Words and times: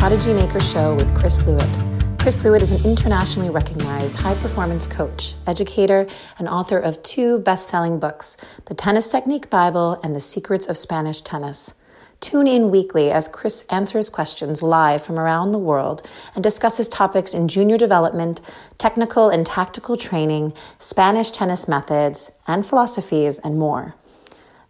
Prodigy 0.00 0.32
Maker 0.32 0.60
Show 0.60 0.94
with 0.94 1.14
Chris 1.14 1.42
Lewit. 1.42 2.18
Chris 2.18 2.42
Lewit 2.42 2.62
is 2.62 2.72
an 2.72 2.90
internationally 2.90 3.50
recognized 3.50 4.16
high 4.16 4.34
performance 4.36 4.86
coach, 4.86 5.34
educator, 5.46 6.06
and 6.38 6.48
author 6.48 6.78
of 6.78 7.02
two 7.02 7.38
best 7.40 7.68
selling 7.68 8.00
books 8.00 8.38
The 8.64 8.72
Tennis 8.72 9.10
Technique 9.10 9.50
Bible 9.50 10.00
and 10.02 10.16
The 10.16 10.20
Secrets 10.20 10.66
of 10.66 10.78
Spanish 10.78 11.20
Tennis. 11.20 11.74
Tune 12.18 12.46
in 12.46 12.70
weekly 12.70 13.10
as 13.10 13.28
Chris 13.28 13.66
answers 13.68 14.08
questions 14.08 14.62
live 14.62 15.02
from 15.02 15.18
around 15.18 15.52
the 15.52 15.58
world 15.58 16.00
and 16.34 16.42
discusses 16.42 16.88
topics 16.88 17.34
in 17.34 17.46
junior 17.46 17.76
development, 17.76 18.40
technical 18.78 19.28
and 19.28 19.44
tactical 19.44 19.98
training, 19.98 20.54
Spanish 20.78 21.30
tennis 21.30 21.68
methods, 21.68 22.30
and 22.46 22.64
philosophies, 22.64 23.38
and 23.40 23.58
more. 23.58 23.94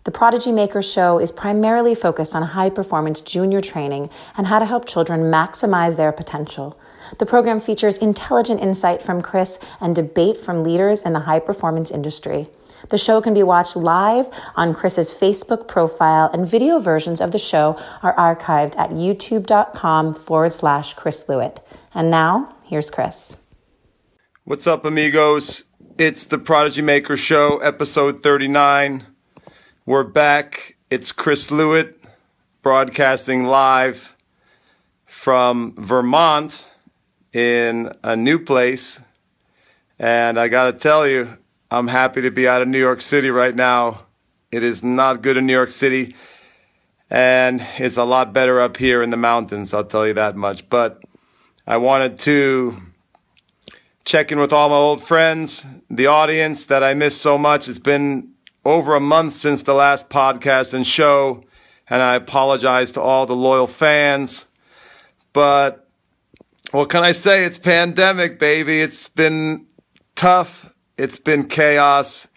The 0.04 0.10
Prodigy 0.10 0.50
Maker 0.50 0.80
Show 0.80 1.18
is 1.18 1.30
primarily 1.30 1.94
focused 1.94 2.34
on 2.34 2.42
high 2.42 2.70
performance 2.70 3.20
junior 3.20 3.60
training 3.60 4.08
and 4.34 4.46
how 4.46 4.58
to 4.58 4.64
help 4.64 4.86
children 4.86 5.24
maximize 5.24 5.98
their 5.98 6.10
potential. 6.10 6.78
The 7.18 7.26
program 7.26 7.60
features 7.60 7.98
intelligent 7.98 8.62
insight 8.62 9.02
from 9.02 9.20
Chris 9.20 9.62
and 9.78 9.94
debate 9.94 10.38
from 10.38 10.64
leaders 10.64 11.02
in 11.02 11.12
the 11.12 11.20
high 11.20 11.40
performance 11.40 11.90
industry. 11.90 12.48
The 12.88 12.96
show 12.96 13.20
can 13.20 13.34
be 13.34 13.42
watched 13.42 13.76
live 13.76 14.30
on 14.56 14.72
Chris's 14.72 15.12
Facebook 15.12 15.68
profile, 15.68 16.30
and 16.32 16.48
video 16.48 16.78
versions 16.78 17.20
of 17.20 17.30
the 17.30 17.38
show 17.38 17.78
are 18.02 18.16
archived 18.16 18.78
at 18.78 18.90
youtube.com 18.90 20.14
forward 20.14 20.52
slash 20.52 20.94
Chris 20.94 21.24
Lewit. 21.28 21.58
And 21.92 22.10
now, 22.10 22.54
here's 22.64 22.90
Chris. 22.90 23.36
What's 24.44 24.66
up, 24.66 24.86
amigos? 24.86 25.64
It's 25.98 26.24
the 26.24 26.38
Prodigy 26.38 26.80
Maker 26.80 27.18
Show, 27.18 27.58
episode 27.58 28.22
39. 28.22 29.09
We're 29.90 30.04
back. 30.04 30.76
It's 30.88 31.10
Chris 31.10 31.50
Lewit 31.50 31.94
broadcasting 32.62 33.46
live 33.46 34.14
from 35.04 35.74
Vermont 35.76 36.64
in 37.32 37.90
a 38.04 38.14
new 38.14 38.38
place. 38.38 39.00
And 39.98 40.38
I 40.38 40.46
got 40.46 40.70
to 40.70 40.78
tell 40.78 41.08
you, 41.08 41.36
I'm 41.72 41.88
happy 41.88 42.20
to 42.20 42.30
be 42.30 42.46
out 42.46 42.62
of 42.62 42.68
New 42.68 42.78
York 42.78 43.00
City 43.00 43.30
right 43.30 43.52
now. 43.52 44.06
It 44.52 44.62
is 44.62 44.84
not 44.84 45.22
good 45.22 45.36
in 45.36 45.46
New 45.46 45.54
York 45.54 45.72
City, 45.72 46.14
and 47.10 47.60
it's 47.76 47.96
a 47.96 48.04
lot 48.04 48.32
better 48.32 48.60
up 48.60 48.76
here 48.76 49.02
in 49.02 49.10
the 49.10 49.16
mountains, 49.16 49.74
I'll 49.74 49.82
tell 49.82 50.06
you 50.06 50.14
that 50.14 50.36
much. 50.36 50.68
But 50.68 51.02
I 51.66 51.78
wanted 51.78 52.16
to 52.20 52.80
check 54.04 54.30
in 54.30 54.38
with 54.38 54.52
all 54.52 54.68
my 54.68 54.76
old 54.76 55.02
friends, 55.02 55.66
the 55.90 56.06
audience 56.06 56.66
that 56.66 56.84
I 56.84 56.94
miss 56.94 57.20
so 57.20 57.36
much. 57.36 57.68
It's 57.68 57.80
been 57.80 58.34
over 58.64 58.94
a 58.94 59.00
month 59.00 59.32
since 59.34 59.62
the 59.62 59.74
last 59.74 60.10
podcast 60.10 60.74
and 60.74 60.86
show, 60.86 61.44
and 61.88 62.02
I 62.02 62.14
apologize 62.14 62.92
to 62.92 63.00
all 63.00 63.26
the 63.26 63.36
loyal 63.36 63.66
fans. 63.66 64.46
But 65.32 65.88
what 66.70 66.88
can 66.88 67.02
I 67.02 67.12
say? 67.12 67.44
It's 67.44 67.58
pandemic, 67.58 68.38
baby. 68.38 68.80
It's 68.80 69.08
been 69.08 69.66
tough. 70.14 70.74
It's 70.98 71.18
been 71.18 71.48
chaos. 71.48 72.28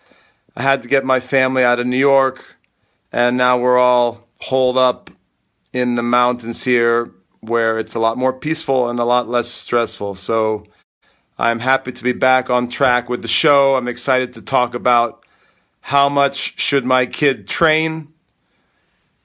I 0.55 0.61
had 0.61 0.81
to 0.83 0.88
get 0.88 1.03
my 1.03 1.19
family 1.19 1.63
out 1.63 1.79
of 1.79 1.88
New 1.88 1.97
York, 1.97 2.57
and 3.11 3.38
now 3.38 3.57
we're 3.57 3.77
all 3.77 4.27
holed 4.41 4.77
up 4.77 5.09
in 5.71 5.95
the 5.95 6.03
mountains 6.03 6.63
here 6.63 7.11
where 7.41 7.77
it's 7.77 7.95
a 7.95 7.99
lot 7.99 8.17
more 8.17 8.31
peaceful 8.31 8.89
and 8.89 8.99
a 8.99 9.03
lot 9.03 9.27
less 9.27 9.49
stressful. 9.49 10.16
So 10.16 10.66
I'm 11.38 11.59
happy 11.59 11.91
to 11.91 12.03
be 12.03 12.13
back 12.13 12.49
on 12.49 12.69
track 12.69 13.09
with 13.09 13.21
the 13.21 13.27
show. 13.27 13.75
I'm 13.75 13.88
excited 13.88 14.33
to 14.33 14.41
talk 14.41 14.75
about 14.75 15.22
how 15.87 16.07
much 16.07 16.57
should 16.61 16.85
my 16.85 17.05
kid 17.05 17.45
train? 17.45 18.13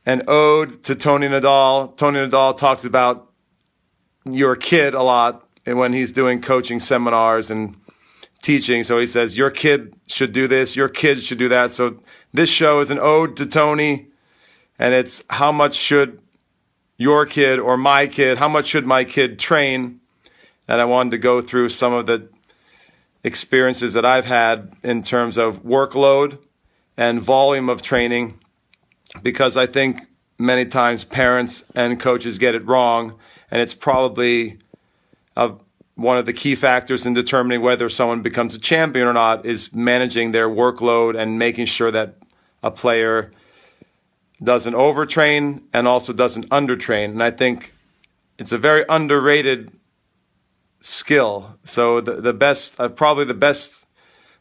An 0.04 0.22
ode 0.26 0.82
to 0.82 0.96
Toni 0.96 1.28
Nadal. 1.28 1.96
Toni 1.96 2.18
Nadal 2.18 2.58
talks 2.58 2.84
about 2.84 3.30
your 4.24 4.56
kid 4.56 4.92
a 4.92 5.02
lot 5.04 5.46
when 5.64 5.92
he's 5.92 6.10
doing 6.10 6.42
coaching 6.42 6.80
seminars 6.80 7.48
and 7.48 7.76
teaching. 8.42 8.82
So 8.82 8.98
he 8.98 9.06
says, 9.06 9.38
Your 9.38 9.52
kid 9.52 9.94
should 10.08 10.32
do 10.32 10.48
this, 10.48 10.74
your 10.74 10.88
kid 10.88 11.22
should 11.22 11.38
do 11.38 11.48
that. 11.48 11.70
So 11.70 12.00
this 12.32 12.50
show 12.50 12.80
is 12.80 12.90
an 12.90 12.98
ode 12.98 13.36
to 13.36 13.46
Toni, 13.46 14.08
and 14.80 14.94
it's 14.94 15.22
how 15.30 15.52
much 15.52 15.76
should 15.76 16.20
your 16.96 17.24
kid 17.24 17.60
or 17.60 17.76
my 17.76 18.08
kid, 18.08 18.38
how 18.38 18.48
much 18.48 18.66
should 18.66 18.84
my 18.84 19.04
kid 19.04 19.38
train? 19.38 20.00
And 20.66 20.80
I 20.80 20.86
wanted 20.86 21.10
to 21.10 21.18
go 21.18 21.40
through 21.40 21.68
some 21.68 21.92
of 21.92 22.06
the 22.06 22.28
experiences 23.22 23.94
that 23.94 24.04
I've 24.04 24.26
had 24.26 24.72
in 24.82 25.02
terms 25.02 25.38
of 25.38 25.62
workload 25.62 26.38
and 26.98 27.20
volume 27.20 27.68
of 27.68 27.80
training 27.80 28.38
because 29.22 29.56
I 29.56 29.66
think 29.66 30.02
many 30.36 30.66
times 30.66 31.04
parents 31.04 31.64
and 31.74 31.98
coaches 31.98 32.38
get 32.38 32.54
it 32.54 32.66
wrong, 32.66 33.14
and 33.50 33.62
it's 33.62 33.72
probably 33.72 34.58
a, 35.36 35.52
one 35.94 36.18
of 36.18 36.26
the 36.26 36.32
key 36.32 36.56
factors 36.56 37.06
in 37.06 37.14
determining 37.14 37.62
whether 37.62 37.88
someone 37.88 38.20
becomes 38.20 38.54
a 38.54 38.58
champion 38.58 39.06
or 39.06 39.12
not 39.12 39.46
is 39.46 39.72
managing 39.72 40.32
their 40.32 40.48
workload 40.48 41.16
and 41.16 41.38
making 41.38 41.66
sure 41.66 41.92
that 41.92 42.16
a 42.62 42.70
player 42.70 43.30
doesn't 44.42 44.74
overtrain 44.74 45.62
and 45.72 45.86
also 45.86 46.12
doesn't 46.12 46.48
undertrain. 46.50 47.06
And 47.06 47.22
I 47.22 47.30
think 47.30 47.72
it's 48.38 48.52
a 48.52 48.58
very 48.58 48.84
underrated 48.88 49.70
skill. 50.80 51.56
So 51.62 52.00
the 52.00 52.20
the 52.20 52.32
best, 52.32 52.78
uh, 52.80 52.88
probably 52.88 53.24
the 53.24 53.34
best 53.34 53.87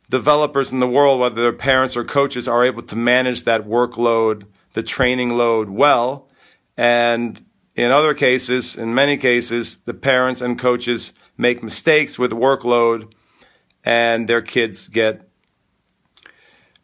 developers 0.10 0.72
in 0.72 0.80
the 0.80 0.88
world, 0.88 1.20
whether 1.20 1.42
they're 1.42 1.54
parents 1.54 1.98
or 1.98 2.04
coaches, 2.04 2.48
are 2.48 2.66
able 2.66 2.82
to 2.84 2.96
manage 2.96 3.44
that 3.44 3.68
workload, 3.68 4.46
the 4.74 4.84
training 4.84 5.30
load 5.30 5.70
well. 5.70 6.30
And 6.78 7.44
in 7.76 7.92
other 7.92 8.14
cases, 8.14 8.78
in 8.78 8.94
many 8.94 9.18
cases, 9.18 9.78
the 9.80 9.94
parents 9.94 10.42
and 10.42 10.58
coaches 10.58 11.14
make 11.38 11.62
mistakes 11.62 12.18
with 12.18 12.32
workload 12.32 13.14
and 13.84 14.28
their 14.28 14.42
kids 14.42 14.88
get 14.88 15.30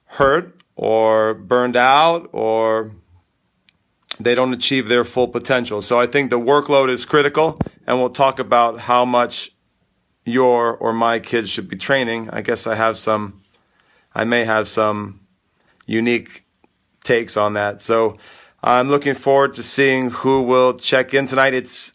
hurt 0.05 0.61
or 0.75 1.33
burned 1.33 1.75
out 1.75 2.29
or 2.31 2.91
they 4.19 4.35
don't 4.35 4.53
achieve 4.53 4.87
their 4.87 5.03
full 5.03 5.27
potential. 5.27 5.81
So 5.81 5.99
I 5.99 6.05
think 6.05 6.29
the 6.29 6.39
workload 6.39 6.89
is 6.89 7.05
critical 7.05 7.59
and 7.87 7.99
we'll 7.99 8.11
talk 8.11 8.39
about 8.39 8.81
how 8.81 9.05
much 9.05 9.55
your 10.25 10.75
or 10.75 10.93
my 10.93 11.19
kids 11.19 11.49
should 11.49 11.67
be 11.67 11.75
training. 11.75 12.29
I 12.31 12.41
guess 12.41 12.67
I 12.67 12.75
have 12.75 12.97
some, 12.97 13.41
I 14.13 14.23
may 14.23 14.45
have 14.45 14.67
some 14.67 15.21
unique 15.85 16.45
takes 17.03 17.35
on 17.37 17.53
that. 17.53 17.81
So 17.81 18.17
I'm 18.61 18.89
looking 18.89 19.13
forward 19.13 19.53
to 19.55 19.63
seeing 19.63 20.09
who 20.09 20.41
will 20.41 20.73
check 20.73 21.13
in 21.13 21.25
tonight. 21.25 21.53
It's 21.53 21.93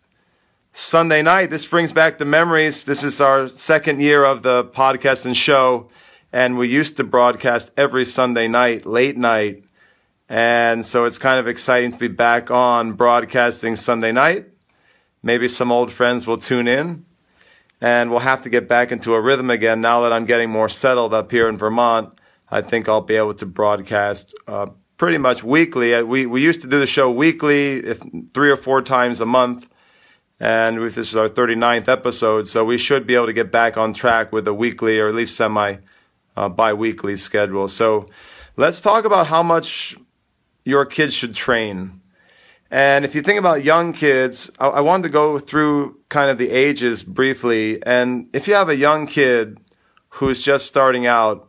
Sunday 0.72 1.22
night. 1.22 1.50
This 1.50 1.66
brings 1.66 1.92
back 1.92 2.18
the 2.18 2.24
memories. 2.24 2.84
This 2.84 3.02
is 3.02 3.20
our 3.20 3.48
second 3.48 4.00
year 4.00 4.24
of 4.24 4.42
the 4.42 4.64
podcast 4.64 5.24
and 5.24 5.36
show. 5.36 5.88
And 6.30 6.58
we 6.58 6.68
used 6.68 6.98
to 6.98 7.04
broadcast 7.04 7.70
every 7.76 8.04
Sunday 8.04 8.48
night, 8.48 8.84
late 8.84 9.16
night. 9.16 9.64
And 10.28 10.84
so 10.84 11.06
it's 11.06 11.16
kind 11.16 11.40
of 11.40 11.48
exciting 11.48 11.90
to 11.92 11.98
be 11.98 12.08
back 12.08 12.50
on 12.50 12.92
broadcasting 12.92 13.76
Sunday 13.76 14.12
night. 14.12 14.48
Maybe 15.22 15.48
some 15.48 15.72
old 15.72 15.90
friends 15.90 16.26
will 16.26 16.36
tune 16.36 16.68
in 16.68 17.06
and 17.80 18.10
we'll 18.10 18.20
have 18.20 18.42
to 18.42 18.50
get 18.50 18.68
back 18.68 18.92
into 18.92 19.14
a 19.14 19.20
rhythm 19.20 19.50
again 19.50 19.80
now 19.80 20.00
that 20.02 20.12
I'm 20.12 20.24
getting 20.24 20.50
more 20.50 20.68
settled 20.68 21.14
up 21.14 21.30
here 21.30 21.48
in 21.48 21.56
Vermont. 21.56 22.18
I 22.50 22.62
think 22.62 22.88
I'll 22.88 23.00
be 23.00 23.16
able 23.16 23.34
to 23.34 23.46
broadcast 23.46 24.34
uh, 24.46 24.66
pretty 24.96 25.18
much 25.18 25.44
weekly. 25.44 25.94
Uh, 25.94 26.02
we 26.02 26.26
we 26.26 26.42
used 26.42 26.62
to 26.62 26.68
do 26.68 26.78
the 26.78 26.86
show 26.86 27.10
weekly, 27.10 27.78
if 27.84 28.02
three 28.32 28.50
or 28.50 28.56
four 28.56 28.82
times 28.82 29.20
a 29.20 29.26
month, 29.26 29.68
and 30.40 30.78
this 30.78 30.98
is 30.98 31.16
our 31.16 31.28
39th 31.28 31.88
episode, 31.88 32.46
so 32.48 32.64
we 32.64 32.78
should 32.78 33.06
be 33.06 33.14
able 33.14 33.26
to 33.26 33.32
get 33.32 33.50
back 33.50 33.76
on 33.76 33.92
track 33.92 34.32
with 34.32 34.46
a 34.48 34.54
weekly 34.54 34.98
or 34.98 35.08
at 35.08 35.14
least 35.14 35.36
semi 35.36 35.76
uh, 36.36 36.48
bi-weekly 36.48 37.16
schedule. 37.16 37.68
So 37.68 38.08
let's 38.56 38.80
talk 38.80 39.04
about 39.04 39.26
how 39.26 39.42
much 39.42 39.96
your 40.64 40.84
kids 40.84 41.14
should 41.14 41.34
train. 41.34 42.00
And 42.70 43.04
if 43.04 43.14
you 43.14 43.22
think 43.22 43.38
about 43.38 43.64
young 43.64 43.92
kids, 43.92 44.50
I, 44.58 44.68
I, 44.68 44.80
wanted 44.80 45.04
to 45.04 45.08
go 45.08 45.38
through 45.38 45.98
kind 46.10 46.30
of 46.30 46.36
the 46.36 46.50
ages 46.50 47.02
briefly. 47.02 47.82
And 47.82 48.28
if 48.34 48.46
you 48.46 48.54
have 48.54 48.68
a 48.68 48.76
young 48.76 49.06
kid 49.06 49.58
who's 50.10 50.42
just 50.42 50.66
starting 50.66 51.06
out, 51.06 51.48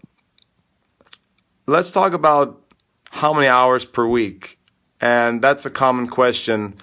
let's 1.67 1.91
talk 1.91 2.13
about 2.13 2.61
how 3.11 3.33
many 3.33 3.47
hours 3.47 3.83
per 3.83 4.07
week. 4.07 4.59
And 5.01 5.41
that's 5.41 5.65
a 5.65 5.69
common 5.69 6.07
question. 6.07 6.75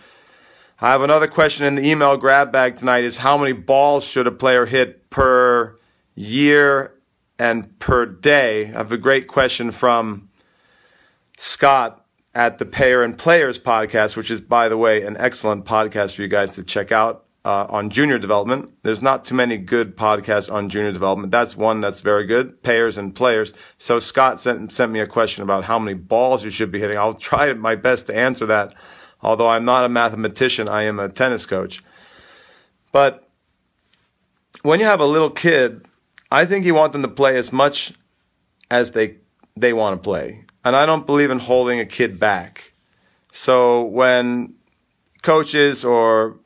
I 0.81 0.91
have 0.91 1.01
another 1.01 1.29
question 1.29 1.65
in 1.65 1.75
the 1.75 1.89
email 1.89 2.19
grab 2.19 2.53
bag 2.53 2.77
tonight 2.77 3.05
is 3.05 3.19
how 3.19 3.39
many 3.39 3.53
balls 3.53 4.05
should 4.05 4.27
a 4.27 4.33
player 4.33 4.67
hit 4.67 5.09
per 5.09 5.79
year 6.15 6.93
and 7.39 7.79
per 7.79 8.05
day? 8.05 8.67
I 8.67 8.79
have 8.79 8.93
a 8.93 8.99
great 8.99 9.27
question 9.27 9.71
from 9.71 10.29
Scott 11.39 12.06
at 12.37 12.59
the 12.59 12.67
Payer 12.67 13.03
and 13.03 13.17
Players 13.17 13.59
podcast, 13.59 14.15
which 14.15 14.31
is, 14.31 14.43
by 14.43 14.69
the 14.69 14.77
way, 14.77 15.03
an 15.03 15.17
excellent 15.17 15.65
podcast 15.65 16.15
for 16.15 16.23
you 16.23 16.29
guys 16.29 16.55
to 16.57 16.63
check 16.63 16.93
out 16.93 17.25
uh, 17.47 17.67
on 17.71 17.89
junior 17.89 18.19
development. 18.19 18.75
There's 18.83 19.01
not 19.01 19.25
too 19.25 19.35
many 19.35 19.57
good 19.57 19.97
podcasts 19.97 20.53
on 20.53 20.69
junior 20.69 20.93
development. 20.93 21.31
That's 21.31 21.57
one 21.57 21.81
that's 21.81 22.03
very 22.03 22.27
good, 22.27 22.63
Payers 22.63 22.99
and 22.99 23.15
Players. 23.15 23.55
So 23.79 23.99
Scott 23.99 24.39
sent, 24.39 24.71
sent 24.71 24.93
me 24.93 25.01
a 25.01 25.07
question 25.07 25.45
about 25.45 25.65
how 25.65 25.79
many 25.79 25.95
balls 25.95 26.45
you 26.45 26.51
should 26.51 26.71
be 26.71 26.79
hitting. 26.79 26.99
I'll 26.99 27.15
try 27.31 27.51
my 27.55 27.75
best 27.75 28.09
to 28.09 28.15
answer 28.15 28.45
that. 28.45 28.75
Although 29.23 29.49
I'm 29.49 29.65
not 29.65 29.87
a 29.87 29.89
mathematician, 29.89 30.69
I 30.69 30.83
am 30.83 31.01
a 31.01 31.09
tennis 31.09 31.47
coach. 31.47 31.83
But 32.93 33.27
when 34.61 34.79
you 34.79 34.85
have 34.85 35.01
a 35.01 35.07
little 35.07 35.31
kid, 35.31 35.87
I 36.31 36.45
think 36.45 36.67
you 36.67 36.75
want 36.75 36.93
them 36.93 37.01
to 37.01 37.09
play 37.09 37.39
as 37.39 37.51
much 37.51 37.95
as 38.71 38.93
they 38.93 39.17
they 39.57 39.73
want 39.73 39.97
to 39.97 40.05
play. 40.05 40.46
And 40.67 40.75
I 40.75 40.85
don't 40.85 41.07
believe 41.07 41.31
in 41.31 41.39
holding 41.39 41.79
a 41.79 41.87
kid 41.87 42.19
back. 42.19 42.73
So 43.31 43.85
when 43.85 44.55
coaches 45.23 45.85
or 45.85 46.41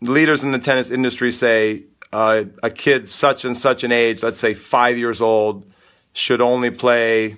leaders 0.00 0.44
in 0.44 0.52
the 0.52 0.60
tennis 0.60 0.92
industry 0.92 1.32
say 1.32 1.86
uh, 2.12 2.44
a 2.62 2.70
kid 2.70 3.08
such 3.08 3.44
and 3.44 3.56
such 3.58 3.82
an 3.82 3.90
age, 3.90 4.22
let's 4.22 4.38
say 4.38 4.54
five 4.54 4.96
years 4.96 5.20
old, 5.20 5.66
should 6.12 6.40
only 6.40 6.70
play, 6.70 7.30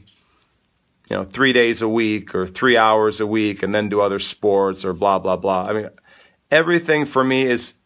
you 1.09 1.17
know, 1.17 1.25
three 1.25 1.55
days 1.55 1.81
a 1.81 1.89
week 1.89 2.35
or 2.35 2.47
three 2.47 2.77
hours 2.77 3.19
a 3.19 3.27
week 3.27 3.63
and 3.63 3.75
then 3.75 3.89
do 3.89 4.03
other 4.03 4.19
sports 4.19 4.85
or 4.85 4.93
blah, 4.93 5.19
blah, 5.19 5.37
blah. 5.37 5.69
I 5.69 5.73
mean, 5.73 5.89
everything 6.51 7.07
for 7.07 7.25
me 7.25 7.47
is 7.47 7.77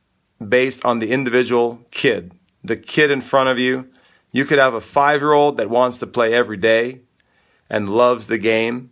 based 0.45 0.85
on 0.85 0.99
the 0.99 1.13
individual 1.13 1.87
kid, 1.93 2.33
the 2.65 2.77
kid 2.77 3.13
in 3.13 3.21
front 3.21 3.49
of 3.49 3.61
you. 3.61 3.89
You 4.33 4.45
could 4.45 4.59
have 4.59 4.75
a 4.75 4.81
five 4.81 5.21
year 5.21 5.35
old 5.35 5.57
that 5.59 5.71
wants 5.71 5.99
to 5.99 6.07
play 6.09 6.35
every 6.35 6.57
day 6.57 7.03
and 7.71 7.89
loves 7.89 8.27
the 8.27 8.39
game, 8.39 8.91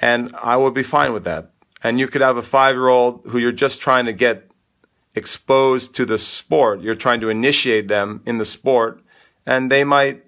and 0.00 0.34
I 0.40 0.56
would 0.56 0.74
be 0.74 0.82
fine 0.82 1.12
with 1.12 1.24
that. 1.24 1.50
And 1.82 2.00
you 2.00 2.08
could 2.08 2.20
have 2.20 2.36
a 2.36 2.42
five 2.42 2.74
year 2.74 2.88
old 2.88 3.22
who 3.26 3.38
you're 3.38 3.52
just 3.52 3.80
trying 3.80 4.06
to 4.06 4.12
get 4.12 4.50
exposed 5.14 5.94
to 5.96 6.04
the 6.04 6.18
sport. 6.18 6.80
You're 6.80 6.94
trying 6.94 7.20
to 7.20 7.28
initiate 7.28 7.88
them 7.88 8.22
in 8.26 8.38
the 8.38 8.44
sport, 8.44 9.00
and 9.46 9.70
they 9.70 9.84
might 9.84 10.24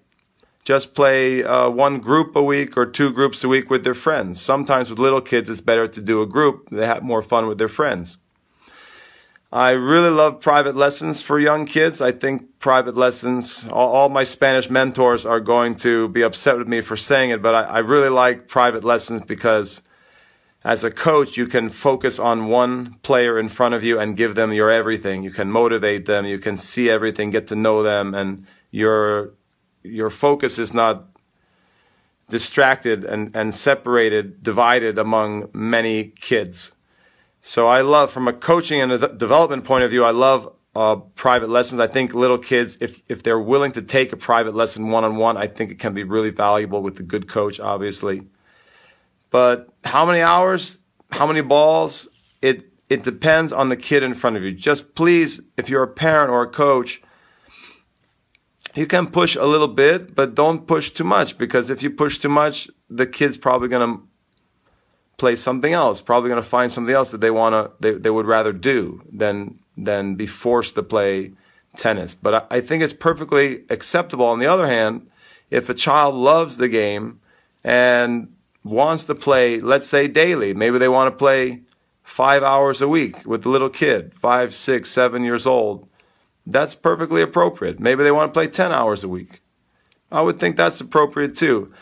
just 0.65 0.94
play 0.94 1.43
uh, 1.43 1.69
one 1.71 1.99
group 1.99 2.37
a 2.37 2.43
week 2.43 2.77
or 2.77 2.87
two 2.87 3.11
groups 3.12 3.43
a 3.43 3.49
week 3.49 3.71
with 3.71 3.83
their 3.83 3.94
friends. 3.94 4.41
Sometimes 4.41 4.91
with 4.91 4.99
little 4.99 5.21
kids, 5.21 5.49
it's 5.49 5.61
better 5.61 5.87
to 5.87 6.03
do 6.03 6.23
a 6.23 6.26
group. 6.26 6.69
They 6.71 6.87
have 6.87 7.03
more 7.03 7.23
fun 7.23 7.47
with 7.47 7.59
their 7.59 7.69
friends. 7.69 8.19
I 9.52 9.70
really 9.73 10.11
love 10.11 10.41
private 10.41 10.76
lessons 10.76 11.23
for 11.23 11.41
young 11.41 11.67
kids. 11.67 12.00
I 12.00 12.12
think 12.12 12.61
private 12.61 12.97
lessons, 12.97 13.67
all, 13.67 13.93
all, 13.93 14.08
my 14.08 14.23
Spanish 14.23 14.70
mentors 14.70 15.26
are 15.26 15.41
going 15.41 15.75
to 15.76 16.08
be 16.08 16.23
upset 16.23 16.56
with 16.56 16.69
me 16.69 16.81
for 16.82 16.97
saying 16.97 17.31
it, 17.31 17.43
but 17.43 17.55
I, 17.55 17.62
I 17.64 17.79
really 17.79 18.11
like 18.11 18.47
private 18.47 18.85
lessons 18.85 19.23
because 19.23 19.82
as 20.62 20.85
a 20.85 20.91
coach, 20.91 21.37
you 21.37 21.49
can 21.49 21.69
focus 21.69 22.20
on 22.20 22.47
one 22.47 22.94
player 23.02 23.41
in 23.41 23.49
front 23.49 23.75
of 23.75 23.82
you 23.82 23.99
and 23.99 24.17
give 24.17 24.37
them 24.37 24.52
your 24.52 24.70
everything. 24.70 25.25
You 25.25 25.32
can 25.32 25.50
motivate 25.50 26.06
them. 26.06 26.26
You 26.26 26.38
can 26.38 26.56
see 26.56 26.88
everything, 26.88 27.31
get 27.31 27.49
to 27.49 27.56
know 27.56 27.82
them, 27.82 28.14
and 28.14 28.47
your, 28.70 29.32
your 29.82 30.11
focus 30.11 30.61
is 30.61 30.73
not 30.73 31.06
distracted 32.29 33.05
and, 33.05 33.35
and 33.35 33.52
separated, 33.52 34.44
divided 34.44 34.97
among 34.97 35.49
many 35.52 36.12
kids. 36.20 36.73
So 37.41 37.67
I 37.67 37.81
love, 37.81 38.13
from 38.13 38.29
a 38.29 38.33
coaching 38.33 38.81
and 38.81 38.93
a 38.93 39.09
development 39.09 39.65
point 39.65 39.85
of 39.85 39.91
view, 39.91 40.05
I 40.05 40.11
love 40.11 40.53
uh, 40.75 40.97
private 40.97 41.49
lessons. 41.49 41.81
I 41.81 41.87
think 41.87 42.15
little 42.15 42.39
kids, 42.39 42.79
if 42.81 43.03
if 43.09 43.23
they're 43.23 43.41
willing 43.41 43.73
to 43.73 43.83
take 43.83 44.13
a 44.13 44.17
private 44.17 44.55
lesson 44.55 44.89
one 44.89 45.05
on 45.05 45.17
one, 45.17 45.37
I 45.37 45.47
think 45.47 45.71
it 45.71 45.79
can 45.79 45.95
be 45.95 46.05
really 46.05 46.31
valuable 46.31 46.83
with 46.83 47.01
a 47.01 47.03
good 47.03 47.29
coach, 47.29 47.59
obviously. 47.59 48.23
But 49.31 49.69
how 49.85 50.05
many 50.05 50.21
hours, 50.21 50.79
how 51.11 51.27
many 51.27 51.41
balls? 51.41 52.09
It 52.43 52.71
it 52.89 53.03
depends 53.03 53.53
on 53.53 53.69
the 53.69 53.77
kid 53.77 54.03
in 54.03 54.15
front 54.15 54.37
of 54.37 54.43
you. 54.43 54.53
Just 54.53 54.95
please, 54.95 55.41
if 55.57 55.69
you're 55.69 55.83
a 55.83 55.89
parent 55.89 56.31
or 56.31 56.43
a 56.43 56.49
coach, 56.49 57.01
you 58.75 58.87
can 58.87 59.07
push 59.07 59.35
a 59.37 59.45
little 59.45 59.69
bit, 59.69 60.15
but 60.15 60.35
don't 60.35 60.67
push 60.67 60.91
too 60.91 61.05
much 61.05 61.39
because 61.39 61.71
if 61.71 61.83
you 61.83 61.91
push 61.91 62.19
too 62.19 62.29
much, 62.29 62.69
the 62.89 63.07
kid's 63.07 63.37
probably 63.37 63.69
going 63.69 63.89
to 63.89 64.03
play 65.21 65.37
something 65.37 65.73
else. 65.73 66.01
Probably 66.01 66.31
going 66.31 66.43
to 66.43 66.49
find 66.49 66.73
something 66.73 66.95
else 66.95 67.11
that 67.13 67.21
they 67.21 67.31
want 67.31 67.53
to 67.53 67.71
they, 67.79 67.99
they 67.99 68.11
would 68.11 68.27
rather 68.27 68.53
do 68.53 69.03
than 69.13 69.61
than 69.77 70.17
be 70.17 70.27
forced 70.27 70.75
to 70.75 70.83
play 70.83 71.33
tennis. 71.77 72.15
But 72.15 72.35
I, 72.35 72.57
I 72.57 72.61
think 72.61 72.83
it's 72.83 72.93
perfectly 72.93 73.65
acceptable. 73.71 74.27
On 74.27 74.39
the 74.39 74.47
other 74.47 74.67
hand, 74.67 75.09
if 75.51 75.69
a 75.69 75.75
child 75.75 76.15
loves 76.15 76.57
the 76.57 76.69
game 76.69 77.21
and 77.63 78.35
wants 78.65 79.05
to 79.05 79.15
play, 79.15 79.61
let's 79.61 79.87
say 79.87 80.09
daily, 80.09 80.55
maybe 80.55 80.79
they 80.79 80.89
want 80.89 81.13
to 81.13 81.17
play 81.17 81.61
five 82.03 82.43
hours 82.43 82.83
a 82.83 82.89
week 82.89 83.25
with 83.27 83.43
the 83.43 83.49
little 83.49 83.71
kid, 83.71 84.15
five, 84.15 84.55
six, 84.55 84.91
seven 84.91 85.23
years 85.23 85.47
old. 85.47 85.87
That's 86.47 86.75
perfectly 86.75 87.23
appropriate. 87.23 87.79
Maybe 87.79 88.03
they 88.03 88.11
want 88.11 88.33
to 88.33 88.39
play 88.39 88.49
10 88.49 88.73
hours 88.73 89.05
a 89.05 89.09
week. 89.09 89.43
I 90.11 90.23
would 90.23 90.41
think 90.41 90.57
that's 90.57 90.81
appropriate 90.81 91.37
too. 91.37 91.73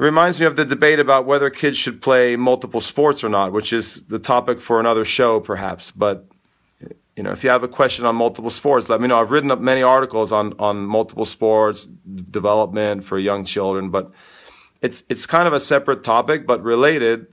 It 0.00 0.04
reminds 0.04 0.40
me 0.40 0.46
of 0.46 0.56
the 0.56 0.64
debate 0.64 0.98
about 0.98 1.26
whether 1.26 1.50
kids 1.50 1.76
should 1.76 2.00
play 2.00 2.34
multiple 2.34 2.80
sports 2.80 3.22
or 3.22 3.28
not, 3.28 3.52
which 3.52 3.70
is 3.70 4.00
the 4.06 4.18
topic 4.18 4.58
for 4.58 4.80
another 4.80 5.04
show, 5.04 5.40
perhaps. 5.40 5.90
But 5.90 6.26
you 7.16 7.22
know, 7.22 7.32
if 7.32 7.44
you 7.44 7.50
have 7.50 7.62
a 7.62 7.68
question 7.68 8.06
on 8.06 8.16
multiple 8.16 8.48
sports, 8.48 8.88
let 8.88 9.02
me 9.02 9.08
know. 9.08 9.20
I've 9.20 9.30
written 9.30 9.50
up 9.50 9.60
many 9.60 9.82
articles 9.82 10.32
on 10.32 10.54
on 10.58 10.86
multiple 10.86 11.26
sports 11.26 11.84
development 11.84 13.04
for 13.04 13.18
young 13.18 13.44
children, 13.44 13.90
but 13.90 14.10
it's 14.80 15.04
it's 15.10 15.26
kind 15.26 15.46
of 15.46 15.52
a 15.52 15.60
separate 15.60 16.02
topic, 16.02 16.46
but 16.46 16.62
related. 16.62 17.26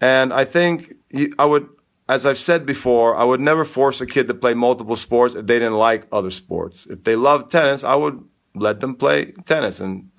And 0.00 0.32
I 0.32 0.44
think 0.44 0.94
I 1.38 1.44
would, 1.44 1.68
as 2.08 2.26
I've 2.26 2.38
said 2.38 2.66
before, 2.66 3.14
I 3.14 3.22
would 3.22 3.40
never 3.40 3.64
force 3.64 4.00
a 4.00 4.06
kid 4.06 4.26
to 4.26 4.34
play 4.34 4.54
multiple 4.54 4.96
sports 4.96 5.36
if 5.36 5.46
they 5.46 5.60
didn't 5.60 5.78
like 5.78 6.08
other 6.10 6.30
sports. 6.30 6.84
If 6.86 7.04
they 7.04 7.14
love 7.14 7.48
tennis, 7.48 7.84
I 7.84 7.94
would 7.94 8.24
let 8.56 8.80
them 8.80 8.96
play 8.96 9.26
tennis 9.46 9.78
and 9.78 10.10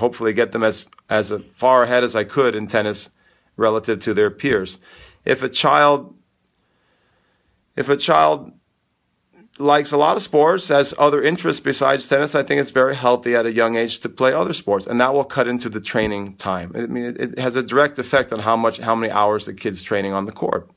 hopefully 0.00 0.32
get 0.32 0.52
them 0.52 0.62
as 0.62 0.86
as 1.08 1.32
far 1.52 1.82
ahead 1.84 2.04
as 2.04 2.14
I 2.16 2.24
could 2.24 2.54
in 2.54 2.66
tennis 2.66 3.10
relative 3.56 3.98
to 4.00 4.14
their 4.14 4.30
peers. 4.30 4.78
If 5.24 5.42
a 5.42 5.48
child 5.48 6.14
if 7.76 7.88
a 7.88 7.96
child 7.96 8.52
likes 9.58 9.92
a 9.92 9.96
lot 9.96 10.16
of 10.16 10.22
sports, 10.22 10.68
has 10.68 10.94
other 10.98 11.22
interests 11.22 11.60
besides 11.60 12.08
tennis, 12.08 12.34
I 12.34 12.42
think 12.42 12.60
it's 12.60 12.70
very 12.70 12.96
healthy 12.96 13.34
at 13.36 13.46
a 13.46 13.52
young 13.52 13.76
age 13.76 14.00
to 14.00 14.08
play 14.08 14.32
other 14.32 14.52
sports, 14.52 14.86
and 14.86 15.00
that 15.00 15.12
will 15.14 15.24
cut 15.24 15.46
into 15.46 15.68
the 15.68 15.80
training 15.80 16.36
time. 16.36 16.72
I 16.74 16.86
mean, 16.86 17.04
it, 17.04 17.20
it 17.20 17.38
has 17.38 17.56
a 17.56 17.62
direct 17.62 17.98
effect 17.98 18.32
on 18.32 18.40
how 18.40 18.56
much, 18.56 18.78
how 18.78 18.94
many 18.94 19.12
hours 19.12 19.46
the 19.46 19.54
kid's 19.54 19.82
training 19.82 20.12
on 20.12 20.24
the 20.24 20.32
court. 20.32 20.70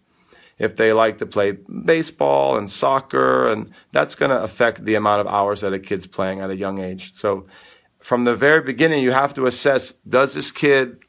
If 0.59 0.75
they 0.75 0.93
like 0.93 1.17
to 1.17 1.25
play 1.25 1.51
baseball 1.51 2.57
and 2.57 2.69
soccer, 2.69 3.51
and 3.51 3.71
that's 3.91 4.15
going 4.15 4.29
to 4.29 4.41
affect 4.41 4.85
the 4.85 4.95
amount 4.95 5.21
of 5.21 5.27
hours 5.27 5.61
that 5.61 5.73
a 5.73 5.79
kid's 5.79 6.05
playing 6.05 6.41
at 6.41 6.51
a 6.51 6.55
young 6.55 6.79
age. 6.79 7.13
So 7.13 7.47
from 8.03 8.25
the 8.25 8.35
very 8.35 8.61
beginning, 8.61 9.01
you 9.01 9.11
have 9.11 9.33
to 9.33 9.45
assess, 9.45 9.93
does 10.07 10.33
this 10.33 10.51
kid 10.51 10.99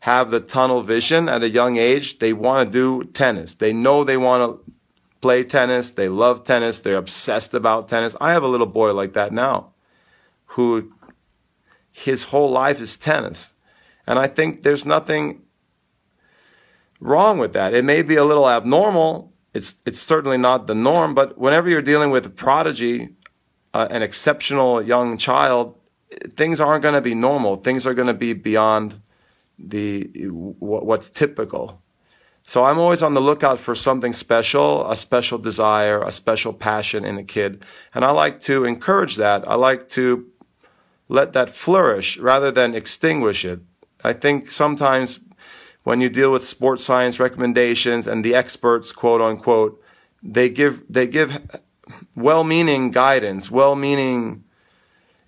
have 0.00 0.30
the 0.30 0.40
tunnel 0.40 0.82
vision 0.82 1.28
at 1.28 1.42
a 1.42 1.48
young 1.48 1.76
age? 1.76 2.20
They 2.20 2.32
want 2.32 2.66
to 2.66 2.72
do 2.72 3.04
tennis. 3.10 3.52
They 3.52 3.74
know 3.74 4.02
they 4.02 4.16
want 4.16 4.64
to 4.64 4.72
play 5.20 5.44
tennis. 5.44 5.90
They 5.90 6.08
love 6.08 6.44
tennis. 6.44 6.78
They're 6.78 6.96
obsessed 6.96 7.52
about 7.52 7.86
tennis. 7.86 8.16
I 8.18 8.32
have 8.32 8.42
a 8.42 8.48
little 8.48 8.66
boy 8.66 8.94
like 8.94 9.12
that 9.12 9.30
now 9.30 9.72
who 10.52 10.90
his 11.92 12.24
whole 12.24 12.50
life 12.50 12.80
is 12.80 12.96
tennis. 12.96 13.52
And 14.06 14.18
I 14.18 14.26
think 14.26 14.62
there's 14.62 14.86
nothing 14.86 15.42
wrong 16.98 17.36
with 17.36 17.52
that. 17.52 17.74
It 17.74 17.84
may 17.84 18.00
be 18.00 18.16
a 18.16 18.24
little 18.24 18.48
abnormal. 18.48 19.34
It's, 19.52 19.82
it's 19.84 20.00
certainly 20.00 20.38
not 20.38 20.66
the 20.66 20.74
norm, 20.74 21.14
but 21.14 21.36
whenever 21.36 21.68
you're 21.68 21.82
dealing 21.82 22.10
with 22.10 22.24
a 22.24 22.30
prodigy, 22.30 23.10
uh, 23.74 23.88
an 23.90 24.00
exceptional 24.00 24.80
young 24.80 25.18
child, 25.18 25.77
things 26.34 26.60
aren't 26.60 26.82
going 26.82 26.94
to 26.94 27.00
be 27.00 27.14
normal. 27.14 27.56
Things 27.56 27.86
are 27.86 27.94
going 27.94 28.08
to 28.08 28.14
be 28.14 28.32
beyond 28.32 29.00
the 29.58 30.04
what's 30.28 31.10
typical. 31.10 31.82
So 32.42 32.64
I'm 32.64 32.78
always 32.78 33.02
on 33.02 33.12
the 33.12 33.20
lookout 33.20 33.58
for 33.58 33.74
something 33.74 34.14
special, 34.14 34.90
a 34.90 34.96
special 34.96 35.36
desire, 35.36 36.02
a 36.02 36.10
special 36.10 36.54
passion 36.54 37.04
in 37.04 37.18
a 37.18 37.24
kid. 37.24 37.62
And 37.94 38.04
I 38.04 38.10
like 38.10 38.40
to 38.42 38.64
encourage 38.64 39.16
that. 39.16 39.46
I 39.46 39.54
like 39.54 39.88
to 39.90 40.26
let 41.08 41.34
that 41.34 41.50
flourish 41.50 42.16
rather 42.16 42.50
than 42.50 42.74
extinguish 42.74 43.44
it. 43.44 43.60
I 44.02 44.14
think 44.14 44.50
sometimes 44.50 45.20
when 45.82 46.00
you 46.00 46.08
deal 46.08 46.32
with 46.32 46.42
sports 46.42 46.84
science 46.84 47.20
recommendations 47.20 48.06
and 48.06 48.24
the 48.24 48.34
experts, 48.34 48.92
quote 48.92 49.20
unquote, 49.20 49.82
they 50.22 50.48
give, 50.48 50.82
they 50.88 51.06
give 51.06 51.38
well-meaning 52.14 52.92
guidance, 52.92 53.50
well-meaning 53.50 54.44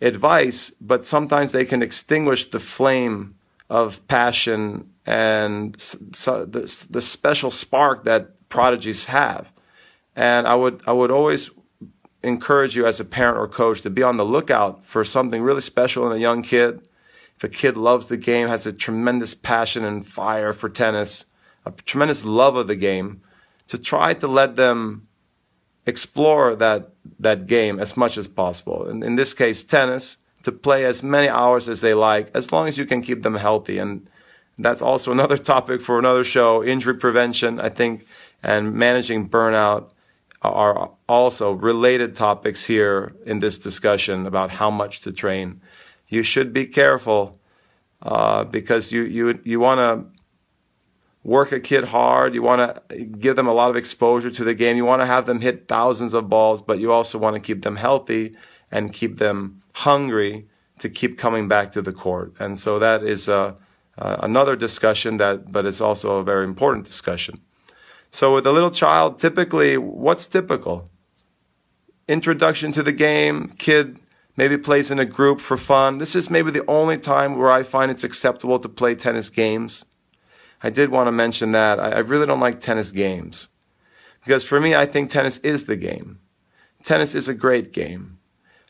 advice, 0.01 0.71
but 0.81 1.05
sometimes 1.05 1.53
they 1.53 1.65
can 1.65 1.83
extinguish 1.83 2.47
the 2.47 2.61
flame 2.61 3.35
of 3.69 4.07
passion 4.09 4.91
and 5.07 5.81
so 5.81 6.45
the, 6.45 6.87
the 6.91 7.01
special 7.01 7.51
spark 7.51 8.05
that 8.05 8.49
prodigies 8.49 9.07
have. 9.07 9.51
And 10.15 10.47
I 10.47 10.55
would 10.55 10.83
I 10.87 10.93
would 10.93 11.11
always 11.11 11.51
encourage 12.23 12.77
you 12.77 12.87
as 12.87 13.01
a 13.01 13.05
parent 13.05 13.39
or 13.39 13.49
coach 13.49 13.81
to 13.83 13.91
be 13.91 14.03
on 14.03 14.17
the 14.17 14.25
lookout 14.25 14.85
for 14.85 15.05
something 15.05 15.43
really 15.43 15.61
special 15.61 16.07
in 16.07 16.13
a 16.13 16.21
young 16.21 16.43
kid. 16.43 16.87
If 17.37 17.45
a 17.45 17.49
kid 17.49 17.77
loves 17.77 18.09
the 18.09 18.19
game, 18.19 18.49
has 18.49 18.67
a 18.67 18.73
tremendous 18.73 19.35
passion 19.35 19.85
and 19.85 20.07
fire 20.07 20.53
for 20.53 20.69
tennis, 20.69 21.27
a 21.65 21.71
tremendous 21.71 22.25
love 22.25 22.57
of 22.57 22.69
the 22.69 22.77
game, 22.77 23.23
to 23.69 23.79
try 23.79 24.13
to 24.15 24.29
let 24.29 24.57
them 24.57 25.09
explore 25.91 26.55
that 26.57 26.91
that 27.19 27.47
game 27.47 27.79
as 27.79 27.97
much 27.97 28.17
as 28.17 28.27
possible. 28.29 28.89
In, 28.89 29.03
in 29.03 29.17
this 29.17 29.35
case, 29.35 29.63
tennis, 29.65 30.19
to 30.43 30.53
play 30.53 30.85
as 30.85 31.03
many 31.03 31.29
hours 31.29 31.69
as 31.69 31.81
they 31.81 31.95
like, 31.95 32.31
as 32.35 32.53
long 32.53 32.69
as 32.69 32.79
you 32.79 32.87
can 32.87 33.03
keep 33.03 33.23
them 33.23 33.35
healthy. 33.35 33.79
And 33.79 34.09
that's 34.59 34.83
also 34.83 35.13
another 35.17 35.37
topic 35.37 35.81
for 35.83 35.99
another 35.99 36.25
show. 36.25 36.65
Injury 36.65 36.95
prevention, 36.95 37.61
I 37.61 37.69
think, 37.69 38.07
and 38.43 38.73
managing 38.75 39.29
burnout 39.29 39.91
are 40.43 40.91
also 41.07 41.53
related 41.53 42.15
topics 42.15 42.65
here 42.65 43.13
in 43.27 43.41
this 43.41 43.59
discussion 43.59 44.27
about 44.27 44.51
how 44.53 44.71
much 44.71 45.01
to 45.03 45.13
train. 45.13 45.61
You 46.09 46.23
should 46.23 46.53
be 46.55 46.67
careful 46.67 47.39
uh, 48.03 48.45
because 48.45 48.91
you 48.91 49.03
you 49.03 49.39
you 49.45 49.61
want 49.61 49.79
to 49.79 50.20
work 51.23 51.53
a 51.53 51.61
kid 51.61 51.85
hard. 51.85 52.35
You 52.35 52.43
want 52.43 52.89
to 52.89 52.97
give 53.05 53.37
them 53.37 53.47
a 53.47 53.53
lot 53.53 53.71
of 53.71 53.77
exposure 53.77 54.31
to 54.31 54.45
the 54.45 54.55
game. 54.55 54.77
You 54.77 54.85
want 54.85 55.03
to 55.03 55.07
have 55.07 55.27
them 55.27 55.41
hit 55.41 55.69
thousands 55.69 56.15
of 56.15 56.29
balls, 56.29 56.63
but 56.63 56.79
you 56.79 56.93
also 56.93 57.19
want 57.19 57.35
to 57.35 57.41
keep 57.41 57.63
them 57.63 57.77
healthy 57.77 58.37
and 58.71 58.93
keep 58.93 59.19
them 59.19 59.61
hungry 59.75 60.49
to 60.79 60.89
keep 60.89 61.19
coming 61.19 61.49
back 61.49 61.73
to 61.73 61.83
the 61.83 61.93
court. 61.93 62.33
And 62.39 62.59
so 62.59 62.79
that 62.79 63.03
is 63.03 63.29
uh, 63.29 63.55
uh, 63.99 64.17
another 64.23 64.57
discussion 64.57 65.19
that, 65.19 65.53
but 65.53 65.67
it's 65.67 65.81
also 65.81 66.17
a 66.17 66.25
very 66.25 66.45
important 66.45 66.87
discussion. 66.87 67.41
So 68.11 68.35
with 68.35 68.47
a 68.47 68.53
little 68.53 68.71
child, 68.71 69.19
typically, 69.19 69.77
what's 69.77 70.27
typical? 70.27 70.91
Introduction 72.09 72.73
to 72.73 72.83
the 72.83 72.93
game, 72.93 73.51
kid 73.59 73.99
maybe 74.37 74.57
plays 74.57 74.91
in 74.91 74.99
a 74.99 75.05
group 75.05 75.41
for 75.41 75.57
fun. 75.57 75.99
This 75.99 76.17
is 76.17 76.31
maybe 76.31 76.51
the 76.51 76.65
only 76.67 76.99
time 76.99 77.37
where 77.37 77.51
I 77.51 77.63
find 77.63 77.91
it's 77.91 78.05
acceptable 78.05 78.59
to 78.59 78.69
play 78.69 78.95
tennis 78.95 79.29
games. 79.29 79.85
I 80.63 80.71
did 80.71 80.91
want 80.91 81.07
to 81.09 81.13
mention 81.13 81.53
that. 81.53 81.81
I, 81.81 81.91
I 81.91 81.99
really 81.99 82.27
don't 82.27 82.41
like 82.41 82.61
tennis 82.61 82.91
games. 82.91 83.49
Because 84.25 84.45
for 84.45 84.61
me, 84.61 84.75
I 84.75 84.87
think 84.87 85.11
tennis 85.11 85.39
is 85.39 85.65
the 85.65 85.77
game. 85.77 86.21
Tennis 86.83 87.15
is 87.15 87.29
a 87.29 87.35
great 87.35 87.73
game. 87.73 88.19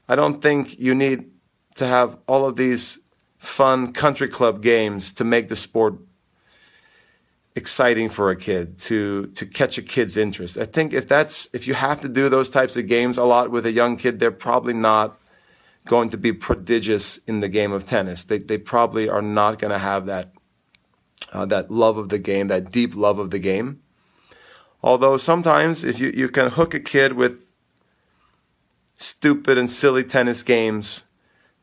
I 0.09 0.17
don't 0.17 0.41
think 0.41 0.79
you 0.79 0.95
need 0.95 1.31
to 1.77 1.87
have 1.87 2.17
all 2.27 2.45
of 2.45 2.57
these 2.57 3.01
fun 3.39 3.93
country 3.93 4.29
club 4.29 4.63
games 4.63 5.13
to 5.15 5.25
make 5.25 5.49
the 5.49 5.57
sport 5.57 5.95
exciting 7.57 8.09
for 8.09 8.31
a 8.31 8.37
kid 8.37 8.79
to 8.79 9.27
to 9.29 9.45
catch 9.47 9.79
a 9.79 9.83
kid's 9.83 10.17
interest. 10.17 10.59
I 10.59 10.65
think 10.65 10.93
if 10.93 11.09
that's 11.09 11.49
if 11.53 11.67
you 11.67 11.75
have 11.75 12.01
to 12.01 12.09
do 12.09 12.29
those 12.29 12.51
types 12.51 12.77
of 12.77 12.87
games 12.87 13.19
a 13.19 13.25
lot 13.25 13.51
with 13.51 13.67
a 13.67 13.73
young 13.73 13.97
kid, 13.97 14.19
they're 14.19 14.31
probably 14.31 14.75
not 14.75 15.19
going 15.87 16.11
to 16.11 16.17
be 16.17 16.33
prodigious 16.33 17.19
in 17.27 17.41
the 17.41 17.49
game 17.49 17.73
of 17.73 17.87
tennis. 17.87 18.25
They 18.25 18.39
they 18.39 18.59
probably 18.59 19.09
are 19.09 19.23
not 19.23 19.59
going 19.59 19.73
to 19.73 19.79
have 19.79 20.07
that 20.07 20.33
uh, 21.33 21.47
that 21.47 21.71
love 21.71 21.97
of 21.97 22.09
the 22.09 22.19
game, 22.19 22.49
that 22.49 22.71
deep 22.71 22.95
love 22.95 23.19
of 23.19 23.31
the 23.31 23.39
game. 23.39 23.81
Although 24.83 25.17
sometimes 25.17 25.85
if 25.85 25.99
you, 25.99 26.13
you 26.15 26.29
can 26.29 26.51
hook 26.51 26.75
a 26.75 26.81
kid 26.81 27.13
with 27.13 27.41
stupid 28.97 29.59
and 29.59 29.71
silly 29.71 30.05
tennis 30.05 30.43
games, 30.43 31.05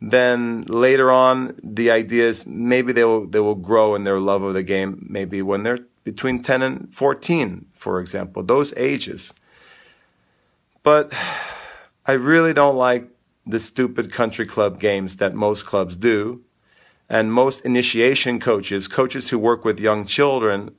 then 0.02 0.62
later 0.68 1.12
on 1.12 1.60
the 1.64 1.90
idea 1.90 2.28
is 2.28 2.46
maybe 2.46 2.94
they 2.94 3.04
will 3.04 3.26
they 3.26 3.40
will 3.40 3.56
grow 3.56 3.96
in 3.96 4.04
their 4.04 4.20
love 4.20 4.44
of 4.44 4.54
the 4.54 4.64
game 4.64 5.06
maybe 5.10 5.42
when 5.42 5.64
they're 5.64 5.80
between 6.04 6.42
10 6.42 6.62
and 6.62 6.94
14 6.94 7.66
for 7.74 8.00
example 8.00 8.44
those 8.44 8.74
ages 8.78 9.34
but 10.84 11.12
i 12.06 12.12
really 12.12 12.54
don't 12.54 12.76
like 12.76 13.10
the 13.46 13.60
stupid 13.60 14.12
country 14.12 14.46
club 14.46 14.80
games 14.80 15.18
that 15.18 15.34
most 15.34 15.66
clubs 15.66 15.96
do 15.96 16.44
and 17.10 17.32
most 17.32 17.66
initiation 17.66 18.40
coaches 18.40 18.88
coaches 18.88 19.30
who 19.30 19.40
work 19.40 19.64
with 19.64 19.80
young 19.80 20.06
children 20.06 20.72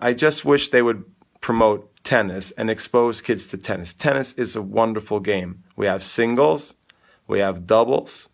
i 0.00 0.12
just 0.12 0.44
wish 0.44 0.68
they 0.68 0.82
would 0.82 1.04
promote 1.40 1.94
tennis 2.04 2.52
and 2.52 2.70
expose 2.70 3.20
kids 3.20 3.46
to 3.48 3.58
tennis. 3.58 3.92
Tennis 3.92 4.34
is 4.34 4.54
a 4.54 4.62
wonderful 4.62 5.20
game. 5.20 5.64
We 5.74 5.86
have 5.86 6.04
singles, 6.04 6.76
we 7.26 7.40
have 7.40 7.66
doubles. 7.66 8.28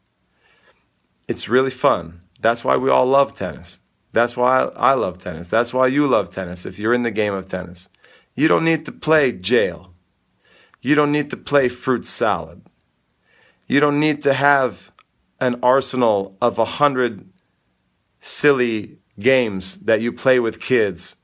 It's 1.29 1.49
really 1.49 1.71
fun. 1.71 2.21
That's 2.41 2.65
why 2.65 2.77
we 2.77 2.91
all 2.91 3.07
love 3.07 3.35
tennis. 3.37 3.81
That's 4.13 4.37
why 4.37 4.63
I 4.77 4.95
love 4.95 5.19
tennis. 5.19 5.47
That's 5.49 5.73
why 5.73 5.87
you 5.87 6.07
love 6.07 6.31
tennis 6.31 6.67
if 6.67 6.79
you're 6.79 6.95
in 6.95 7.03
the 7.03 7.13
game 7.13 7.33
of 7.33 7.47
tennis. 7.47 7.89
You 8.35 8.49
don't 8.49 8.65
need 8.65 8.85
to 8.87 8.93
play 8.93 9.31
jail. 9.33 9.95
You 10.83 10.97
don't 10.97 11.13
need 11.13 11.31
to 11.31 11.37
play 11.37 11.69
fruit 11.69 12.05
salad. 12.05 12.63
You 13.69 13.79
don't 13.79 14.01
need 14.01 14.23
to 14.23 14.35
have 14.35 14.90
an 15.41 15.59
arsenal 15.63 16.37
of 16.41 16.59
a 16.59 16.65
hundred 16.65 17.29
silly 18.19 18.99
games 19.19 19.79
that 19.79 20.01
you 20.01 20.13
play 20.13 20.39
with 20.39 20.61
kids 20.61 21.17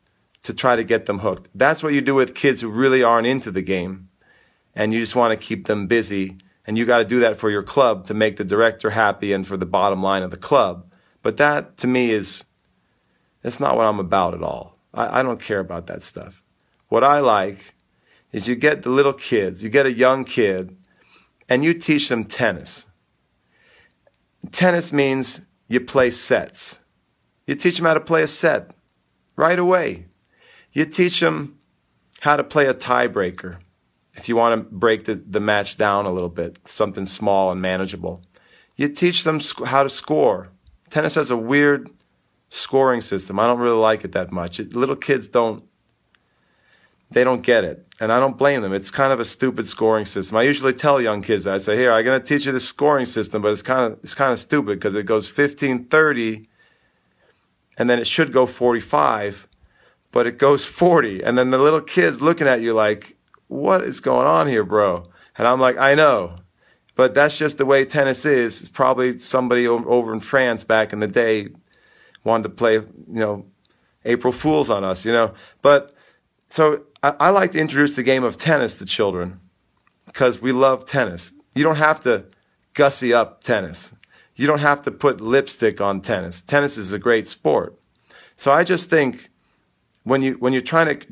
to 0.42 0.54
try 0.54 0.76
to 0.76 0.84
get 0.84 1.06
them 1.06 1.20
hooked. 1.20 1.48
That's 1.54 1.82
what 1.82 1.92
you 1.92 2.00
do 2.00 2.14
with 2.14 2.34
kids 2.34 2.60
who 2.60 2.68
really 2.68 3.02
aren't 3.02 3.26
into 3.26 3.50
the 3.50 3.62
game 3.62 4.08
and 4.76 4.92
you 4.92 5.00
just 5.00 5.16
want 5.16 5.32
to 5.32 5.46
keep 5.46 5.66
them 5.66 5.86
busy. 5.86 6.36
And 6.66 6.76
you 6.76 6.84
got 6.84 6.98
to 6.98 7.04
do 7.04 7.20
that 7.20 7.36
for 7.36 7.50
your 7.50 7.62
club 7.62 8.04
to 8.06 8.14
make 8.14 8.36
the 8.36 8.44
director 8.44 8.90
happy 8.90 9.32
and 9.32 9.46
for 9.46 9.56
the 9.56 9.66
bottom 9.66 10.02
line 10.02 10.22
of 10.22 10.30
the 10.30 10.36
club. 10.36 10.92
But 11.22 11.38
that 11.38 11.76
to 11.78 11.86
me 11.86 12.10
is, 12.10 12.44
that's 13.42 13.58
not 13.58 13.76
what 13.76 13.86
I'm 13.86 13.98
about 13.98 14.34
at 14.34 14.42
all. 14.42 14.76
I, 14.92 15.20
I 15.20 15.22
don't 15.22 15.40
care 15.40 15.60
about 15.60 15.86
that 15.86 16.02
stuff. 16.02 16.42
What 16.88 17.02
I 17.02 17.20
like 17.20 17.74
is 18.32 18.46
you 18.46 18.54
get 18.54 18.82
the 18.82 18.90
little 18.90 19.12
kids, 19.12 19.64
you 19.64 19.70
get 19.70 19.86
a 19.86 19.92
young 19.92 20.24
kid, 20.24 20.76
and 21.48 21.64
you 21.64 21.72
teach 21.72 22.08
them 22.08 22.24
tennis. 22.24 22.86
Tennis 24.52 24.92
means 24.92 25.42
you 25.68 25.80
play 25.80 26.10
sets. 26.10 26.78
You 27.46 27.54
teach 27.54 27.76
them 27.76 27.86
how 27.86 27.94
to 27.94 28.00
play 28.00 28.22
a 28.22 28.26
set 28.26 28.70
right 29.36 29.58
away. 29.58 30.06
You 30.72 30.84
teach 30.84 31.20
them 31.20 31.58
how 32.20 32.36
to 32.36 32.44
play 32.44 32.66
a 32.66 32.74
tiebreaker 32.74 33.58
if 34.14 34.28
you 34.28 34.36
want 34.36 34.54
to 34.54 34.74
break 34.74 35.04
the, 35.04 35.14
the 35.14 35.40
match 35.40 35.76
down 35.76 36.06
a 36.06 36.12
little 36.12 36.28
bit, 36.28 36.58
something 36.66 37.06
small 37.06 37.52
and 37.52 37.60
manageable. 37.60 38.22
You 38.74 38.88
teach 38.88 39.24
them 39.24 39.40
how 39.64 39.82
to 39.82 39.88
score. 39.88 40.48
Tennis 40.90 41.14
has 41.14 41.30
a 41.30 41.36
weird 41.36 41.90
scoring 42.50 43.00
system. 43.00 43.38
I 43.38 43.46
don't 43.46 43.58
really 43.58 43.78
like 43.78 44.04
it 44.04 44.12
that 44.12 44.32
much. 44.32 44.58
It, 44.58 44.74
little 44.74 44.96
kids 44.96 45.28
don't 45.28 45.64
they 47.10 47.24
don't 47.24 47.42
get 47.42 47.64
it. 47.64 47.86
And 47.98 48.12
I 48.12 48.20
don't 48.20 48.36
blame 48.36 48.62
them. 48.62 48.74
It's 48.74 48.90
kind 48.90 49.12
of 49.12 49.20
a 49.20 49.24
stupid 49.24 49.66
scoring 49.66 50.04
system. 50.04 50.36
I 50.36 50.42
usually 50.42 50.72
tell 50.72 51.00
young 51.00 51.22
kids 51.22 51.44
that 51.44 51.54
I 51.54 51.58
say, 51.58 51.76
"Here, 51.76 51.92
I'm 51.92 52.04
going 52.04 52.20
to 52.20 52.26
teach 52.26 52.46
you 52.46 52.52
this 52.52 52.68
scoring 52.68 53.06
system, 53.06 53.42
but 53.42 53.52
it's 53.52 53.62
kind 53.62 53.92
of 53.92 53.98
it's 54.02 54.14
kind 54.14 54.32
of 54.32 54.38
stupid 54.38 54.78
because 54.78 54.94
it 54.94 55.04
goes 55.04 55.28
15 55.28 55.86
30 55.86 56.48
and 57.78 57.88
then 57.88 57.98
it 57.98 58.06
should 58.06 58.32
go 58.32 58.46
45 58.46 59.46
but 60.16 60.26
it 60.26 60.38
goes 60.38 60.64
40. 60.64 61.22
And 61.22 61.36
then 61.36 61.50
the 61.50 61.58
little 61.58 61.82
kid's 61.82 62.22
looking 62.22 62.48
at 62.48 62.62
you 62.62 62.72
like, 62.72 63.18
what 63.48 63.84
is 63.84 64.00
going 64.00 64.26
on 64.26 64.46
here, 64.46 64.64
bro? 64.64 65.10
And 65.36 65.46
I'm 65.46 65.60
like, 65.60 65.76
I 65.76 65.94
know. 65.94 66.38
But 66.94 67.12
that's 67.12 67.36
just 67.36 67.58
the 67.58 67.66
way 67.66 67.84
tennis 67.84 68.24
is. 68.24 68.62
It's 68.62 68.70
probably 68.70 69.18
somebody 69.18 69.68
over 69.68 70.14
in 70.14 70.20
France 70.20 70.64
back 70.64 70.94
in 70.94 71.00
the 71.00 71.06
day 71.06 71.48
wanted 72.24 72.44
to 72.44 72.48
play, 72.48 72.76
you 72.76 72.86
know, 73.08 73.44
April 74.06 74.32
Fools 74.32 74.70
on 74.70 74.84
us, 74.84 75.04
you 75.04 75.12
know. 75.12 75.34
But 75.60 75.94
so 76.48 76.82
I, 77.02 77.14
I 77.20 77.30
like 77.30 77.52
to 77.52 77.60
introduce 77.60 77.96
the 77.96 78.02
game 78.02 78.24
of 78.24 78.36
tennis 78.36 78.78
to 78.78 78.86
children 78.86 79.40
because 80.06 80.40
we 80.40 80.52
love 80.52 80.84
tennis. 80.84 81.32
You 81.54 81.64
don't 81.64 81.76
have 81.76 82.00
to 82.00 82.26
gussy 82.74 83.12
up 83.12 83.42
tennis. 83.42 83.94
You 84.34 84.46
don't 84.46 84.60
have 84.60 84.82
to 84.82 84.90
put 84.90 85.20
lipstick 85.20 85.80
on 85.80 86.00
tennis. 86.00 86.42
Tennis 86.42 86.76
is 86.76 86.92
a 86.92 86.98
great 86.98 87.26
sport. 87.26 87.78
So 88.36 88.52
I 88.52 88.64
just 88.64 88.90
think 88.90 89.30
when 90.04 90.22
you 90.22 90.34
when 90.34 90.52
you're 90.52 90.62
trying 90.62 90.98
to 90.98 91.06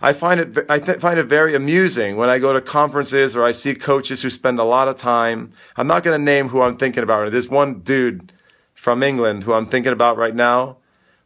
I 0.00 0.12
find 0.12 0.40
it 0.40 0.58
I 0.68 0.78
th- 0.78 0.98
find 0.98 1.18
it 1.18 1.24
very 1.24 1.54
amusing 1.54 2.16
when 2.16 2.28
I 2.28 2.38
go 2.38 2.52
to 2.52 2.60
conferences 2.60 3.36
or 3.36 3.44
I 3.44 3.52
see 3.52 3.74
coaches 3.74 4.22
who 4.22 4.30
spend 4.30 4.58
a 4.58 4.64
lot 4.64 4.88
of 4.88 4.96
time. 4.96 5.52
I'm 5.76 5.86
not 5.86 6.02
going 6.02 6.18
to 6.18 6.24
name 6.24 6.48
who 6.48 6.62
I'm 6.62 6.76
thinking 6.76 7.04
about. 7.04 7.30
There's 7.30 7.48
one 7.48 7.80
dude 7.80 8.32
from 8.74 9.02
England 9.02 9.44
who 9.44 9.52
I'm 9.52 9.66
thinking 9.66 9.92
about 9.92 10.16
right 10.16 10.34
now 10.34 10.78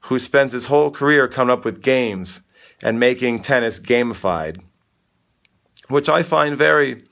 who 0.06 0.18
spends 0.18 0.52
his 0.52 0.66
whole 0.66 0.90
career 0.90 1.28
coming 1.28 1.52
up 1.52 1.64
with 1.64 1.80
games 1.80 2.42
and 2.82 2.98
making 2.98 3.40
tennis 3.40 3.78
gamified, 3.78 4.60
which 5.88 6.08
I 6.08 6.22
find 6.22 6.56
very 6.56 7.04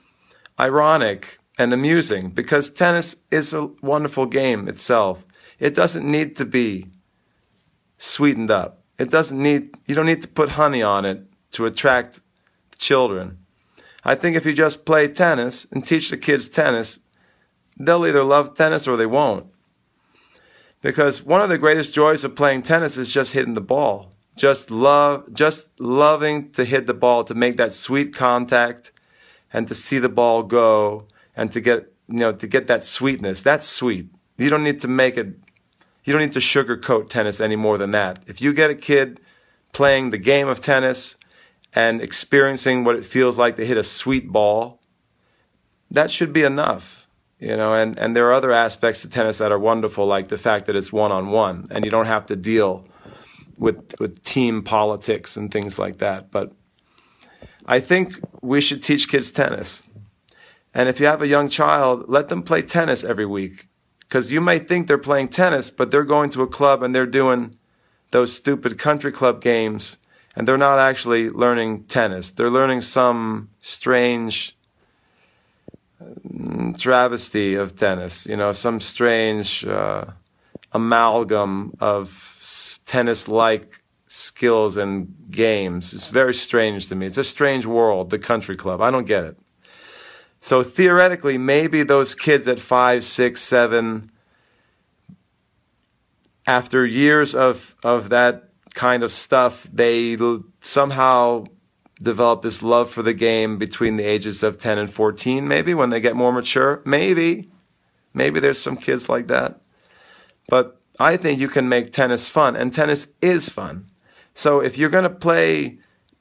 ironic 0.58 1.38
and 1.58 1.72
amusing 1.72 2.30
because 2.30 2.70
tennis 2.70 3.16
is 3.30 3.54
a 3.54 3.70
wonderful 3.82 4.26
game 4.26 4.68
itself. 4.68 5.26
It 5.58 5.74
doesn't 5.74 6.10
need 6.10 6.36
to 6.36 6.44
be 6.44 6.88
sweetened 7.98 8.50
up. 8.50 8.82
It 8.98 9.10
doesn't 9.10 9.40
need, 9.40 9.70
you 9.86 9.94
don't 9.94 10.06
need 10.06 10.22
to 10.22 10.28
put 10.28 10.50
honey 10.50 10.82
on 10.82 11.04
it 11.04 11.22
to 11.52 11.66
attract 11.66 12.20
children. 12.78 13.38
I 14.04 14.14
think 14.14 14.36
if 14.36 14.46
you 14.46 14.52
just 14.52 14.86
play 14.86 15.08
tennis 15.08 15.66
and 15.70 15.84
teach 15.84 16.10
the 16.10 16.16
kids 16.16 16.48
tennis, 16.48 17.00
they'll 17.78 18.06
either 18.06 18.24
love 18.24 18.54
tennis 18.54 18.88
or 18.88 18.96
they 18.96 19.06
won't. 19.06 19.46
Because 20.80 21.22
one 21.22 21.42
of 21.42 21.50
the 21.50 21.58
greatest 21.58 21.92
joys 21.92 22.24
of 22.24 22.36
playing 22.36 22.62
tennis 22.62 22.96
is 22.96 23.12
just 23.12 23.32
hitting 23.32 23.54
the 23.54 23.60
ball. 23.60 24.14
Just 24.36 24.70
love, 24.70 25.32
just 25.34 25.78
loving 25.80 26.50
to 26.52 26.64
hit 26.64 26.86
the 26.86 26.94
ball, 26.94 27.24
to 27.24 27.34
make 27.34 27.56
that 27.56 27.72
sweet 27.72 28.14
contact 28.14 28.92
and 29.52 29.68
to 29.68 29.74
see 29.74 29.98
the 29.98 30.08
ball 30.08 30.42
go 30.42 31.06
and 31.36 31.52
to 31.52 31.60
get, 31.60 31.92
you 32.08 32.18
know, 32.18 32.32
to 32.32 32.46
get 32.46 32.66
that 32.68 32.84
sweetness. 32.84 33.42
That's 33.42 33.66
sweet. 33.66 34.08
You 34.38 34.48
don't 34.48 34.64
need 34.64 34.80
to 34.80 34.88
make 34.88 35.18
it 35.18 35.36
you 36.04 36.12
don't 36.12 36.22
need 36.22 36.32
to 36.32 36.38
sugarcoat 36.40 37.08
tennis 37.08 37.40
any 37.40 37.56
more 37.56 37.76
than 37.78 37.90
that. 37.90 38.22
If 38.26 38.40
you 38.40 38.52
get 38.52 38.70
a 38.70 38.74
kid 38.74 39.20
playing 39.72 40.10
the 40.10 40.18
game 40.18 40.48
of 40.48 40.60
tennis 40.60 41.16
and 41.74 42.00
experiencing 42.00 42.84
what 42.84 42.96
it 42.96 43.04
feels 43.04 43.38
like 43.38 43.56
to 43.56 43.66
hit 43.66 43.76
a 43.76 43.84
sweet 43.84 44.32
ball, 44.32 44.80
that 45.90 46.10
should 46.10 46.32
be 46.32 46.42
enough. 46.42 47.06
You 47.38 47.56
know, 47.56 47.72
and, 47.72 47.98
and 47.98 48.14
there 48.14 48.26
are 48.28 48.32
other 48.32 48.52
aspects 48.52 49.02
to 49.02 49.08
tennis 49.08 49.38
that 49.38 49.52
are 49.52 49.58
wonderful, 49.58 50.04
like 50.04 50.28
the 50.28 50.36
fact 50.36 50.66
that 50.66 50.76
it's 50.76 50.92
one 50.92 51.12
on 51.12 51.30
one 51.30 51.68
and 51.70 51.84
you 51.84 51.90
don't 51.90 52.06
have 52.06 52.26
to 52.26 52.36
deal 52.36 52.84
with 53.60 53.94
with 54.00 54.22
team 54.24 54.62
politics 54.62 55.36
and 55.36 55.52
things 55.52 55.78
like 55.78 55.98
that. 55.98 56.32
But 56.32 56.52
I 57.66 57.78
think 57.78 58.18
we 58.42 58.60
should 58.60 58.82
teach 58.82 59.08
kids 59.08 59.30
tennis. 59.30 59.84
And 60.74 60.88
if 60.88 60.98
you 60.98 61.06
have 61.06 61.22
a 61.22 61.28
young 61.28 61.48
child, 61.48 62.04
let 62.08 62.28
them 62.28 62.42
play 62.42 62.62
tennis 62.62 63.04
every 63.04 63.26
week. 63.26 63.68
Because 64.00 64.32
you 64.32 64.40
may 64.40 64.58
think 64.58 64.88
they're 64.88 64.98
playing 64.98 65.28
tennis, 65.28 65.70
but 65.70 65.90
they're 65.90 66.04
going 66.04 66.30
to 66.30 66.42
a 66.42 66.48
club 66.48 66.82
and 66.82 66.94
they're 66.94 67.06
doing 67.06 67.56
those 68.10 68.32
stupid 68.32 68.76
country 68.76 69.12
club 69.12 69.40
games, 69.40 69.98
and 70.34 70.48
they're 70.48 70.58
not 70.58 70.80
actually 70.80 71.28
learning 71.28 71.84
tennis. 71.84 72.30
They're 72.30 72.50
learning 72.50 72.80
some 72.80 73.50
strange 73.60 74.56
mm, 76.02 76.76
travesty 76.76 77.54
of 77.54 77.76
tennis, 77.76 78.26
you 78.26 78.36
know, 78.36 78.50
some 78.50 78.80
strange 78.80 79.64
uh, 79.64 80.06
amalgam 80.72 81.76
of 81.78 82.08
tennis 82.86 83.28
like 83.28 83.82
skills 84.06 84.76
and 84.76 85.14
games. 85.30 85.94
It's 85.94 86.10
very 86.10 86.34
strange 86.34 86.88
to 86.88 86.96
me. 86.96 87.06
It's 87.06 87.18
a 87.18 87.24
strange 87.24 87.66
world, 87.66 88.10
the 88.10 88.18
country 88.18 88.56
club. 88.56 88.80
I 88.80 88.90
don't 88.90 89.06
get 89.06 89.24
it. 89.24 89.38
So 90.40 90.62
theoretically, 90.62 91.38
maybe 91.38 91.82
those 91.82 92.14
kids 92.14 92.48
at 92.48 92.58
five, 92.58 93.04
six, 93.04 93.40
seven, 93.42 94.10
after 96.46 96.84
years 96.84 97.34
of, 97.34 97.76
of 97.84 98.08
that 98.08 98.48
kind 98.74 99.02
of 99.02 99.12
stuff, 99.12 99.68
they 99.72 100.16
somehow 100.60 101.44
develop 102.02 102.42
this 102.42 102.62
love 102.62 102.90
for 102.90 103.02
the 103.02 103.12
game 103.14 103.58
between 103.58 103.96
the 103.96 104.04
ages 104.04 104.42
of 104.42 104.56
10 104.56 104.78
and 104.78 104.90
14, 104.90 105.46
maybe 105.46 105.74
when 105.74 105.90
they 105.90 106.00
get 106.00 106.16
more 106.16 106.32
mature. 106.32 106.82
Maybe. 106.84 107.50
Maybe 108.14 108.40
there's 108.40 108.60
some 108.60 108.76
kids 108.76 109.08
like 109.08 109.28
that. 109.28 109.60
But 110.48 110.79
I 111.00 111.16
think 111.16 111.40
you 111.40 111.48
can 111.48 111.66
make 111.66 111.90
tennis 111.90 112.28
fun, 112.28 112.54
and 112.54 112.70
tennis 112.70 113.08
is 113.22 113.48
fun. 113.48 113.90
So 114.34 114.60
if 114.60 114.76
you're 114.76 114.90
going 114.90 115.04
to 115.04 115.10
play 115.10 115.78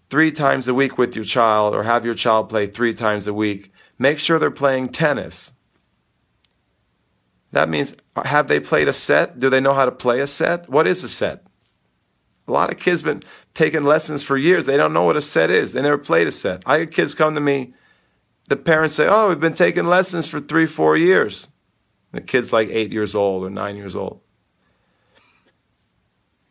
three 0.09 0.31
times 0.31 0.69
a 0.69 0.73
week 0.73 0.97
with 0.97 1.17
your 1.17 1.25
child 1.25 1.75
or 1.75 1.83
have 1.83 2.05
your 2.05 2.13
child 2.13 2.47
play 2.47 2.65
three 2.65 2.93
times 2.93 3.27
a 3.27 3.33
week, 3.33 3.73
make 3.99 4.19
sure 4.19 4.39
they're 4.39 4.49
playing 4.49 4.87
tennis. 4.87 5.51
That 7.51 7.67
means, 7.67 7.93
have 8.23 8.47
they 8.47 8.61
played 8.61 8.87
a 8.87 8.93
set? 8.93 9.37
Do 9.37 9.49
they 9.49 9.59
know 9.59 9.73
how 9.73 9.83
to 9.83 9.91
play 9.91 10.21
a 10.21 10.27
set? 10.27 10.69
What 10.69 10.87
is 10.87 11.03
a 11.03 11.09
set? 11.09 11.45
A 12.47 12.51
lot 12.51 12.71
of 12.71 12.79
kids 12.79 13.01
been 13.01 13.21
taking 13.53 13.83
lessons 13.83 14.23
for 14.23 14.37
years. 14.37 14.65
They 14.65 14.77
don't 14.77 14.93
know 14.93 15.03
what 15.03 15.17
a 15.17 15.21
set 15.21 15.49
is. 15.49 15.73
They 15.73 15.81
never 15.81 15.97
played 15.97 16.27
a 16.27 16.31
set. 16.31 16.63
I 16.65 16.79
had 16.79 16.91
kids 16.91 17.13
come 17.13 17.35
to 17.35 17.41
me. 17.41 17.73
The 18.47 18.55
parents 18.55 18.95
say, 18.95 19.07
"Oh, 19.07 19.27
we've 19.29 19.39
been 19.39 19.53
taking 19.53 19.85
lessons 19.85 20.27
for 20.27 20.39
three, 20.39 20.65
four 20.65 20.95
years." 20.95 21.49
The 22.11 22.21
kid's 22.21 22.53
like 22.53 22.69
eight 22.69 22.91
years 22.91 23.13
old 23.13 23.43
or 23.43 23.51
nine 23.51 23.75
years 23.75 23.95
old. 23.95 24.21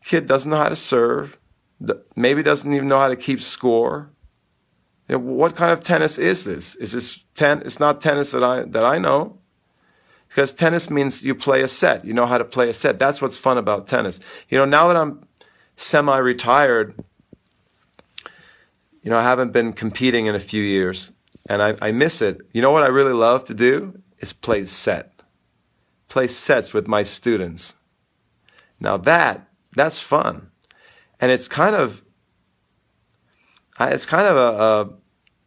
Kid 0.08 0.26
doesn't 0.26 0.50
know 0.50 0.56
how 0.56 0.70
to 0.70 0.76
serve. 0.76 1.38
Maybe 2.16 2.42
doesn't 2.42 2.72
even 2.72 2.88
know 2.88 2.98
how 2.98 3.08
to 3.08 3.14
keep 3.14 3.42
score. 3.42 4.08
You 5.06 5.16
know, 5.16 5.18
what 5.18 5.54
kind 5.54 5.70
of 5.70 5.82
tennis 5.82 6.16
is 6.16 6.44
this? 6.44 6.76
Is 6.76 6.92
this 6.92 7.26
ten? 7.34 7.60
It's 7.60 7.78
not 7.78 8.00
tennis 8.00 8.30
that 8.32 8.42
I 8.42 8.62
that 8.62 8.86
I 8.86 8.96
know. 8.96 9.36
Because 10.26 10.52
tennis 10.52 10.88
means 10.88 11.26
you 11.26 11.34
play 11.34 11.60
a 11.60 11.68
set. 11.68 12.06
You 12.06 12.14
know 12.14 12.24
how 12.24 12.38
to 12.38 12.44
play 12.46 12.70
a 12.70 12.72
set. 12.72 12.98
That's 12.98 13.20
what's 13.20 13.36
fun 13.36 13.58
about 13.58 13.86
tennis. 13.86 14.18
You 14.48 14.56
know, 14.56 14.64
now 14.64 14.88
that 14.88 14.96
I'm 14.96 15.26
semi-retired, 15.76 16.94
you 19.02 19.10
know, 19.10 19.18
I 19.18 19.22
haven't 19.22 19.52
been 19.52 19.74
competing 19.74 20.24
in 20.24 20.34
a 20.34 20.40
few 20.40 20.62
years, 20.62 21.12
and 21.50 21.62
I, 21.62 21.76
I 21.82 21.92
miss 21.92 22.22
it. 22.22 22.38
You 22.54 22.62
know 22.62 22.70
what 22.70 22.82
I 22.82 22.88
really 22.88 23.12
love 23.12 23.44
to 23.44 23.54
do 23.54 24.00
is 24.20 24.32
play 24.32 24.64
set, 24.64 25.12
play 26.08 26.28
sets 26.28 26.72
with 26.72 26.88
my 26.88 27.02
students. 27.02 27.76
Now 28.80 28.96
that 28.96 29.47
that's 29.74 30.00
fun, 30.00 30.50
and 31.20 31.30
it's 31.30 31.48
kind 31.48 31.76
of 31.76 32.02
it's 33.80 34.06
kind 34.06 34.26
of 34.26 34.36
a, 34.36 34.62
a 34.62 34.94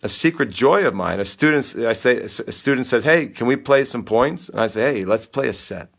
a 0.04 0.10
secret 0.10 0.50
joy 0.50 0.86
of 0.86 0.94
mine. 0.94 1.20
A 1.20 1.26
student, 1.26 1.76
I 1.78 1.94
say, 1.94 2.22
a 2.22 2.28
student 2.30 2.88
says, 2.88 3.04
"Hey, 3.04 3.28
can 3.28 3.48
we 3.48 3.56
play 3.56 3.86
some 3.86 4.04
points?" 4.04 4.50
And 4.50 4.60
I 4.60 4.68
say, 4.68 4.94
"Hey, 4.94 5.06
let's 5.06 5.26
play 5.26 5.48
a 5.48 5.54
set." 5.54 5.90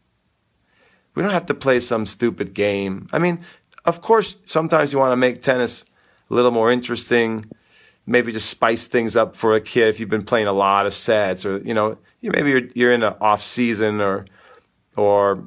We 1.14 1.22
don't 1.22 1.32
have 1.32 1.46
to 1.46 1.54
play 1.54 1.80
some 1.80 2.06
stupid 2.06 2.54
game. 2.54 3.08
I 3.12 3.18
mean, 3.18 3.40
of 3.84 4.00
course, 4.00 4.36
sometimes 4.44 4.92
you 4.92 4.98
want 4.98 5.12
to 5.12 5.16
make 5.16 5.42
tennis 5.42 5.84
a 6.30 6.34
little 6.34 6.50
more 6.50 6.72
interesting. 6.72 7.50
Maybe 8.06 8.32
just 8.32 8.50
spice 8.50 8.86
things 8.86 9.14
up 9.14 9.36
for 9.36 9.52
a 9.52 9.60
kid 9.60 9.88
if 9.88 10.00
you've 10.00 10.08
been 10.08 10.24
playing 10.24 10.48
a 10.48 10.52
lot 10.52 10.86
of 10.86 10.94
sets, 10.94 11.46
or 11.46 11.58
you 11.58 11.74
know, 11.74 11.98
maybe 12.22 12.50
you're, 12.50 12.68
you're 12.74 12.92
in 12.92 13.02
an 13.02 13.14
off 13.20 13.42
season 13.42 14.00
or 14.00 14.26
or 14.96 15.44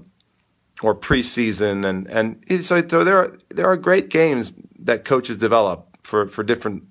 or 0.82 0.96
preseason, 0.96 1.86
and 1.86 2.08
and 2.08 2.66
so, 2.66 2.86
so 2.88 3.04
there 3.04 3.18
are 3.18 3.38
there 3.50 3.68
are 3.68 3.78
great 3.78 4.10
games 4.10 4.54
that 4.80 5.06
coaches 5.06 5.38
develop 5.38 5.98
for 6.04 6.28
for 6.28 6.44
different 6.44 6.84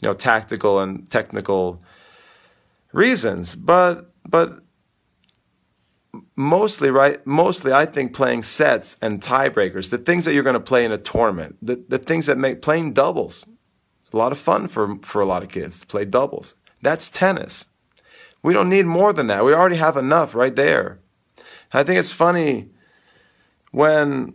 you 0.00 0.08
know, 0.08 0.14
tactical 0.14 0.80
and 0.80 1.08
technical 1.10 1.82
reasons. 2.92 3.54
But 3.54 4.10
but 4.28 4.60
mostly 6.34 6.90
right 6.90 7.24
mostly 7.26 7.72
I 7.72 7.86
think 7.86 8.14
playing 8.14 8.42
sets 8.42 8.96
and 9.02 9.20
tiebreakers, 9.20 9.90
the 9.90 9.98
things 9.98 10.24
that 10.24 10.34
you're 10.34 10.42
going 10.42 10.54
to 10.54 10.60
play 10.60 10.84
in 10.84 10.92
a 10.92 10.98
tournament, 10.98 11.56
the, 11.62 11.82
the 11.88 11.98
things 11.98 12.26
that 12.26 12.38
make 12.38 12.62
playing 12.62 12.94
doubles. 12.94 13.46
It's 14.02 14.12
a 14.12 14.16
lot 14.16 14.32
of 14.32 14.38
fun 14.38 14.68
for 14.68 14.96
for 15.02 15.20
a 15.20 15.26
lot 15.26 15.42
of 15.42 15.50
kids 15.50 15.80
to 15.80 15.86
play 15.86 16.04
doubles. 16.04 16.56
That's 16.82 17.10
tennis. 17.10 17.66
We 18.42 18.54
don't 18.54 18.70
need 18.70 18.86
more 18.86 19.12
than 19.12 19.26
that. 19.26 19.44
We 19.44 19.52
already 19.52 19.76
have 19.76 19.98
enough 19.98 20.34
right 20.34 20.56
there. 20.56 20.98
I 21.72 21.82
think 21.84 21.98
it's 21.98 22.12
funny 22.12 22.70
when 23.70 24.34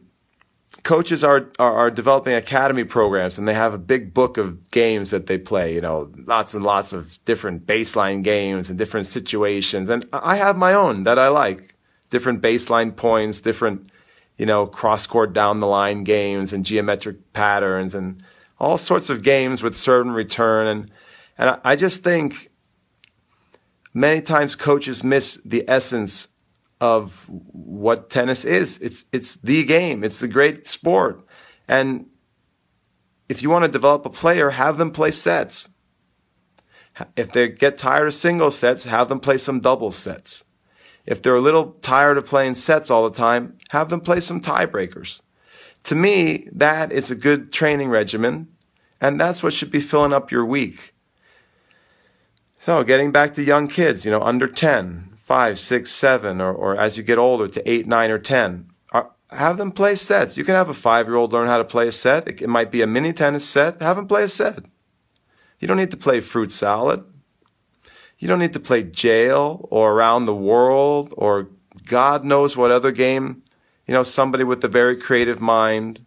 coaches 0.84 1.24
are, 1.24 1.52
are, 1.58 1.74
are 1.74 1.92
developing 1.92 2.34
academy 2.34 2.84
programs 2.84 3.38
and 3.38 3.48
they 3.48 3.54
have 3.54 3.74
a 3.74 3.78
big 3.78 4.14
book 4.14 4.38
of 4.38 4.70
games 4.72 5.10
that 5.10 5.26
they 5.26 5.38
play. 5.38 5.74
You 5.74 5.82
know, 5.82 6.12
lots 6.26 6.54
and 6.54 6.64
lots 6.64 6.94
of 6.94 7.20
different 7.26 7.66
baseline 7.66 8.24
games 8.24 8.70
and 8.70 8.78
different 8.78 9.08
situations. 9.08 9.90
And 9.90 10.06
I 10.14 10.38
have 10.38 10.58
my 10.58 10.74
own 10.74 11.04
that 11.04 11.20
I 11.20 11.30
like. 11.30 11.76
Different 12.12 12.42
baseline 12.42 12.96
points, 12.96 13.42
different 13.42 13.90
you 14.38 14.46
know 14.46 14.68
cross 14.68 15.08
court 15.08 15.34
down 15.34 15.60
the 15.60 15.68
line 15.68 16.04
games 16.04 16.54
and 16.54 16.66
geometric 16.66 17.34
patterns 17.34 17.96
and 17.96 18.22
all 18.60 18.78
sorts 18.78 19.10
of 19.10 19.24
games 19.24 19.64
with 19.64 19.76
serve 19.76 20.06
and 20.06 20.16
return. 20.16 20.68
And 20.68 20.92
and 21.38 21.60
I 21.64 21.76
just 21.76 22.04
think 22.04 22.52
many 23.92 24.22
times 24.22 24.56
coaches 24.56 25.04
miss 25.04 25.42
the 25.44 25.66
essence 25.68 26.28
of 26.82 27.26
what 27.30 28.10
tennis 28.10 28.46
is. 28.46 28.80
It's 28.80 29.06
it's 29.12 29.36
the 29.36 29.64
game. 29.64 30.04
It's 30.04 30.20
the 30.20 30.28
great 30.28 30.68
sport. 30.68 31.26
And 31.68 32.08
if 33.30 33.42
you 33.42 33.50
want 33.50 33.66
to 33.66 33.72
develop 33.72 34.06
a 34.06 34.10
player, 34.10 34.52
have 34.52 34.78
them 34.78 34.92
play 34.92 35.12
sets. 35.12 35.70
If 37.16 37.32
they 37.32 37.50
get 37.50 37.78
tired 37.78 38.08
of 38.08 38.14
single 38.14 38.52
sets, 38.52 38.86
have 38.86 39.10
them 39.10 39.20
play 39.20 39.38
some 39.38 39.60
double 39.60 39.92
sets. 39.92 40.46
If 41.06 41.22
they're 41.22 41.36
a 41.36 41.42
little 41.42 41.74
tired 41.82 42.18
of 42.18 42.26
playing 42.26 42.56
sets 42.56 42.90
all 42.90 43.08
the 43.08 43.16
time, 43.16 43.58
have 43.70 43.90
them 43.90 44.02
play 44.02 44.20
some 44.20 44.42
tiebreakers. 44.42 45.22
To 45.84 45.96
me, 45.96 46.48
that 46.52 46.92
is 46.92 47.12
a 47.12 47.16
good 47.16 47.52
training 47.54 47.90
regimen, 47.90 48.48
and 49.00 49.20
that's 49.20 49.44
what 49.44 49.54
should 49.54 49.72
be 49.72 49.80
filling 49.80 50.14
up 50.14 50.32
your 50.32 50.46
week. 50.46 50.94
So, 52.58 52.84
getting 52.84 53.12
back 53.12 53.36
to 53.36 53.44
young 53.44 53.68
kids, 53.68 54.06
you 54.06 54.12
know, 54.12 54.22
under 54.22 54.48
10, 54.48 55.15
five, 55.26 55.58
six, 55.58 55.90
seven, 55.90 56.40
or, 56.40 56.54
or 56.54 56.80
as 56.80 56.98
you 56.98 57.04
get 57.04 57.18
older 57.18 57.48
to 57.48 57.70
eight, 57.70 57.88
nine, 57.88 58.12
or 58.12 58.20
10. 58.20 58.70
Have 59.32 59.58
them 59.58 59.72
play 59.72 59.96
sets. 59.96 60.38
You 60.38 60.44
can 60.44 60.54
have 60.54 60.70
a 60.70 60.74
five 60.74 61.08
year 61.08 61.16
old 61.16 61.34
learn 61.34 61.48
how 61.48 61.58
to 61.58 61.64
play 61.64 61.88
a 61.88 61.92
set. 61.92 62.28
It, 62.28 62.44
it 62.44 62.48
might 62.48 62.70
be 62.70 62.84
a 62.84 62.88
mini 62.88 63.12
tennis 63.12 63.44
set. 63.44 63.82
Have 63.82 63.96
them 63.96 64.08
play 64.08 64.24
a 64.24 64.28
set. 64.28 64.64
You 65.60 65.68
don't 65.68 65.78
need 65.78 65.90
to 65.92 65.98
play 65.98 66.22
fruit 66.22 66.52
salad. 66.52 67.04
You 68.20 68.28
don't 68.28 68.38
need 68.38 68.54
to 68.54 68.60
play 68.60 68.84
jail 68.84 69.68
or 69.72 69.94
around 69.94 70.26
the 70.26 70.36
world 70.36 71.12
or 71.18 71.50
God 71.86 72.24
knows 72.24 72.56
what 72.56 72.70
other 72.70 72.92
game. 72.92 73.42
You 73.88 73.96
know, 73.96 74.04
somebody 74.04 74.44
with 74.44 74.64
a 74.64 74.68
very 74.68 74.96
creative 74.96 75.42
mind 75.42 76.06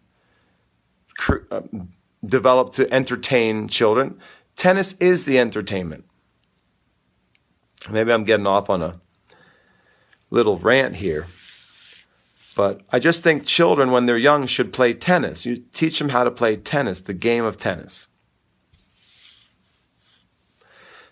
cr- 1.17 1.45
uh, 1.51 1.61
developed 2.25 2.73
to 2.75 2.91
entertain 2.91 3.67
children. 3.67 4.17
Tennis 4.55 4.93
is 4.93 5.25
the 5.25 5.37
entertainment. 5.37 6.05
Maybe 7.91 8.13
I'm 8.13 8.23
getting 8.23 8.47
off 8.47 8.69
on 8.69 8.81
a 8.81 9.01
little 10.29 10.57
rant 10.57 10.97
here. 10.97 11.27
But 12.55 12.81
I 12.91 12.99
just 12.99 13.23
think 13.23 13.45
children, 13.45 13.91
when 13.91 14.05
they're 14.05 14.17
young, 14.17 14.45
should 14.45 14.73
play 14.73 14.93
tennis. 14.93 15.45
You 15.45 15.63
teach 15.71 15.99
them 15.99 16.09
how 16.09 16.23
to 16.23 16.31
play 16.31 16.57
tennis, 16.57 17.01
the 17.01 17.13
game 17.13 17.45
of 17.45 17.57
tennis. 17.57 18.09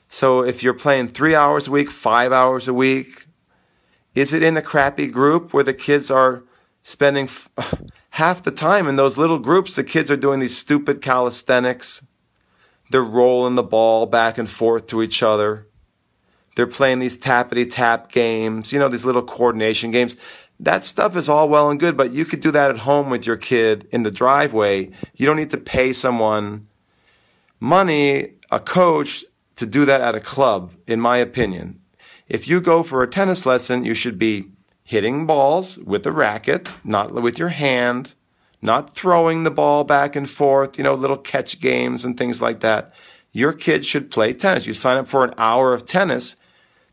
So 0.10 0.44
if 0.44 0.64
you're 0.64 0.74
playing 0.74 1.10
three 1.10 1.36
hours 1.36 1.68
a 1.68 1.72
week, 1.72 1.92
five 1.92 2.32
hours 2.32 2.68
a 2.68 2.74
week, 2.74 3.28
is 4.16 4.34
it 4.34 4.42
in 4.42 4.58
a 4.58 4.62
crappy 4.62 5.08
group 5.08 5.54
where 5.54 5.64
the 5.64 5.74
kids 5.74 6.10
are 6.10 6.44
spending 6.82 7.26
f- 7.26 7.50
half 8.12 8.42
the 8.42 8.52
time 8.52 8.88
in 8.88 8.96
those 8.96 9.18
little 9.18 9.40
groups? 9.40 9.76
The 9.76 9.84
kids 9.84 10.10
are 10.10 10.18
doing 10.18 10.40
these 10.40 10.58
stupid 10.58 11.02
calisthenics. 11.02 12.06
They're 12.90 13.04
rolling 13.04 13.56
the 13.56 13.64
ball 13.64 14.06
back 14.06 14.38
and 14.38 14.50
forth 14.50 14.88
to 14.88 15.04
each 15.04 15.22
other. 15.22 15.67
They're 16.58 16.66
playing 16.66 16.98
these 16.98 17.16
tappity 17.16 17.70
tap 17.70 18.12
games, 18.12 18.74
you 18.74 18.80
know, 18.80 18.90
these 18.90 19.06
little 19.06 19.22
coordination 19.22 19.92
games. 19.92 20.18
That 20.60 20.84
stuff 20.84 21.16
is 21.16 21.30
all 21.30 21.50
well 21.50 21.70
and 21.70 21.80
good, 21.80 21.96
but 21.96 22.12
you 22.12 22.26
could 22.26 22.40
do 22.40 22.50
that 22.50 22.72
at 22.72 22.80
home 22.80 23.12
with 23.12 23.28
your 23.28 23.38
kid 23.38 23.88
in 23.92 24.02
the 24.02 24.10
driveway. 24.10 24.90
You 25.14 25.28
don't 25.28 25.38
need 25.38 25.52
to 25.52 25.58
pay 25.58 25.94
someone 25.94 26.66
money, 27.60 28.34
a 28.50 28.60
coach, 28.60 29.24
to 29.58 29.68
do 29.68 29.86
that 29.86 30.02
at 30.02 30.16
a 30.16 30.20
club, 30.20 30.74
in 30.88 31.00
my 31.00 31.18
opinion. 31.18 31.80
If 32.28 32.48
you 32.48 32.60
go 32.60 32.82
for 32.82 33.04
a 33.04 33.08
tennis 33.08 33.46
lesson, 33.46 33.86
you 33.86 33.94
should 33.94 34.18
be 34.18 34.50
hitting 34.84 35.28
balls 35.28 35.78
with 35.78 36.08
a 36.08 36.12
racket, 36.12 36.74
not 36.84 37.14
with 37.14 37.38
your 37.38 37.50
hand, 37.50 38.16
not 38.64 38.96
throwing 38.96 39.44
the 39.44 39.52
ball 39.52 39.84
back 39.84 40.16
and 40.16 40.28
forth, 40.28 40.76
you 40.80 40.84
know, 40.84 40.96
little 40.96 41.18
catch 41.18 41.60
games 41.60 42.04
and 42.04 42.18
things 42.18 42.42
like 42.42 42.62
that. 42.62 42.94
Your 43.32 43.54
kid 43.54 43.86
should 43.86 44.10
play 44.10 44.34
tennis. 44.34 44.66
You 44.66 44.74
sign 44.74 44.98
up 44.98 45.08
for 45.08 45.24
an 45.24 45.36
hour 45.38 45.72
of 45.72 45.86
tennis, 45.86 46.36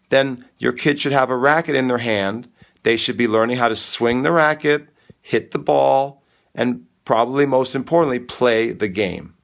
then 0.09 0.45
your 0.59 0.73
kid 0.73 1.01
should 1.01 1.13
have 1.13 1.31
a 1.31 1.37
racket 1.37 1.77
in 1.77 1.87
their 1.87 1.99
hand. 1.99 2.49
They 2.83 2.97
should 2.97 3.17
be 3.17 3.29
learning 3.29 3.57
how 3.57 3.69
to 3.69 3.77
swing 3.77 4.23
the 4.23 4.33
racket, 4.33 4.89
hit 5.21 5.51
the 5.51 5.59
ball, 5.59 6.23
and 6.55 6.87
probably 7.05 7.47
most 7.47 7.75
importantly, 7.75 8.19
play 8.19 8.73
the 8.73 8.89
game. 8.89 9.35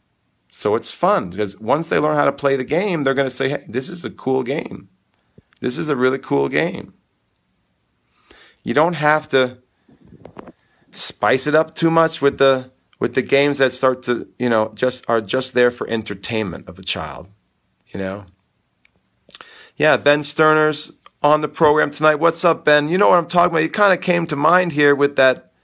So 0.51 0.75
it's 0.75 0.91
fun 0.91 1.31
because 1.31 1.59
once 1.59 1.89
they 1.89 1.99
learn 1.99 2.17
how 2.17 2.25
to 2.25 2.33
play 2.33 2.57
the 2.57 2.65
game, 2.65 3.05
they're 3.05 3.15
going 3.15 3.29
to 3.29 3.35
say, 3.35 3.49
hey, 3.49 3.65
this 3.69 3.89
is 3.89 4.05
a 4.05 4.11
cool 4.11 4.43
game. 4.43 4.89
This 5.61 5.79
is 5.79 5.89
a 5.89 5.97
really 5.97 6.19
cool 6.19 6.49
game. 6.49 6.95
You 8.63 8.75
don't 8.75 8.95
have 8.95 9.29
to 9.29 9.59
spice 10.93 11.47
it 11.47 11.55
up 11.55 11.75
too 11.75 11.91
much 11.91 12.21
with 12.21 12.39
the 12.39 12.71
with 12.99 13.15
the 13.15 13.23
games 13.23 13.59
that 13.59 13.73
start 13.73 14.03
to, 14.03 14.29
you 14.39 14.49
know, 14.49 14.71
just 14.75 15.05
are 15.09 15.23
just 15.23 15.55
there 15.55 15.71
for 15.71 15.89
entertainment 15.89 16.69
of 16.69 16.79
a 16.79 16.83
child, 16.83 17.29
you 17.89 17.99
know. 17.99 18.27
Yeah, 19.81 19.97
Ben 19.97 20.23
Sterner's 20.23 20.93
on 21.23 21.41
the 21.41 21.49
program 21.49 21.91
tonight. 21.91 22.17
What's 22.17 22.45
up, 22.45 22.67
Ben? 22.67 22.89
You 22.89 22.99
know 22.99 23.09
what 23.09 23.19
I'm 23.19 23.27
talking 23.27 23.51
about. 23.51 23.63
You 23.63 23.71
kind 23.71 23.95
of 23.95 24.03
came 24.03 24.27
to 24.27 24.37
mind 24.37 24.73
here 24.73 24.95
with 24.95 25.17
that 25.17 25.55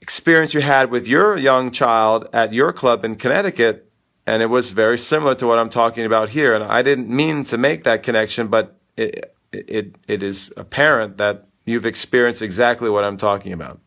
experience 0.00 0.54
you 0.54 0.62
had 0.62 0.90
with 0.90 1.06
your 1.06 1.36
young 1.36 1.70
child 1.70 2.26
at 2.32 2.54
your 2.54 2.72
club 2.72 3.04
in 3.04 3.16
Connecticut, 3.16 3.92
and 4.26 4.40
it 4.40 4.46
was 4.46 4.70
very 4.70 4.96
similar 4.96 5.34
to 5.34 5.46
what 5.46 5.58
I'm 5.58 5.68
talking 5.68 6.06
about 6.06 6.30
here. 6.30 6.54
And 6.54 6.64
I 6.64 6.80
didn't 6.80 7.10
mean 7.10 7.44
to 7.44 7.58
make 7.58 7.84
that 7.84 8.02
connection, 8.02 8.46
but 8.46 8.78
it 8.96 9.36
it 9.52 9.96
it 10.08 10.22
is 10.22 10.50
apparent 10.56 11.18
that 11.18 11.48
you've 11.66 11.84
experienced 11.84 12.40
exactly 12.40 12.88
what 12.88 13.04
I'm 13.04 13.18
talking 13.18 13.52
about. 13.52 13.78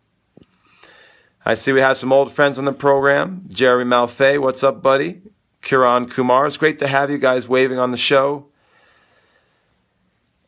I 1.43 1.55
see 1.55 1.71
we 1.71 1.81
have 1.81 1.97
some 1.97 2.13
old 2.13 2.31
friends 2.31 2.59
on 2.59 2.65
the 2.65 2.73
program. 2.73 3.45
Jerry 3.47 3.85
Malfay, 3.85 4.37
what's 4.37 4.63
up, 4.63 4.83
buddy? 4.83 5.23
Kiran 5.63 6.11
Kumar, 6.11 6.45
it's 6.45 6.57
great 6.57 6.77
to 6.77 6.87
have 6.87 7.09
you 7.09 7.17
guys 7.17 7.49
waving 7.49 7.79
on 7.79 7.89
the 7.89 7.97
show. 7.97 8.50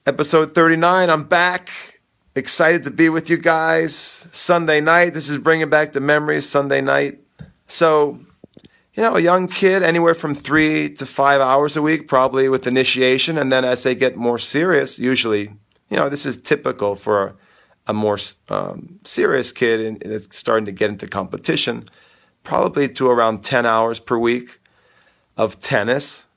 Episode 0.06 0.54
39, 0.54 1.10
I'm 1.10 1.24
back. 1.24 1.70
Excited 2.36 2.84
to 2.84 2.92
be 2.92 3.08
with 3.08 3.30
you 3.30 3.38
guys. 3.38 3.96
Sunday 3.96 4.82
night, 4.82 5.14
this 5.14 5.30
is 5.30 5.38
bringing 5.38 5.70
back 5.70 5.94
the 5.94 6.02
memories, 6.02 6.50
Sunday 6.50 6.82
night. 6.82 7.22
So, 7.68 8.20
you 8.96 9.02
know, 9.02 9.16
a 9.16 9.22
young 9.22 9.48
kid, 9.48 9.82
anywhere 9.82 10.14
from 10.14 10.36
three 10.36 10.90
to 10.96 11.06
five 11.06 11.40
hours 11.40 11.78
a 11.78 11.82
week, 11.82 12.10
probably 12.10 12.50
with 12.50 12.68
initiation. 12.68 13.38
And 13.38 13.50
then 13.50 13.64
as 13.64 13.84
they 13.84 13.96
get 13.96 14.18
more 14.18 14.38
serious, 14.38 15.00
usually, 15.00 15.54
you 15.90 15.96
know, 15.96 16.10
this 16.10 16.26
is 16.26 16.36
typical 16.36 16.96
for 16.96 17.38
a 17.88 17.94
more 17.94 18.18
um, 18.50 19.00
serious 19.06 19.54
kid 19.54 19.80
and 19.80 20.04
it's 20.04 20.38
starting 20.38 20.66
to 20.66 20.74
get 20.74 20.90
into 20.90 21.08
competition, 21.08 21.86
probably 22.44 22.90
to 22.90 23.10
around 23.10 23.42
10 23.42 23.66
hours 23.66 24.02
per 24.02 24.18
week 24.18 24.60
of 25.38 25.62
tennis, 25.62 26.28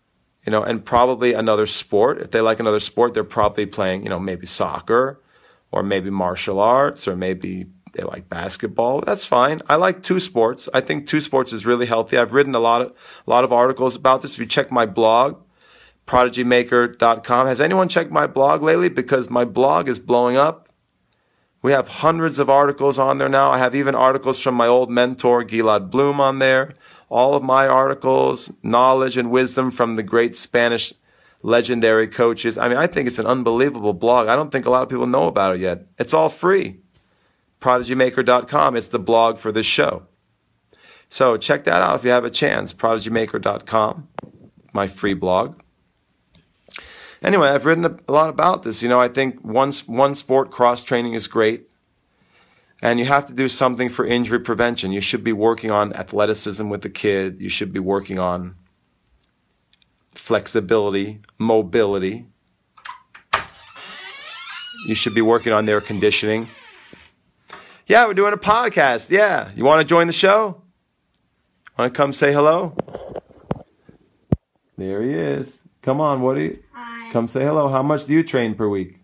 you 0.46 0.52
know, 0.52 0.62
and 0.62 0.84
probably 0.84 1.32
another 1.32 1.66
sport. 1.66 2.18
If 2.18 2.30
they 2.30 2.40
like 2.40 2.60
another 2.60 2.80
sport, 2.80 3.14
they're 3.14 3.24
probably 3.24 3.66
playing, 3.66 4.04
you 4.04 4.08
know, 4.08 4.20
maybe 4.20 4.46
soccer 4.46 5.20
or 5.72 5.82
maybe 5.82 6.08
martial 6.08 6.60
arts 6.60 7.08
or 7.08 7.16
maybe 7.16 7.66
they 7.92 8.04
like 8.04 8.28
basketball. 8.28 9.00
That's 9.00 9.26
fine. 9.26 9.60
I 9.68 9.74
like 9.74 10.02
two 10.02 10.20
sports. 10.20 10.68
I 10.72 10.80
think 10.80 11.06
two 11.06 11.20
sports 11.20 11.52
is 11.52 11.66
really 11.66 11.86
healthy. 11.86 12.16
I've 12.16 12.32
written 12.32 12.54
a 12.54 12.60
lot 12.60 12.80
of, 12.82 12.92
a 13.26 13.30
lot 13.30 13.42
of 13.42 13.52
articles 13.52 13.96
about 13.96 14.20
this. 14.22 14.34
If 14.34 14.38
you 14.38 14.46
check 14.46 14.70
my 14.70 14.86
blog, 14.86 15.42
prodigymaker.com, 16.06 17.46
has 17.48 17.60
anyone 17.60 17.88
checked 17.88 18.12
my 18.12 18.28
blog 18.28 18.62
lately? 18.62 18.88
Because 18.88 19.28
my 19.28 19.44
blog 19.44 19.88
is 19.88 19.98
blowing 19.98 20.36
up 20.36 20.66
we 21.66 21.72
have 21.72 21.88
hundreds 21.88 22.38
of 22.38 22.48
articles 22.48 22.96
on 22.96 23.18
there 23.18 23.28
now. 23.28 23.50
I 23.50 23.58
have 23.58 23.74
even 23.74 23.96
articles 23.96 24.40
from 24.40 24.54
my 24.54 24.68
old 24.68 24.88
mentor, 24.88 25.42
Gilad 25.42 25.90
Bloom, 25.90 26.20
on 26.20 26.38
there. 26.38 26.74
All 27.08 27.34
of 27.34 27.42
my 27.42 27.68
articles, 27.68 28.52
knowledge 28.62 29.16
and 29.16 29.30
wisdom 29.30 29.70
from 29.70 29.94
the 29.94 30.02
great 30.02 30.34
Spanish 30.36 30.92
legendary 31.42 32.08
coaches. 32.08 32.58
I 32.58 32.68
mean, 32.68 32.78
I 32.78 32.86
think 32.86 33.06
it's 33.06 33.18
an 33.18 33.26
unbelievable 33.26 33.92
blog. 33.92 34.28
I 34.28 34.36
don't 34.36 34.50
think 34.50 34.66
a 34.66 34.70
lot 34.70 34.82
of 34.82 34.88
people 34.88 35.06
know 35.06 35.28
about 35.28 35.54
it 35.54 35.60
yet. 35.60 35.86
It's 35.98 36.14
all 36.14 36.28
free. 36.28 36.80
ProdigyMaker.com. 37.60 38.76
It's 38.76 38.88
the 38.88 38.98
blog 38.98 39.38
for 39.38 39.52
this 39.52 39.66
show. 39.66 40.06
So 41.08 41.36
check 41.36 41.64
that 41.64 41.82
out 41.82 41.96
if 41.96 42.04
you 42.04 42.10
have 42.10 42.24
a 42.24 42.30
chance. 42.30 42.74
ProdigyMaker.com, 42.74 44.08
my 44.72 44.88
free 44.88 45.14
blog 45.14 45.60
anyway, 47.22 47.48
I've 47.48 47.64
written 47.64 47.84
a 47.84 48.12
lot 48.12 48.30
about 48.30 48.62
this. 48.62 48.82
You 48.82 48.88
know, 48.88 49.00
I 49.00 49.08
think 49.08 49.40
one, 49.44 49.72
one 49.86 50.14
sport 50.14 50.50
cross 50.50 50.84
training 50.84 51.14
is 51.14 51.26
great. 51.26 51.65
And 52.82 52.98
you 52.98 53.06
have 53.06 53.26
to 53.26 53.32
do 53.32 53.48
something 53.48 53.88
for 53.88 54.06
injury 54.06 54.40
prevention. 54.40 54.92
You 54.92 55.00
should 55.00 55.24
be 55.24 55.32
working 55.32 55.70
on 55.70 55.94
athleticism 55.94 56.68
with 56.68 56.82
the 56.82 56.90
kid. 56.90 57.40
You 57.40 57.48
should 57.48 57.72
be 57.72 57.80
working 57.80 58.18
on 58.18 58.56
flexibility, 60.12 61.20
mobility. 61.38 62.26
You 64.86 64.94
should 64.94 65.14
be 65.14 65.22
working 65.22 65.52
on 65.52 65.66
their 65.66 65.80
conditioning. 65.80 66.48
Yeah, 67.86 68.06
we're 68.06 68.14
doing 68.14 68.32
a 68.32 68.36
podcast. 68.36 69.10
Yeah. 69.10 69.50
You 69.56 69.64
want 69.64 69.80
to 69.80 69.84
join 69.84 70.06
the 70.06 70.12
show? 70.12 70.62
Want 71.78 71.92
to 71.92 71.96
come 71.96 72.12
say 72.12 72.32
hello? 72.32 72.76
There 74.76 75.02
he 75.02 75.12
is. 75.12 75.62
Come 75.82 76.00
on, 76.00 76.20
Woody. 76.20 76.42
you? 76.42 76.62
Come 77.10 77.26
say 77.26 77.44
hello. 77.44 77.68
How 77.68 77.82
much 77.82 78.06
do 78.06 78.12
you 78.12 78.22
train 78.22 78.54
per 78.54 78.68
week? 78.68 78.98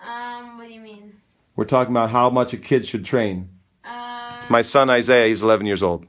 Um, 0.00 0.56
what 0.58 0.66
do 0.66 0.74
you 0.74 0.80
mean? 0.80 1.14
We're 1.62 1.66
talking 1.66 1.92
about 1.92 2.10
how 2.10 2.28
much 2.28 2.52
a 2.52 2.56
kid 2.56 2.84
should 2.84 3.04
train. 3.04 3.48
Uh, 3.84 4.32
it's 4.34 4.50
my 4.50 4.62
son 4.62 4.90
Isaiah. 4.90 5.28
He's 5.28 5.44
11 5.44 5.64
years 5.64 5.80
old. 5.80 6.04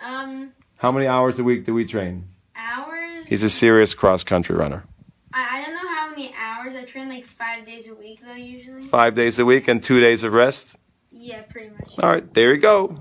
Um. 0.00 0.52
How 0.74 0.90
many 0.90 1.06
hours 1.06 1.38
a 1.38 1.44
week 1.44 1.64
do 1.64 1.72
we 1.72 1.84
train? 1.84 2.26
Hours. 2.56 3.28
He's 3.28 3.44
a 3.44 3.48
serious 3.48 3.94
cross 3.94 4.24
country 4.24 4.56
runner. 4.56 4.82
I, 5.32 5.60
I 5.60 5.64
don't 5.64 5.74
know 5.74 5.88
how 5.88 6.10
many 6.10 6.34
hours. 6.36 6.74
I 6.74 6.82
train 6.82 7.08
like 7.08 7.26
five 7.26 7.64
days 7.64 7.86
a 7.86 7.94
week 7.94 8.22
though 8.26 8.34
usually. 8.34 8.82
Five 8.82 9.14
days 9.14 9.38
a 9.38 9.44
week 9.44 9.68
and 9.68 9.80
two 9.80 10.00
days 10.00 10.24
of 10.24 10.34
rest. 10.34 10.78
Yeah, 11.12 11.42
pretty 11.42 11.68
much. 11.68 11.96
All 12.02 12.10
right, 12.10 12.34
there 12.34 12.52
you 12.52 12.60
go. 12.60 13.00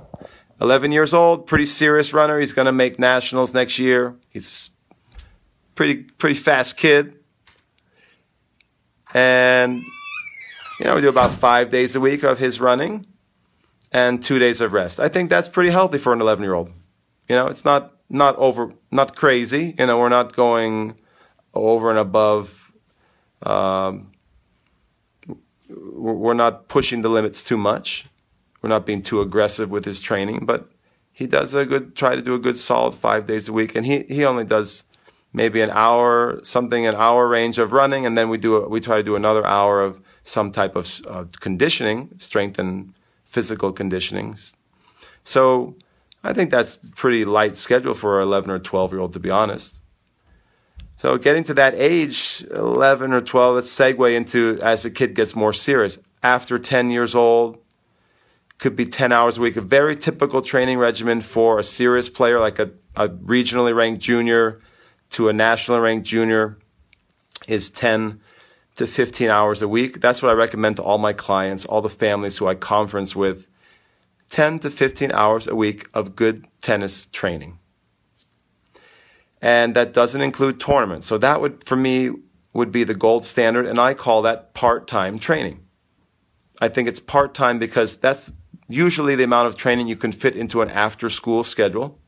11 0.62 0.91
years 0.91 1.15
old, 1.15 1.48
pretty 1.48 1.65
serious 1.65 2.13
runner. 2.13 2.39
He's 2.39 2.54
going 2.54 2.67
to 2.67 2.72
make 2.72 3.00
nationals 3.00 3.56
next 3.56 3.80
year. 3.80 4.13
He's 4.30 4.69
a 4.69 5.17
pretty 5.74 6.04
pretty 6.04 6.36
fast 6.36 6.78
kid. 6.78 7.15
And, 9.15 9.84
you 10.84 10.89
know, 10.89 10.96
we 10.96 11.02
do 11.02 11.08
about 11.08 11.32
five 11.32 11.69
days 11.69 11.96
a 11.96 12.02
week 12.02 12.24
of 12.24 12.39
his 12.39 12.60
running 12.60 13.06
and 13.93 14.22
two 14.22 14.38
days 14.38 14.60
of 14.60 14.74
rest. 14.74 15.00
I 15.00 15.08
think 15.08 15.30
that's 15.30 15.48
pretty 15.48 15.69
healthy 15.69 15.98
for 15.98 16.12
an 16.12 16.19
11 16.19 16.43
year 16.43 16.54
old. 16.54 16.72
You 17.30 17.38
know, 17.38 17.48
it's 17.48 17.63
not, 17.63 17.93
not 18.10 18.36
over, 18.36 18.74
not 18.91 19.15
crazy. 19.15 19.76
You 19.80 19.86
know, 19.86 19.98
we're 19.98 20.10
not 20.10 20.34
going 20.34 21.00
over 21.54 21.89
and 21.89 21.98
above. 21.98 22.74
Um, 23.43 24.12
we're 25.69 26.34
not 26.34 26.67
pushing 26.67 27.02
the 27.02 27.08
limits 27.08 27.43
too 27.43 27.58
much. 27.58 28.06
We're 28.62 28.67
not 28.67 28.86
being 28.86 29.02
too 29.02 29.22
aggressive 29.22 29.72
with 29.72 29.86
his 29.86 30.02
training, 30.02 30.46
but 30.46 30.69
he 31.13 31.28
does 31.28 31.54
a 31.54 31.63
good, 31.63 31.96
try 31.96 32.13
to 32.17 32.22
do 32.22 32.36
a 32.36 32.39
good 32.39 32.60
solid 32.60 32.93
five 32.93 33.26
days 33.26 33.48
a 33.48 33.54
week. 33.54 33.74
And 33.74 33.86
he, 33.86 34.04
he 34.10 34.26
only 34.26 34.43
does 34.43 34.84
maybe 35.34 35.62
an 35.62 35.72
hour, 35.72 36.39
something 36.43 36.86
an 36.86 36.96
hour 36.96 37.28
range 37.28 37.58
of 37.58 37.74
running, 37.74 38.06
and 38.06 38.15
then 38.17 38.30
we 38.30 38.38
do 38.38 38.58
a, 38.58 38.69
we 38.69 38.80
try 38.80 38.98
to 38.98 39.04
do 39.04 39.15
another 39.15 39.46
hour 39.46 39.82
of 39.82 40.00
some 40.24 40.52
type 40.52 40.76
of 40.76 41.02
uh, 41.08 41.26
conditioning, 41.39 42.10
strength 42.17 42.60
and 42.60 42.93
physical 43.26 43.72
conditioning. 43.74 44.38
So 45.24 45.76
I 46.24 46.34
think 46.34 46.52
that's 46.52 46.78
pretty 46.96 47.26
light 47.26 47.58
schedule 47.58 47.93
for 47.93 48.22
an 48.22 48.28
11 48.28 48.52
or 48.52 48.60
12 48.60 48.91
year 48.93 49.02
old, 49.02 49.13
to 49.13 49.19
be 49.19 49.32
honest. 49.32 49.82
So 50.98 51.17
getting 51.17 51.43
to 51.46 51.54
that 51.56 51.74
age, 51.76 52.46
11 52.56 53.12
or 53.12 53.19
12, 53.19 53.56
let's 53.56 53.76
segue 53.76 54.15
into 54.15 54.58
as 54.62 54.86
a 54.86 54.91
kid 54.91 55.15
gets 55.15 55.36
more 55.36 55.52
serious. 55.52 56.00
After 56.22 56.58
10 56.58 56.91
years 56.91 57.13
old, 57.13 57.58
could 58.58 58.78
be 58.78 58.86
10 58.86 59.12
hours 59.12 59.38
a 59.38 59.41
week, 59.41 59.58
a 59.58 59.62
very 59.62 59.96
typical 59.96 60.41
training 60.41 60.78
regimen 60.78 61.19
for 61.19 61.60
a 61.60 61.63
serious 61.63 62.08
player 62.08 62.39
like 62.39 62.60
a, 62.60 62.72
a 62.96 63.10
regionally 63.10 63.76
ranked 63.76 64.02
junior 64.02 64.62
to 65.13 65.30
a 65.30 65.34
national 65.34 65.80
ranked 65.80 66.08
junior 66.08 66.58
is 67.47 67.69
10 67.69 68.19
to 68.76 68.88
15 68.88 69.30
hours 69.30 69.62
a 69.62 69.67
week. 69.67 70.02
That's 70.02 70.21
what 70.23 70.30
I 70.30 70.34
recommend 70.34 70.78
to 70.78 70.84
all 70.84 70.97
my 70.97 71.13
clients, 71.13 71.65
all 71.65 71.82
the 71.82 71.89
families 71.89 72.38
who 72.38 72.47
I 72.47 72.56
conference 72.56 73.15
with. 73.15 73.47
10 74.32 74.60
to 74.60 74.71
15 74.71 75.12
hours 75.12 75.45
a 75.45 75.56
week 75.56 75.88
of 75.93 76.15
good 76.15 76.47
tennis 76.62 77.06
training. 77.08 77.60
And 79.41 79.76
that 79.76 79.93
doesn't 79.93 80.21
include 80.21 80.60
tournaments. 80.60 81.06
So 81.06 81.19
that 81.19 81.39
would, 81.41 81.63
for 81.63 81.76
me, 81.76 82.12
would 82.54 82.71
be 82.71 82.84
the 82.84 82.95
gold 82.95 83.26
standard. 83.26 83.67
And 83.67 83.78
I 83.78 83.93
call 83.93 84.23
that 84.23 84.56
part-time 84.56 85.19
training. 85.19 85.60
I 86.60 86.69
think 86.69 86.88
it's 86.88 86.99
part-time 86.99 87.60
because 87.60 87.97
that's 87.97 88.32
usually 88.67 89.15
the 89.15 89.26
amount 89.26 89.47
of 89.47 89.56
training 89.56 89.88
you 89.88 89.95
can 89.95 90.12
fit 90.12 90.36
into 90.36 90.62
an 90.62 90.71
after 90.71 91.10
school 91.10 91.43
schedule. 91.43 91.99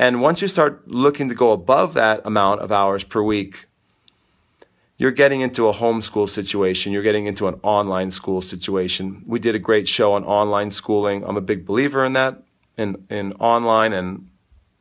And 0.00 0.22
once 0.22 0.40
you 0.40 0.48
start 0.48 0.88
looking 0.88 1.28
to 1.28 1.34
go 1.34 1.52
above 1.52 1.92
that 1.92 2.22
amount 2.24 2.62
of 2.62 2.72
hours 2.72 3.04
per 3.04 3.22
week, 3.22 3.66
you're 4.96 5.10
getting 5.10 5.42
into 5.42 5.68
a 5.68 5.74
homeschool 5.74 6.26
situation. 6.26 6.90
You're 6.90 7.02
getting 7.02 7.26
into 7.26 7.46
an 7.48 7.60
online 7.62 8.10
school 8.10 8.40
situation. 8.40 9.22
We 9.26 9.38
did 9.38 9.54
a 9.54 9.58
great 9.58 9.86
show 9.88 10.14
on 10.14 10.24
online 10.24 10.70
schooling. 10.70 11.22
I'm 11.22 11.36
a 11.36 11.42
big 11.42 11.66
believer 11.66 12.02
in 12.02 12.14
that, 12.14 12.42
in, 12.78 13.04
in 13.10 13.34
online 13.34 13.92
and 13.92 14.30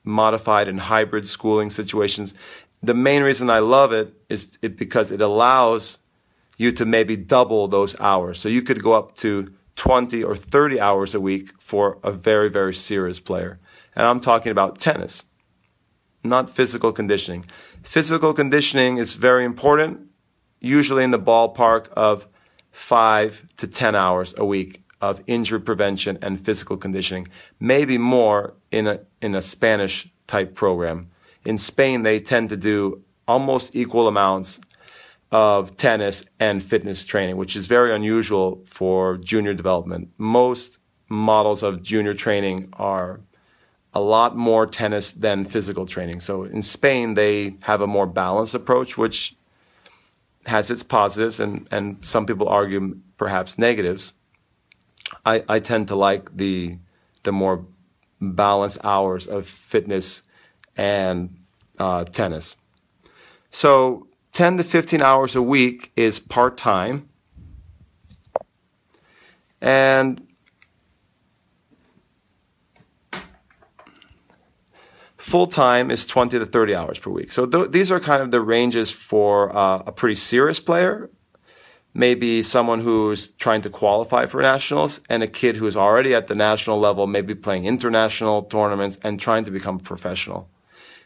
modified 0.06 0.70
and 0.70 0.80
hybrid 0.80 1.28
schooling 1.28 1.70
situations. 1.70 2.34
The 2.82 2.94
main 2.94 3.22
reason 3.22 3.50
I 3.50 3.60
love 3.60 3.92
it 3.92 4.14
is 4.30 4.58
it 4.62 4.78
because 4.78 5.12
it 5.12 5.20
allows 5.20 6.00
you 6.56 6.72
to 6.72 6.86
maybe 6.86 7.18
double 7.18 7.68
those 7.68 7.94
hours. 8.00 8.40
So 8.40 8.48
you 8.48 8.62
could 8.62 8.82
go 8.82 8.94
up 8.94 9.18
to 9.18 9.54
20 9.76 10.24
or 10.24 10.38
30 10.38 10.80
hours 10.80 11.14
a 11.14 11.20
week 11.20 11.62
for 11.62 11.98
a 12.06 12.14
very, 12.14 12.50
very 12.50 12.74
serious 12.74 13.20
player. 13.20 13.60
And 14.00 14.08
I'm 14.08 14.22
talking 14.22 14.54
about 14.54 14.80
tennis, 14.80 15.26
not 16.24 16.50
physical 16.50 16.94
conditioning. 16.94 17.44
Physical 17.84 18.34
conditioning 18.34 18.96
is 18.96 19.16
very 19.16 19.44
important, 19.44 20.08
usually 20.62 21.04
in 21.04 21.12
the 21.12 21.20
ballpark 21.20 21.90
of 21.98 22.26
five 22.72 23.46
to 23.58 23.68
10 23.68 23.96
hours 23.96 24.34
a 24.38 24.46
week 24.46 24.86
of 25.02 25.22
injury 25.28 25.60
prevention 25.60 26.18
and 26.22 26.40
physical 26.40 26.78
conditioning, 26.78 27.28
maybe 27.60 27.98
more 27.98 28.54
in 28.72 28.88
a, 28.88 29.02
in 29.22 29.36
a 29.36 29.42
Spanish 29.42 30.08
type 30.28 30.56
program. 30.56 31.10
In 31.44 31.58
Spain, 31.58 32.04
they 32.04 32.22
tend 32.22 32.48
to 32.50 32.58
do 32.58 33.04
almost 33.28 33.76
equal 33.76 34.08
amounts 34.08 34.62
of 35.30 35.76
tennis 35.76 36.24
and 36.40 36.64
fitness 36.64 37.04
training, 37.04 37.36
which 37.36 37.54
is 37.54 37.68
very 37.68 37.94
unusual 37.94 38.64
for 38.66 39.18
junior 39.18 39.54
development. 39.54 40.10
Most 40.18 40.80
models 41.10 41.64
of 41.64 41.84
junior 41.84 42.14
training 42.14 42.70
are 42.72 43.20
a 43.94 44.00
lot 44.00 44.36
more 44.36 44.68
tennis 44.68 45.12
than 45.12 45.46
physical 45.46 45.86
training. 45.86 46.20
So 46.20 46.44
in 46.44 46.62
Spain, 46.62 47.16
they 47.16 47.56
have 47.62 47.82
a 47.82 47.88
more 47.88 48.06
balanced 48.06 48.54
approach, 48.54 48.98
which 48.98 49.36
has 50.46 50.70
its 50.70 50.84
positives 50.84 51.40
and, 51.40 51.68
and 51.72 51.98
some 52.02 52.26
people 52.26 52.48
argue 52.48 52.98
perhaps 53.18 53.58
negatives. 53.58 54.14
I, 55.26 55.44
I 55.50 55.60
tend 55.60 55.88
to 55.90 55.96
like 55.96 56.36
the 56.36 56.78
the 57.24 57.32
more 57.32 57.66
balanced 58.22 58.78
hours 58.84 59.28
of 59.28 59.48
fitness 59.48 60.24
and 60.78 61.38
uh, 61.78 62.06
tennis. 62.06 62.56
So 63.50 64.08
10 64.34 64.58
to 64.58 64.64
15 64.64 65.02
hours 65.02 65.36
a 65.36 65.42
week 65.42 65.92
is 65.96 66.20
part 66.20 66.58
time. 66.58 67.10
And 69.62 70.29
full 75.20 75.48
time 75.48 75.92
is 75.92 76.06
20 76.06 76.40
to 76.40 76.46
30 76.46 76.76
hours 76.76 76.98
per 76.98 77.12
week. 77.12 77.32
So 77.32 77.46
th- 77.46 77.72
these 77.72 77.92
are 77.92 78.00
kind 78.00 78.24
of 78.24 78.32
the 78.32 78.42
ranges 78.42 78.90
for 78.90 79.56
uh, 79.56 79.84
a 79.86 79.92
pretty 79.92 80.16
serious 80.16 80.60
player, 80.60 81.10
maybe 81.94 82.42
someone 82.42 82.80
who's 82.80 83.32
trying 83.32 83.62
to 83.62 83.70
qualify 83.70 84.26
for 84.26 84.42
nationals, 84.42 85.02
and 85.10 85.22
a 85.22 85.28
kid 85.28 85.58
who's 85.58 85.76
already 85.76 86.16
at 86.16 86.28
the 86.28 86.36
national 86.36 86.80
level, 86.80 87.06
maybe 87.06 87.36
playing 87.36 87.66
international 87.66 88.44
tournaments 88.44 88.98
and 89.04 89.20
trying 89.20 89.44
to 89.44 89.52
become 89.52 89.76
a 89.76 89.84
professional. 89.84 90.50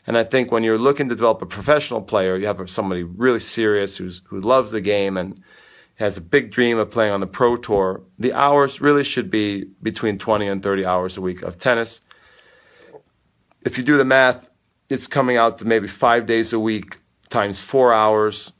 And 0.06 0.18
I 0.18 0.24
think 0.24 0.52
when 0.52 0.64
you're 0.64 0.78
looking 0.78 1.10
to 1.10 1.16
develop 1.16 1.42
a 1.42 1.46
professional 1.48 2.02
player, 2.02 2.38
you 2.38 2.46
have 2.46 2.70
somebody 2.70 3.04
really 3.04 3.40
serious 3.40 3.98
who's, 3.98 4.22
who 4.26 4.42
loves 4.42 4.72
the 4.72 4.82
game 4.82 5.18
and 5.18 5.42
has 5.96 6.18
a 6.18 6.22
big 6.22 6.52
dream 6.52 6.78
of 6.78 6.92
playing 6.92 7.14
on 7.14 7.20
the 7.20 7.28
pro 7.28 7.56
tour. 7.56 8.02
The 8.20 8.34
hours 8.34 8.82
really 8.82 9.04
should 9.04 9.32
be 9.32 9.66
between 9.82 10.18
20 10.18 10.48
and 10.48 10.62
30 10.62 10.86
hours 10.86 11.18
a 11.18 11.22
week 11.22 11.42
of 11.42 11.58
tennis. 11.58 12.02
If 13.66 13.78
you 13.78 13.84
do 13.84 13.98
the 13.98 14.06
math, 14.06 14.50
it's 14.90 15.08
coming 15.08 15.38
out 15.38 15.58
to 15.60 15.66
maybe 15.66 15.88
five 15.88 16.26
days 16.26 16.54
a 16.54 16.60
week 16.60 16.98
times 17.30 17.62
four 17.62 17.94
hours 17.94 18.54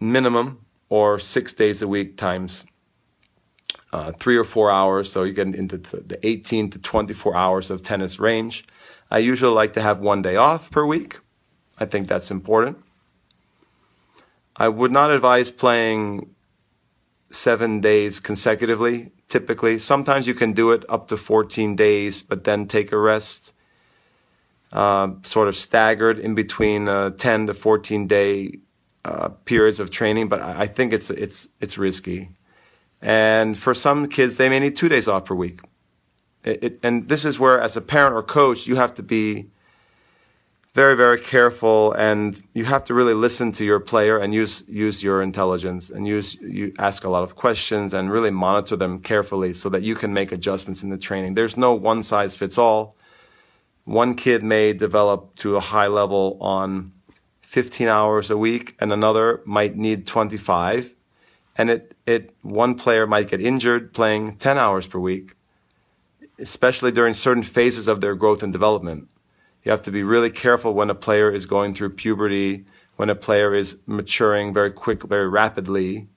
minimum, 0.00 0.64
or 0.88 1.18
six 1.18 1.52
days 1.52 1.82
a 1.82 1.88
week 1.88 2.16
times 2.16 2.66
uh, 3.92 4.12
three 4.12 4.36
or 4.36 4.44
four 4.44 4.70
hours. 4.70 5.10
So 5.10 5.24
you 5.24 5.32
get 5.32 5.54
into 5.54 5.78
the 5.78 6.18
18 6.26 6.70
to 6.70 6.78
24 6.78 7.36
hours 7.36 7.70
of 7.70 7.82
tennis 7.82 8.18
range. 8.18 8.64
I 9.10 9.18
usually 9.18 9.54
like 9.54 9.72
to 9.74 9.82
have 9.82 10.00
one 10.00 10.22
day 10.22 10.36
off 10.36 10.70
per 10.70 10.84
week. 10.84 11.18
I 11.78 11.84
think 11.84 12.08
that's 12.08 12.30
important. 12.30 12.78
I 14.56 14.68
would 14.68 14.92
not 14.92 15.10
advise 15.10 15.50
playing 15.50 16.34
seven 17.30 17.80
days 17.80 18.20
consecutively, 18.20 19.12
typically. 19.28 19.78
Sometimes 19.78 20.26
you 20.26 20.34
can 20.34 20.52
do 20.52 20.72
it 20.72 20.84
up 20.88 21.08
to 21.08 21.16
14 21.16 21.76
days, 21.76 22.22
but 22.22 22.44
then 22.44 22.66
take 22.66 22.92
a 22.92 22.98
rest, 22.98 23.54
uh, 24.72 25.08
sort 25.22 25.48
of 25.48 25.56
staggered 25.56 26.18
in 26.18 26.34
between 26.34 26.88
uh, 26.88 27.10
10 27.10 27.48
to 27.48 27.54
14 27.54 28.06
day 28.06 28.58
uh, 29.04 29.28
periods 29.44 29.80
of 29.80 29.90
training. 29.90 30.28
But 30.28 30.42
I 30.42 30.66
think 30.66 30.92
it's, 30.92 31.10
it's, 31.10 31.48
it's 31.60 31.78
risky. 31.78 32.30
And 33.02 33.56
for 33.56 33.74
some 33.74 34.08
kids, 34.08 34.36
they 34.36 34.48
may 34.48 34.60
need 34.60 34.76
two 34.76 34.88
days 34.88 35.08
off 35.08 35.24
per 35.24 35.34
week. 35.34 35.60
It, 36.44 36.64
it, 36.64 36.80
and 36.82 37.08
this 37.08 37.24
is 37.24 37.38
where, 37.38 37.60
as 37.60 37.76
a 37.76 37.80
parent 37.80 38.14
or 38.14 38.22
coach, 38.22 38.66
you 38.66 38.76
have 38.76 38.94
to 38.94 39.02
be 39.02 39.50
very, 40.72 40.96
very 40.96 41.18
careful, 41.18 41.92
and 41.94 42.40
you 42.54 42.64
have 42.64 42.84
to 42.84 42.94
really 42.94 43.14
listen 43.14 43.50
to 43.52 43.64
your 43.64 43.80
player 43.80 44.18
and 44.18 44.32
use 44.32 44.62
use 44.68 45.02
your 45.02 45.20
intelligence 45.20 45.90
and 45.90 46.06
use 46.06 46.36
you 46.36 46.72
ask 46.78 47.04
a 47.04 47.08
lot 47.08 47.24
of 47.24 47.34
questions 47.34 47.92
and 47.92 48.10
really 48.10 48.30
monitor 48.30 48.76
them 48.76 49.00
carefully 49.00 49.52
so 49.52 49.68
that 49.68 49.82
you 49.82 49.96
can 49.96 50.12
make 50.12 50.30
adjustments 50.30 50.84
in 50.84 50.90
the 50.90 50.96
training. 50.96 51.34
There's 51.34 51.56
no 51.56 51.74
one 51.74 52.02
size 52.02 52.36
fits 52.36 52.56
all. 52.56 52.96
One 53.84 54.14
kid 54.14 54.42
may 54.42 54.72
develop 54.72 55.34
to 55.36 55.56
a 55.56 55.60
high 55.60 55.88
level 55.88 56.38
on 56.40 56.92
15 57.42 57.88
hours 57.88 58.30
a 58.30 58.36
week, 58.36 58.76
and 58.78 58.92
another 58.92 59.40
might 59.44 59.76
need 59.76 60.06
25, 60.06 60.94
and 61.56 61.70
it 61.70 61.96
it 62.06 62.34
one 62.42 62.74
player 62.74 63.06
might 63.06 63.28
get 63.28 63.40
injured 63.40 63.92
playing 63.92 64.36
10 64.36 64.58
hours 64.58 64.86
per 64.86 64.98
week 64.98 65.34
especially 66.40 66.90
during 66.90 67.14
certain 67.14 67.42
phases 67.42 67.86
of 67.86 68.00
their 68.00 68.14
growth 68.14 68.42
and 68.42 68.52
development. 68.52 69.08
You 69.62 69.70
have 69.70 69.82
to 69.82 69.90
be 69.90 70.02
really 70.02 70.30
careful 70.30 70.72
when 70.72 70.90
a 70.90 70.94
player 70.94 71.30
is 71.30 71.46
going 71.46 71.74
through 71.74 71.90
puberty, 71.90 72.64
when 72.96 73.10
a 73.10 73.14
player 73.14 73.54
is 73.54 73.76
maturing 73.86 74.52
very 74.52 74.72
quick, 74.72 75.02
very 75.02 75.28
rapidly, 75.28 76.08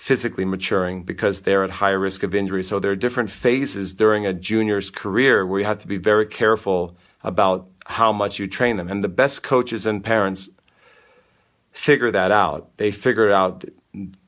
physically 0.00 0.46
maturing 0.46 1.02
because 1.02 1.42
they're 1.42 1.62
at 1.62 1.68
higher 1.68 1.98
risk 1.98 2.22
of 2.22 2.34
injury. 2.34 2.64
So 2.64 2.80
there 2.80 2.90
are 2.90 2.96
different 2.96 3.30
phases 3.30 3.92
during 3.92 4.24
a 4.24 4.32
junior's 4.32 4.88
career 4.88 5.44
where 5.44 5.60
you 5.60 5.66
have 5.66 5.76
to 5.80 5.86
be 5.86 5.98
very 5.98 6.24
careful 6.24 6.96
about 7.22 7.68
how 7.84 8.10
much 8.10 8.38
you 8.38 8.46
train 8.46 8.78
them. 8.78 8.88
And 8.88 9.04
the 9.04 9.08
best 9.08 9.42
coaches 9.42 9.84
and 9.84 10.02
parents 10.02 10.48
figure 11.72 12.10
that 12.12 12.30
out. 12.30 12.74
They 12.78 12.92
figure 12.92 13.30
out 13.30 13.66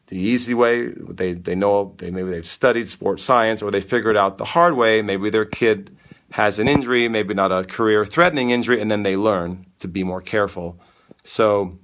the 0.08 0.18
easy 0.18 0.52
way. 0.52 0.88
They 0.88 1.32
they 1.32 1.54
know 1.54 1.94
they 1.96 2.10
maybe 2.10 2.28
they've 2.28 2.46
studied 2.46 2.86
sports 2.86 3.24
science 3.24 3.62
or 3.62 3.70
they 3.70 3.80
figured 3.80 4.16
out 4.16 4.36
the 4.36 4.44
hard 4.44 4.76
way. 4.76 5.00
Maybe 5.00 5.30
their 5.30 5.46
kid 5.46 5.96
has 6.32 6.58
an 6.58 6.68
injury, 6.68 7.08
maybe 7.08 7.32
not 7.32 7.50
a 7.50 7.64
career 7.64 8.04
threatening 8.04 8.50
injury, 8.50 8.78
and 8.78 8.90
then 8.90 9.04
they 9.04 9.16
learn 9.16 9.64
to 9.78 9.88
be 9.88 10.04
more 10.04 10.20
careful. 10.20 10.78
So 11.24 11.78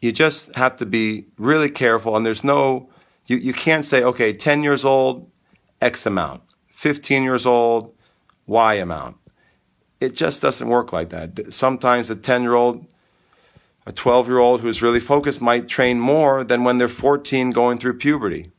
you 0.00 0.12
just 0.12 0.54
have 0.56 0.76
to 0.76 0.86
be 0.86 1.26
really 1.38 1.70
careful 1.70 2.16
and 2.16 2.24
there's 2.24 2.44
no 2.44 2.88
you, 3.26 3.36
you 3.36 3.52
can't 3.52 3.84
say, 3.84 4.02
okay, 4.02 4.32
10 4.32 4.62
years 4.62 4.84
old, 4.84 5.30
X 5.80 6.04
amount, 6.04 6.42
15 6.68 7.22
years 7.22 7.46
old, 7.46 7.94
Y 8.46 8.74
amount. 8.74 9.16
It 10.00 10.14
just 10.14 10.42
doesn't 10.42 10.66
work 10.66 10.92
like 10.92 11.10
that. 11.10 11.52
Sometimes 11.52 12.10
a 12.10 12.16
10 12.16 12.42
year 12.42 12.54
old 12.54 12.86
a 13.86 13.92
12 13.92 14.28
year 14.28 14.38
old 14.38 14.60
who's 14.60 14.82
really 14.82 15.00
focused 15.00 15.40
might 15.40 15.66
train 15.66 15.98
more 15.98 16.44
than 16.44 16.64
when 16.64 16.78
they're 16.78 16.88
14 16.88 17.50
going 17.50 17.78
through 17.78 17.98
puberty. 17.98 18.50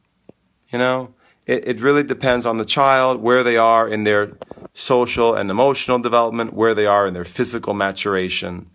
You 0.70 0.80
know, 0.80 1.14
it, 1.46 1.68
it 1.68 1.80
really 1.80 2.04
depends 2.04 2.46
on 2.46 2.58
the 2.58 2.66
child, 2.66 3.22
where 3.22 3.44
they 3.44 3.58
are 3.58 3.88
in 3.88 4.04
their 4.04 4.38
social 4.74 5.36
and 5.36 5.52
emotional 5.52 6.00
development, 6.00 6.54
where 6.54 6.74
they 6.74 6.86
are 6.86 7.06
in 7.06 7.14
their 7.14 7.26
physical 7.26 7.74
maturation. 7.74 8.70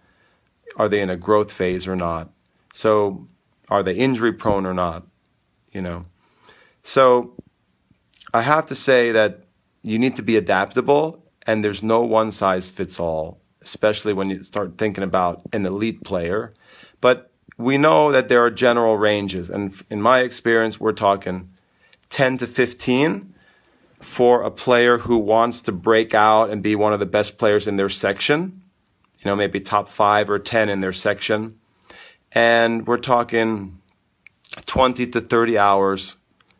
Are 0.76 0.88
they 0.88 1.00
in 1.00 1.10
a 1.10 1.16
growth 1.16 1.50
phase 1.50 1.86
or 1.86 1.96
not? 1.96 2.30
So, 2.76 3.26
are 3.68 3.82
they 3.82 3.94
injury 3.94 4.32
prone 4.32 4.66
or 4.66 4.74
not? 4.74 5.06
You 5.72 5.82
know, 5.82 6.06
so 6.82 7.34
I 8.32 8.42
have 8.42 8.66
to 8.66 8.74
say 8.74 9.12
that 9.12 9.44
you 9.82 9.98
need 9.98 10.16
to 10.16 10.22
be 10.22 10.36
adaptable, 10.36 11.24
and 11.46 11.62
there's 11.62 11.82
no 11.82 12.02
one 12.02 12.30
size 12.30 12.70
fits 12.70 12.98
all 12.98 13.40
especially 13.66 14.12
when 14.12 14.30
you 14.30 14.44
start 14.44 14.78
thinking 14.78 15.02
about 15.02 15.42
an 15.52 15.66
elite 15.66 16.04
player. 16.04 16.54
But 17.00 17.32
we 17.58 17.76
know 17.76 18.12
that 18.12 18.28
there 18.28 18.44
are 18.44 18.50
general 18.50 18.96
ranges. 18.96 19.50
And 19.50 19.74
in 19.90 20.00
my 20.00 20.20
experience, 20.20 20.78
we're 20.78 20.92
talking 20.92 21.50
10 22.08 22.38
to 22.38 22.46
15 22.46 23.34
for 24.00 24.42
a 24.42 24.52
player 24.52 24.98
who 24.98 25.18
wants 25.18 25.62
to 25.62 25.72
break 25.72 26.14
out 26.14 26.50
and 26.50 26.62
be 26.62 26.76
one 26.76 26.92
of 26.92 27.00
the 27.00 27.06
best 27.06 27.38
players 27.38 27.66
in 27.66 27.74
their 27.74 27.88
section, 27.88 28.62
you 29.18 29.28
know, 29.28 29.34
maybe 29.34 29.58
top 29.58 29.88
five 29.88 30.30
or 30.30 30.38
10 30.38 30.68
in 30.68 30.78
their 30.78 30.92
section. 30.92 31.58
And 32.32 32.86
we're 32.86 32.98
talking 32.98 33.80
20 34.66 35.06
to 35.08 35.20
30 35.20 35.58
hours, 35.58 36.16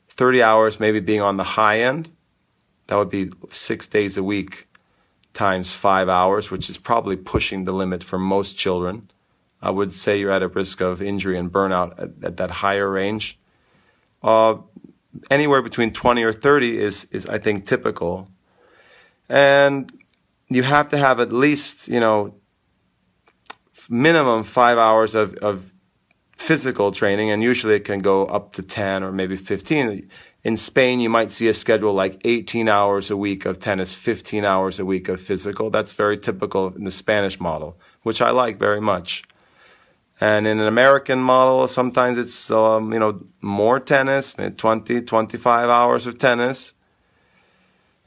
30 0.08 0.42
hours 0.42 0.80
maybe 0.80 1.00
being 1.00 1.20
on 1.20 1.36
the 1.36 1.44
high 1.44 1.80
end. 1.80 2.10
That 2.86 2.96
would 2.96 3.10
be 3.10 3.30
six 3.50 3.86
days 3.86 4.16
a 4.16 4.22
week 4.22 4.68
times 5.34 5.72
five 5.72 6.08
hours, 6.08 6.50
which 6.50 6.70
is 6.70 6.78
probably 6.78 7.16
pushing 7.16 7.64
the 7.64 7.72
limit 7.72 8.02
for 8.02 8.18
most 8.18 8.56
children. 8.56 9.10
I 9.60 9.70
would 9.70 9.92
say 9.92 10.18
you're 10.18 10.30
at 10.30 10.42
a 10.42 10.48
risk 10.48 10.80
of 10.80 11.02
injury 11.02 11.38
and 11.38 11.52
burnout 11.52 11.92
at, 11.98 12.10
at 12.24 12.36
that 12.38 12.50
higher 12.50 12.90
range. 12.90 13.38
Uh, 14.22 14.56
anywhere 15.30 15.62
between 15.62 15.92
20 15.92 16.22
or 16.22 16.32
30 16.32 16.78
is, 16.78 17.06
is, 17.10 17.26
I 17.26 17.38
think, 17.38 17.66
typical. 17.66 18.28
And 19.28 19.92
you 20.48 20.62
have 20.62 20.88
to 20.88 20.98
have 20.98 21.20
at 21.20 21.32
least, 21.32 21.88
you 21.88 22.00
know, 22.00 22.34
minimum 23.88 24.44
five 24.44 24.78
hours 24.78 25.14
of, 25.14 25.34
of 25.36 25.72
physical 26.36 26.92
training, 26.92 27.30
and 27.30 27.42
usually 27.42 27.74
it 27.74 27.84
can 27.84 28.00
go 28.00 28.26
up 28.26 28.52
to 28.52 28.62
10 28.62 29.02
or 29.02 29.12
maybe 29.12 29.36
15. 29.36 30.08
In 30.44 30.56
Spain, 30.56 31.00
you 31.00 31.08
might 31.08 31.32
see 31.32 31.48
a 31.48 31.54
schedule 31.54 31.92
like 31.92 32.20
18 32.24 32.68
hours 32.68 33.10
a 33.10 33.16
week 33.16 33.46
of 33.46 33.58
tennis, 33.58 33.94
15 33.94 34.44
hours 34.44 34.78
a 34.78 34.84
week 34.84 35.08
of 35.08 35.20
physical. 35.20 35.70
That's 35.70 35.94
very 35.94 36.18
typical 36.18 36.68
in 36.74 36.84
the 36.84 36.90
Spanish 36.90 37.40
model, 37.40 37.76
which 38.02 38.22
I 38.22 38.30
like 38.30 38.58
very 38.58 38.80
much. 38.80 39.24
And 40.20 40.46
in 40.46 40.60
an 40.60 40.66
American 40.66 41.20
model, 41.20 41.66
sometimes 41.68 42.16
it's, 42.16 42.50
um, 42.50 42.92
you 42.92 42.98
know, 42.98 43.26
more 43.40 43.80
tennis, 43.80 44.34
20, 44.34 45.02
25 45.02 45.68
hours 45.68 46.06
of 46.06 46.16
tennis, 46.16 46.74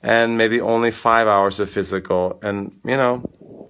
and 0.02 0.38
maybe 0.38 0.62
only 0.62 0.92
five 0.92 1.28
hours 1.28 1.60
of 1.60 1.70
physical. 1.70 2.40
And, 2.42 2.80
you 2.84 2.98
know, 2.98 3.30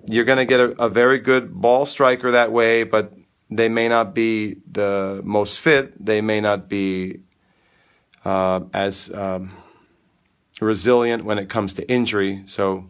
you're 0.10 0.26
going 0.26 0.38
to 0.38 0.46
get 0.46 0.60
a, 0.60 0.84
a, 0.84 0.90
very 0.90 1.20
good 1.20 1.54
ball 1.54 1.86
striker 1.86 2.32
that 2.32 2.52
way, 2.52 2.84
but 2.84 3.14
they 3.50 3.70
may 3.70 3.88
not 3.88 4.16
be 4.16 4.58
the 4.70 5.22
most 5.24 5.60
fit. 5.60 6.04
They 6.04 6.20
may 6.22 6.42
not 6.42 6.68
be 6.68 7.20
uh, 8.26 8.62
as 8.74 9.12
um, 9.14 9.52
resilient 10.60 11.26
when 11.26 11.38
it 11.38 11.48
comes 11.48 11.74
to 11.76 11.90
injury. 11.90 12.44
So, 12.48 12.88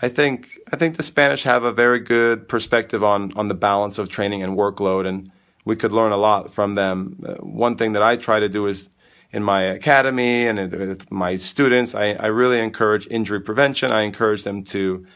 I 0.00 0.08
think 0.08 0.58
I 0.72 0.76
think 0.76 0.96
the 0.96 1.02
Spanish 1.04 1.44
have 1.44 1.62
a 1.62 1.72
very 1.72 2.00
good 2.00 2.48
perspective 2.48 3.04
on 3.04 3.32
on 3.34 3.46
the 3.46 3.54
balance 3.54 3.98
of 3.98 4.08
training 4.08 4.42
and 4.42 4.56
workload, 4.56 5.06
and 5.06 5.30
we 5.64 5.76
could 5.76 5.92
learn 5.92 6.10
a 6.10 6.16
lot 6.16 6.52
from 6.52 6.74
them. 6.74 7.24
Uh, 7.24 7.34
one 7.34 7.76
thing 7.76 7.92
that 7.92 8.02
I 8.02 8.16
try 8.16 8.40
to 8.40 8.48
do 8.48 8.66
is 8.66 8.90
in 9.30 9.42
my 9.42 9.62
academy 9.62 10.46
and 10.46 10.58
with 10.72 11.10
my 11.10 11.36
students, 11.36 11.94
I, 11.94 12.14
I 12.14 12.26
really 12.26 12.58
encourage 12.58 13.06
injury 13.10 13.40
prevention. 13.40 13.92
I 13.92 14.02
encourage 14.02 14.42
them 14.42 14.64
to 14.64 15.06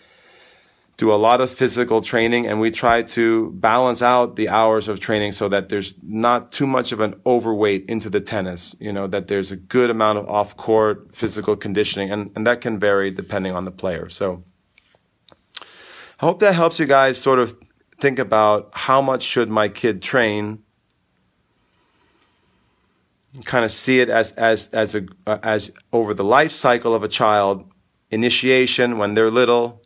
do 0.97 1.13
a 1.13 1.17
lot 1.17 1.41
of 1.43 1.51
physical 1.51 2.01
training 2.01 2.47
and 2.47 2.59
we 2.59 2.71
try 2.71 3.03
to 3.03 3.51
balance 3.53 4.01
out 4.01 4.37
the 4.37 4.49
hours 4.49 4.89
of 4.89 4.99
training 4.99 5.31
so 5.31 5.49
that 5.49 5.69
there's 5.69 5.95
not 6.03 6.53
too 6.53 6.67
much 6.67 6.91
of 6.91 7.01
an 7.01 7.15
overweight 7.27 7.85
into 7.87 8.09
the 8.09 8.21
tennis, 8.21 8.75
you 8.81 8.93
know, 8.93 9.07
that 9.07 9.29
there's 9.29 9.53
a 9.53 9.57
good 9.57 9.91
amount 9.91 10.19
of 10.19 10.27
off 10.29 10.57
court 10.57 11.15
physical 11.15 11.55
conditioning 11.55 12.11
and, 12.11 12.31
and 12.35 12.47
that 12.47 12.63
can 12.63 12.79
vary 12.79 13.11
depending 13.11 13.53
on 13.53 13.67
the 13.67 13.71
player. 13.71 14.09
So 14.09 14.43
I 15.61 16.25
hope 16.25 16.39
that 16.39 16.55
helps 16.55 16.81
you 16.81 16.87
guys 16.87 17.19
sort 17.19 17.39
of 17.39 17.59
think 18.01 18.19
about 18.19 18.71
how 18.73 19.03
much 19.03 19.23
should 19.23 19.51
my 19.51 19.69
kid 19.69 20.03
train. 20.03 20.63
Kind 23.45 23.67
of 23.67 23.71
see 23.71 24.01
it 24.01 24.09
as 24.09 24.33
as 24.33 24.71
as 24.71 24.95
a 24.95 25.05
as 25.27 25.71
over 25.93 26.15
the 26.15 26.25
life 26.25 26.53
cycle 26.53 26.95
of 26.95 27.03
a 27.03 27.09
child, 27.09 27.71
initiation 28.11 28.97
when 28.97 29.13
they're 29.13 29.31
little, 29.31 29.83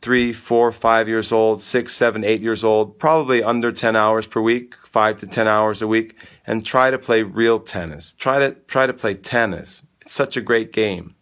three, 0.00 0.32
four, 0.32 0.70
five 0.72 1.08
years 1.08 1.32
old, 1.32 1.60
six, 1.60 1.94
seven, 1.94 2.24
eight 2.24 2.40
years 2.40 2.62
old, 2.62 2.98
probably 2.98 3.42
under 3.42 3.72
10 3.72 3.96
hours 3.96 4.26
per 4.26 4.40
week, 4.40 4.74
five 4.84 5.16
to 5.18 5.26
10 5.26 5.48
hours 5.48 5.82
a 5.82 5.88
week, 5.88 6.16
and 6.46 6.64
try 6.64 6.90
to 6.90 6.98
play 6.98 7.22
real 7.22 7.58
tennis. 7.58 8.12
Try 8.12 8.38
to, 8.38 8.52
try 8.66 8.86
to 8.86 8.92
play 8.92 9.14
tennis. 9.14 9.86
It's 10.00 10.12
such 10.12 10.36
a 10.36 10.40
great 10.40 10.72
game. 10.72 11.14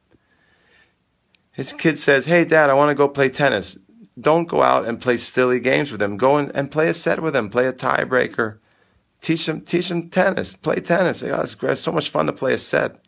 His 1.53 1.73
kid 1.73 1.99
says, 1.99 2.27
Hey, 2.27 2.45
dad, 2.45 2.69
I 2.69 2.75
want 2.75 2.91
to 2.91 2.95
go 2.95 3.09
play 3.09 3.31
tennis. 3.31 3.79
Don't 4.19 4.49
go 4.49 4.63
out 4.63 4.87
and 4.87 5.01
play 5.01 5.17
silly 5.17 5.61
games 5.61 5.91
with 5.91 6.03
him. 6.03 6.17
Go 6.17 6.39
in 6.39 6.51
and 6.53 6.71
play 6.71 6.89
a 6.89 6.95
set 6.95 7.23
with 7.23 7.35
him, 7.35 7.51
play 7.51 7.67
a 7.67 7.73
tiebreaker. 7.73 8.59
Teach 9.21 9.49
him, 9.49 9.63
teach 9.63 9.91
him 9.91 10.11
tennis, 10.11 10.55
play 10.55 10.77
tennis. 10.77 11.23
Oh, 11.23 11.41
it's, 11.41 11.57
it's 11.63 11.81
so 11.81 11.93
much 11.93 12.11
fun 12.11 12.27
to 12.27 12.33
play 12.33 12.53
a 12.53 12.59
set. 12.59 13.03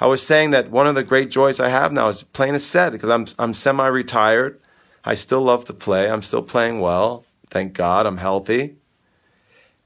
I 0.00 0.06
was 0.06 0.22
saying 0.22 0.50
that 0.50 0.70
one 0.70 0.86
of 0.86 0.94
the 0.94 1.02
great 1.02 1.30
joys 1.30 1.60
I 1.60 1.68
have 1.68 1.92
now 1.92 2.08
is 2.08 2.22
playing 2.22 2.54
a 2.54 2.58
set 2.58 2.92
because 2.92 3.10
I'm, 3.10 3.26
I'm 3.38 3.54
semi 3.54 3.86
retired. 3.86 4.59
I 5.04 5.14
still 5.14 5.42
love 5.42 5.64
to 5.66 5.72
play. 5.72 6.10
I'm 6.10 6.22
still 6.22 6.42
playing 6.42 6.80
well. 6.80 7.24
Thank 7.48 7.72
God 7.72 8.06
I'm 8.06 8.18
healthy. 8.18 8.76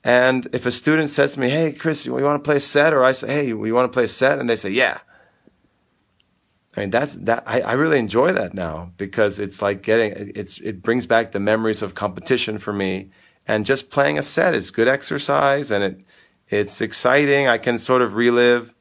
And 0.03 0.47
if 0.53 0.67
a 0.67 0.71
student 0.71 1.09
says 1.11 1.35
to 1.35 1.41
me, 1.41 1.49
Hey, 1.49 1.73
Chris, 1.73 2.05
you 2.05 2.13
want 2.13 2.43
to 2.43 2.47
play 2.47 2.57
a 2.57 2.61
set? 2.61 2.93
Or 2.93 3.03
I 3.03 3.13
say, 3.13 3.33
Hey, 3.33 3.47
you 3.47 3.75
want 3.75 3.91
to 3.91 3.95
play 3.95 4.05
a 4.05 4.09
set? 4.09 4.39
And 4.39 4.49
they 4.49 4.57
say, 4.57 4.71
Yeah. 4.71 4.99
I 6.77 6.81
mean, 6.81 6.91
that's 6.91 7.15
that. 7.15 7.45
I, 7.47 7.61
I 7.61 7.73
really 7.75 7.99
enjoy 7.99 8.33
that 8.33 8.53
now 8.53 8.91
because 8.97 9.39
it's 9.39 9.63
like 9.63 9.83
getting 9.83 10.33
it's 10.35 10.59
it 10.59 10.83
brings 10.83 11.07
back 11.07 11.31
the 11.31 11.39
memories 11.39 11.83
of 11.83 11.95
competition 11.95 12.59
for 12.59 12.73
me, 12.73 13.11
and 13.47 13.65
just 13.65 13.91
playing 13.91 14.19
a 14.19 14.25
set 14.25 14.55
is 14.55 14.73
good 14.73 14.89
exercise 14.89 15.71
and 15.71 15.85
it 15.85 16.01
it's 16.49 16.81
exciting. 16.81 17.47
I 17.47 17.59
can 17.59 17.79
sort 17.79 18.03
of 18.03 18.15
relive 18.15 18.75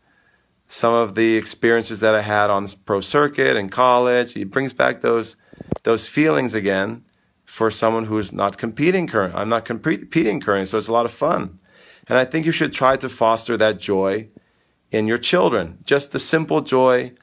some 0.68 0.94
of 0.94 1.14
the 1.14 1.38
experiences 1.38 2.00
that 2.00 2.16
I 2.16 2.22
had 2.22 2.50
on 2.50 2.68
pro 2.84 3.00
circuit 3.00 3.56
and 3.56 3.72
college. 3.72 4.36
It 4.36 4.50
brings 4.50 4.74
back 4.74 5.02
those 5.02 5.38
those 5.84 6.08
feelings 6.08 6.54
again 6.54 7.04
for 7.46 7.70
someone 7.70 8.06
who's 8.06 8.32
not 8.32 8.58
competing 8.58 9.08
current. 9.08 9.36
I'm 9.36 9.50
not 9.50 9.66
competing 9.66 10.40
current, 10.40 10.68
so 10.68 10.78
it's 10.78 10.88
a 10.88 10.94
lot 10.94 11.06
of 11.06 11.12
fun. 11.12 11.60
And 12.08 12.18
I 12.18 12.26
think 12.26 12.46
you 12.46 12.52
should 12.52 12.74
try 12.74 12.98
to 12.98 13.10
foster 13.10 13.58
that 13.58 13.80
joy 13.80 14.30
in 14.92 15.08
your 15.08 15.18
children. 15.18 15.80
Just 15.84 16.12
the 16.12 16.20
simple 16.20 16.62
joy 16.62 17.14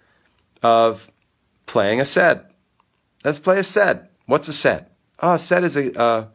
of 0.63 1.11
playing 1.67 2.01
a 2.01 2.05
set. 2.05 2.51
Let's 3.25 3.39
play 3.39 3.59
a 3.59 3.65
set. 3.65 4.11
What's 4.27 4.49
a 4.49 4.53
set? 4.53 4.93
Oh, 5.21 5.35
a 5.35 5.39
set 5.39 5.65
is 5.65 5.77
a 5.77 5.99
uh, 5.99 6.27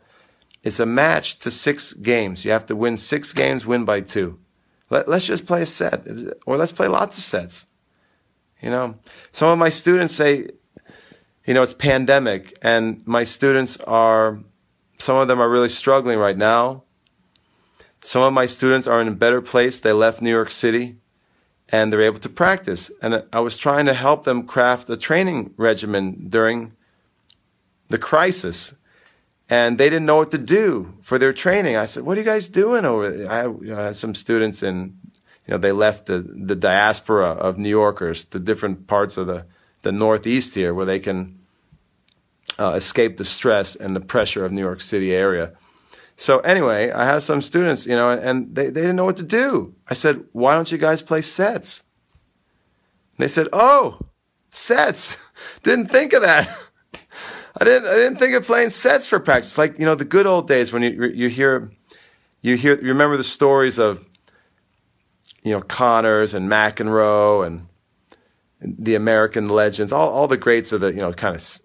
a 0.79 0.85
match 0.85 1.39
to 1.39 1.51
six 1.51 1.93
games. 1.93 2.45
You 2.45 2.51
have 2.51 2.65
to 2.67 2.75
win 2.75 2.97
six 2.97 3.33
games, 3.33 3.65
win 3.65 3.85
by 3.85 4.01
two. 4.01 4.39
Let, 4.89 5.07
let's 5.07 5.25
just 5.25 5.45
play 5.45 5.61
a 5.61 5.65
set, 5.65 6.07
or 6.45 6.57
let's 6.57 6.73
play 6.73 6.87
lots 6.87 7.17
of 7.17 7.23
sets. 7.23 7.67
You 8.61 8.69
know, 8.69 8.95
some 9.31 9.49
of 9.49 9.57
my 9.57 9.69
students 9.69 10.15
say, 10.15 10.49
you 11.45 11.53
know, 11.53 11.61
it's 11.61 11.73
pandemic, 11.73 12.57
and 12.61 13.05
my 13.05 13.23
students 13.23 13.77
are, 13.81 14.39
some 14.97 15.17
of 15.17 15.27
them 15.27 15.39
are 15.39 15.49
really 15.49 15.69
struggling 15.69 16.17
right 16.17 16.37
now. 16.37 16.83
Some 18.01 18.21
of 18.21 18.33
my 18.33 18.45
students 18.45 18.85
are 18.87 19.01
in 19.01 19.07
a 19.07 19.11
better 19.11 19.41
place. 19.41 19.79
They 19.79 19.91
left 19.91 20.21
New 20.21 20.29
York 20.29 20.51
City 20.51 20.97
and 21.69 21.91
they're 21.91 22.01
able 22.01 22.19
to 22.19 22.29
practice. 22.29 22.91
And 23.01 23.23
I 23.33 23.39
was 23.39 23.57
trying 23.57 23.87
to 23.87 23.93
help 23.93 24.23
them 24.23 24.45
craft 24.45 24.89
a 24.89 24.97
training 24.97 25.53
regimen 25.57 26.27
during 26.29 26.73
the 27.87 27.97
crisis. 27.97 28.75
And 29.49 29.77
they 29.77 29.89
didn't 29.89 30.05
know 30.05 30.17
what 30.17 30.31
to 30.31 30.37
do 30.37 30.93
for 31.01 31.17
their 31.17 31.33
training. 31.33 31.75
I 31.75 31.85
said, 31.85 32.03
"What 32.03 32.17
are 32.17 32.21
you 32.21 32.25
guys 32.25 32.47
doing 32.47 32.85
over 32.85 33.09
there?" 33.09 33.31
I, 33.31 33.43
you 33.45 33.73
know, 33.73 33.79
I 33.79 33.85
had 33.85 33.95
some 33.95 34.15
students 34.15 34.63
in, 34.63 34.97
you 35.47 35.51
know, 35.51 35.57
they 35.57 35.71
left 35.71 36.07
the, 36.07 36.19
the 36.19 36.55
diaspora 36.55 37.29
of 37.29 37.57
New 37.57 37.69
Yorkers 37.69 38.23
to 38.25 38.39
different 38.39 38.87
parts 38.87 39.17
of 39.17 39.27
the, 39.27 39.45
the 39.85 39.91
Northeast 39.91 40.55
here 40.55 40.73
where 40.73 40.85
they 40.85 40.99
can 40.99 41.39
uh, 42.59 42.73
escape 42.73 43.17
the 43.17 43.23
stress 43.23 43.75
and 43.75 43.95
the 43.95 43.99
pressure 43.99 44.43
of 44.43 44.51
New 44.51 44.61
York 44.61 44.81
City 44.81 45.13
area. 45.13 45.53
So 46.17 46.39
anyway, 46.39 46.91
I 46.91 47.05
have 47.05 47.21
some 47.21 47.39
students, 47.39 47.85
you 47.85 47.95
know, 47.95 48.09
and 48.09 48.53
they, 48.55 48.65
they 48.65 48.81
didn't 48.81 48.95
know 48.95 49.05
what 49.05 49.17
to 49.17 49.23
do. 49.23 49.75
I 49.87 49.93
said, 49.93 50.25
why 50.31 50.55
don't 50.55 50.71
you 50.71 50.77
guys 50.77 51.01
play 51.01 51.21
sets? 51.21 51.83
they 53.19 53.27
said, 53.27 53.47
oh, 53.53 53.99
sets. 54.49 55.17
didn't 55.63 55.91
think 55.91 56.13
of 56.13 56.23
that. 56.23 56.49
I 57.61 57.63
didn't, 57.63 57.87
I 57.87 57.95
didn't 57.95 58.17
think 58.17 58.33
of 58.33 58.43
playing 58.43 58.71
sets 58.71 59.07
for 59.07 59.19
practice. 59.19 59.57
Like, 59.57 59.77
you 59.77 59.85
know, 59.85 59.95
the 59.95 60.03
good 60.03 60.25
old 60.25 60.47
days 60.47 60.73
when 60.73 60.81
you, 60.81 61.05
you 61.05 61.29
hear, 61.29 61.71
you 62.41 62.57
hear, 62.57 62.75
you 62.75 62.87
remember 62.87 63.17
the 63.17 63.23
stories 63.23 63.77
of, 63.77 64.03
you 65.43 65.53
know, 65.53 65.61
Connors 65.61 66.33
and 66.33 66.49
McEnroe 66.49 67.45
and 67.45 67.67
the 68.61 68.95
American 68.95 69.49
legends, 69.49 69.91
all, 69.91 70.09
all 70.09 70.27
the 70.27 70.37
greats 70.37 70.71
of 70.71 70.81
the, 70.81 70.87
you 70.87 70.99
know, 70.99 71.13
kind 71.13 71.35
of 71.35 71.61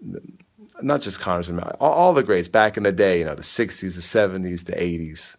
not 0.81 1.01
just 1.01 1.25
and 1.25 1.59
all, 1.59 1.75
all 1.79 2.13
the 2.13 2.23
greats 2.23 2.47
back 2.47 2.77
in 2.77 2.83
the 2.83 2.91
day, 2.91 3.19
you 3.19 3.25
know, 3.25 3.35
the 3.35 3.41
60s, 3.41 3.79
the 3.79 3.87
70s, 3.87 4.65
the 4.65 4.73
80s. 4.73 5.37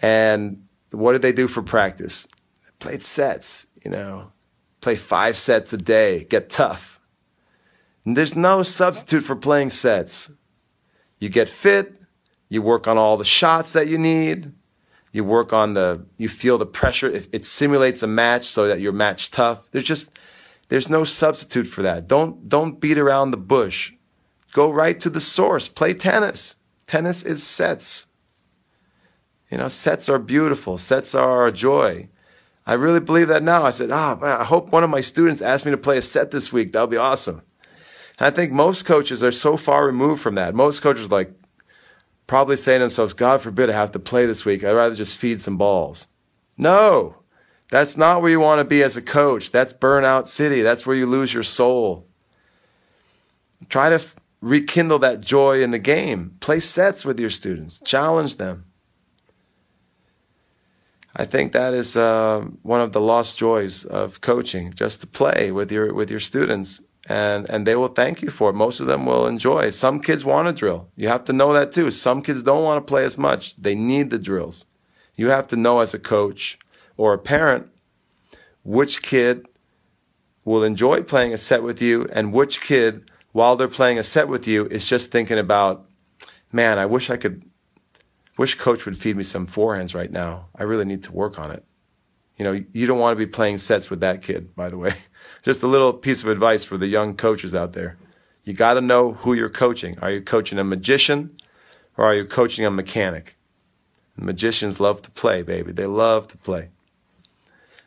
And 0.00 0.66
what 0.90 1.12
did 1.12 1.22
they 1.22 1.32
do 1.32 1.48
for 1.48 1.62
practice? 1.62 2.26
They 2.62 2.70
played 2.78 3.02
sets, 3.02 3.66
you 3.84 3.90
know, 3.90 4.32
play 4.80 4.96
five 4.96 5.36
sets 5.36 5.72
a 5.72 5.76
day, 5.76 6.24
get 6.24 6.50
tough. 6.50 7.00
And 8.04 8.16
there's 8.16 8.34
no 8.34 8.62
substitute 8.62 9.22
for 9.22 9.36
playing 9.36 9.70
sets. 9.70 10.30
You 11.18 11.28
get 11.28 11.48
fit, 11.48 12.00
you 12.48 12.62
work 12.62 12.88
on 12.88 12.96
all 12.96 13.16
the 13.16 13.24
shots 13.24 13.74
that 13.74 13.88
you 13.88 13.98
need, 13.98 14.52
you 15.12 15.24
work 15.24 15.52
on 15.52 15.74
the, 15.74 16.06
you 16.16 16.28
feel 16.28 16.56
the 16.56 16.66
pressure. 16.66 17.08
It, 17.08 17.28
it 17.32 17.44
simulates 17.44 18.02
a 18.02 18.06
match 18.06 18.44
so 18.44 18.68
that 18.68 18.80
you're 18.80 18.92
match 18.92 19.30
tough. 19.30 19.70
There's 19.70 19.84
just, 19.84 20.12
there's 20.70 20.88
no 20.88 21.02
substitute 21.02 21.66
for 21.66 21.82
that. 21.82 22.06
Don't, 22.06 22.48
don't 22.48 22.80
beat 22.80 22.96
around 22.96 23.32
the 23.32 23.36
bush. 23.36 23.92
Go 24.52 24.70
right 24.70 24.98
to 25.00 25.10
the 25.10 25.20
source. 25.20 25.68
Play 25.68 25.94
tennis. 25.94 26.56
Tennis 26.86 27.24
is 27.24 27.42
sets. 27.42 28.06
You 29.50 29.58
know, 29.58 29.66
sets 29.66 30.08
are 30.08 30.20
beautiful. 30.20 30.78
Sets 30.78 31.12
are 31.12 31.48
a 31.48 31.52
joy. 31.52 32.08
I 32.64 32.74
really 32.74 33.00
believe 33.00 33.26
that 33.28 33.42
now. 33.42 33.64
I 33.64 33.70
said, 33.70 33.90
ah, 33.90 34.16
oh, 34.22 34.24
I 34.24 34.44
hope 34.44 34.68
one 34.68 34.84
of 34.84 34.90
my 34.90 35.00
students 35.00 35.42
asked 35.42 35.64
me 35.64 35.72
to 35.72 35.76
play 35.76 35.98
a 35.98 36.02
set 36.02 36.30
this 36.30 36.52
week. 36.52 36.70
That 36.70 36.82
would 36.82 36.90
be 36.90 36.96
awesome. 36.96 37.42
And 38.20 38.28
I 38.28 38.30
think 38.30 38.52
most 38.52 38.84
coaches 38.84 39.24
are 39.24 39.32
so 39.32 39.56
far 39.56 39.84
removed 39.84 40.22
from 40.22 40.36
that. 40.36 40.54
Most 40.54 40.82
coaches 40.82 41.10
like 41.10 41.32
probably 42.28 42.56
saying 42.56 42.78
to 42.78 42.84
themselves, 42.84 43.12
God 43.12 43.40
forbid 43.40 43.70
I 43.70 43.72
have 43.72 43.90
to 43.90 43.98
play 43.98 44.24
this 44.24 44.44
week. 44.44 44.62
I'd 44.62 44.70
rather 44.70 44.94
just 44.94 45.18
feed 45.18 45.40
some 45.40 45.56
balls. 45.56 46.06
No, 46.56 47.16
that's 47.70 47.96
not 47.96 48.20
where 48.20 48.30
you 48.30 48.40
want 48.40 48.58
to 48.58 48.64
be 48.64 48.82
as 48.82 48.96
a 48.96 49.02
coach. 49.02 49.52
That's 49.52 49.72
burnout 49.72 50.26
city. 50.26 50.60
That's 50.60 50.86
where 50.86 50.96
you 50.96 51.06
lose 51.06 51.32
your 51.32 51.44
soul. 51.44 52.06
Try 53.68 53.90
to 53.90 53.96
f- 53.96 54.16
rekindle 54.40 54.98
that 55.00 55.20
joy 55.20 55.62
in 55.62 55.70
the 55.70 55.78
game. 55.78 56.36
Play 56.40 56.58
sets 56.60 57.04
with 57.04 57.20
your 57.20 57.30
students. 57.30 57.80
Challenge 57.80 58.36
them. 58.36 58.64
I 61.14 61.26
think 61.26 61.52
that 61.52 61.74
is 61.74 61.96
uh, 61.96 62.44
one 62.62 62.80
of 62.80 62.92
the 62.92 63.00
lost 63.00 63.38
joys 63.38 63.84
of 63.84 64.20
coaching, 64.20 64.72
just 64.74 65.00
to 65.00 65.06
play 65.06 65.50
with 65.50 65.70
your 65.72 65.92
with 65.92 66.10
your 66.10 66.20
students, 66.20 66.82
and 67.08 67.50
and 67.50 67.66
they 67.66 67.74
will 67.74 67.88
thank 67.88 68.22
you 68.22 68.30
for 68.30 68.50
it. 68.50 68.54
Most 68.54 68.80
of 68.80 68.86
them 68.86 69.06
will 69.06 69.26
enjoy. 69.26 69.70
Some 69.70 70.00
kids 70.00 70.24
want 70.24 70.48
to 70.48 70.54
drill. 70.54 70.88
You 70.96 71.08
have 71.08 71.24
to 71.24 71.32
know 71.32 71.52
that 71.52 71.72
too. 71.72 71.90
Some 71.90 72.22
kids 72.22 72.42
don't 72.42 72.62
want 72.62 72.84
to 72.84 72.88
play 72.88 73.04
as 73.04 73.18
much. 73.18 73.56
They 73.56 73.74
need 73.74 74.10
the 74.10 74.20
drills. 74.20 74.66
You 75.16 75.28
have 75.30 75.48
to 75.48 75.56
know 75.56 75.80
as 75.80 75.94
a 75.94 75.98
coach 75.98 76.58
or 77.00 77.14
a 77.14 77.18
parent 77.18 77.66
which 78.62 79.00
kid 79.00 79.46
will 80.44 80.62
enjoy 80.62 81.02
playing 81.02 81.32
a 81.32 81.38
set 81.38 81.62
with 81.62 81.80
you 81.80 82.06
and 82.12 82.30
which 82.30 82.60
kid 82.60 83.10
while 83.32 83.56
they're 83.56 83.68
playing 83.68 83.98
a 83.98 84.02
set 84.02 84.28
with 84.28 84.46
you 84.46 84.66
is 84.66 84.86
just 84.86 85.10
thinking 85.10 85.38
about, 85.38 85.88
man, 86.52 86.78
I 86.78 86.84
wish 86.84 87.08
I 87.08 87.16
could 87.16 87.42
wish 88.36 88.54
coach 88.54 88.84
would 88.84 88.98
feed 88.98 89.16
me 89.16 89.22
some 89.22 89.46
forehands 89.46 89.94
right 89.94 90.12
now. 90.12 90.48
I 90.54 90.64
really 90.64 90.84
need 90.84 91.02
to 91.04 91.12
work 91.12 91.38
on 91.38 91.50
it. 91.50 91.64
You 92.36 92.44
know, 92.44 92.64
you 92.70 92.86
don't 92.86 92.98
want 92.98 93.18
to 93.18 93.26
be 93.26 93.30
playing 93.30 93.56
sets 93.56 93.88
with 93.88 94.00
that 94.00 94.22
kid, 94.22 94.54
by 94.54 94.68
the 94.68 94.76
way. 94.76 94.94
Just 95.42 95.62
a 95.62 95.66
little 95.66 95.94
piece 95.94 96.22
of 96.22 96.28
advice 96.28 96.64
for 96.64 96.76
the 96.76 96.86
young 96.86 97.16
coaches 97.16 97.54
out 97.54 97.72
there. 97.72 97.96
You 98.44 98.52
got 98.52 98.74
to 98.74 98.82
know 98.82 99.14
who 99.14 99.32
you're 99.32 99.48
coaching. 99.48 99.98
Are 100.00 100.10
you 100.10 100.20
coaching 100.20 100.58
a 100.58 100.64
magician 100.64 101.34
or 101.96 102.04
are 102.04 102.14
you 102.14 102.26
coaching 102.26 102.66
a 102.66 102.70
mechanic? 102.70 103.36
Magicians 104.16 104.80
love 104.80 105.00
to 105.00 105.10
play, 105.10 105.40
baby. 105.40 105.72
They 105.72 105.86
love 105.86 106.28
to 106.28 106.36
play. 106.36 106.68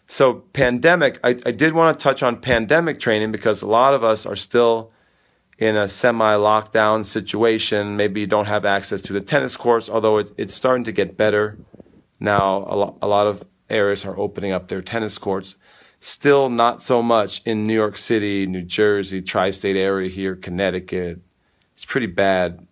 So, 0.07 0.43
pandemic, 0.53 1.19
I, 1.23 1.29
I 1.45 1.51
did 1.51 1.73
want 1.73 1.97
to 1.97 2.03
touch 2.03 2.21
on 2.21 2.41
pandemic 2.41 2.99
training 2.99 3.31
because 3.31 3.61
a 3.61 3.67
lot 3.67 3.93
of 3.93 4.03
us 4.03 4.25
are 4.25 4.35
still 4.35 4.91
in 5.57 5.75
a 5.75 5.87
semi 5.87 6.35
lockdown 6.35 7.05
situation. 7.05 7.95
Maybe 7.95 8.21
you 8.21 8.27
don't 8.27 8.45
have 8.45 8.65
access 8.65 9.01
to 9.01 9.13
the 9.13 9.21
tennis 9.21 9.55
courts, 9.55 9.89
although 9.89 10.17
it, 10.17 10.31
it's 10.37 10.53
starting 10.53 10.83
to 10.85 10.91
get 10.91 11.17
better. 11.17 11.57
Now, 12.19 12.65
a, 12.67 12.75
lo- 12.75 12.97
a 13.01 13.07
lot 13.07 13.27
of 13.27 13.43
areas 13.69 14.05
are 14.05 14.17
opening 14.17 14.51
up 14.51 14.67
their 14.67 14.81
tennis 14.81 15.17
courts. 15.17 15.57
Still 15.99 16.49
not 16.49 16.81
so 16.81 17.01
much 17.01 17.41
in 17.45 17.63
New 17.63 17.73
York 17.73 17.97
City, 17.97 18.45
New 18.45 18.61
Jersey, 18.61 19.21
tri 19.21 19.51
state 19.51 19.77
area 19.77 20.09
here, 20.09 20.35
Connecticut. 20.35 21.21
It's 21.75 21.85
pretty 21.85 22.07
bad 22.07 22.67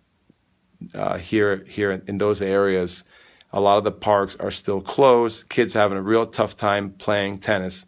uh, 0.94 1.18
here, 1.18 1.64
here 1.66 1.92
in, 1.92 2.02
in 2.06 2.16
those 2.18 2.42
areas. 2.42 3.04
A 3.52 3.60
lot 3.60 3.78
of 3.78 3.84
the 3.84 3.92
parks 3.92 4.36
are 4.36 4.50
still 4.50 4.80
closed. 4.80 5.48
Kids 5.48 5.74
having 5.74 5.98
a 5.98 6.02
real 6.02 6.26
tough 6.26 6.56
time 6.56 6.92
playing 6.92 7.38
tennis. 7.38 7.86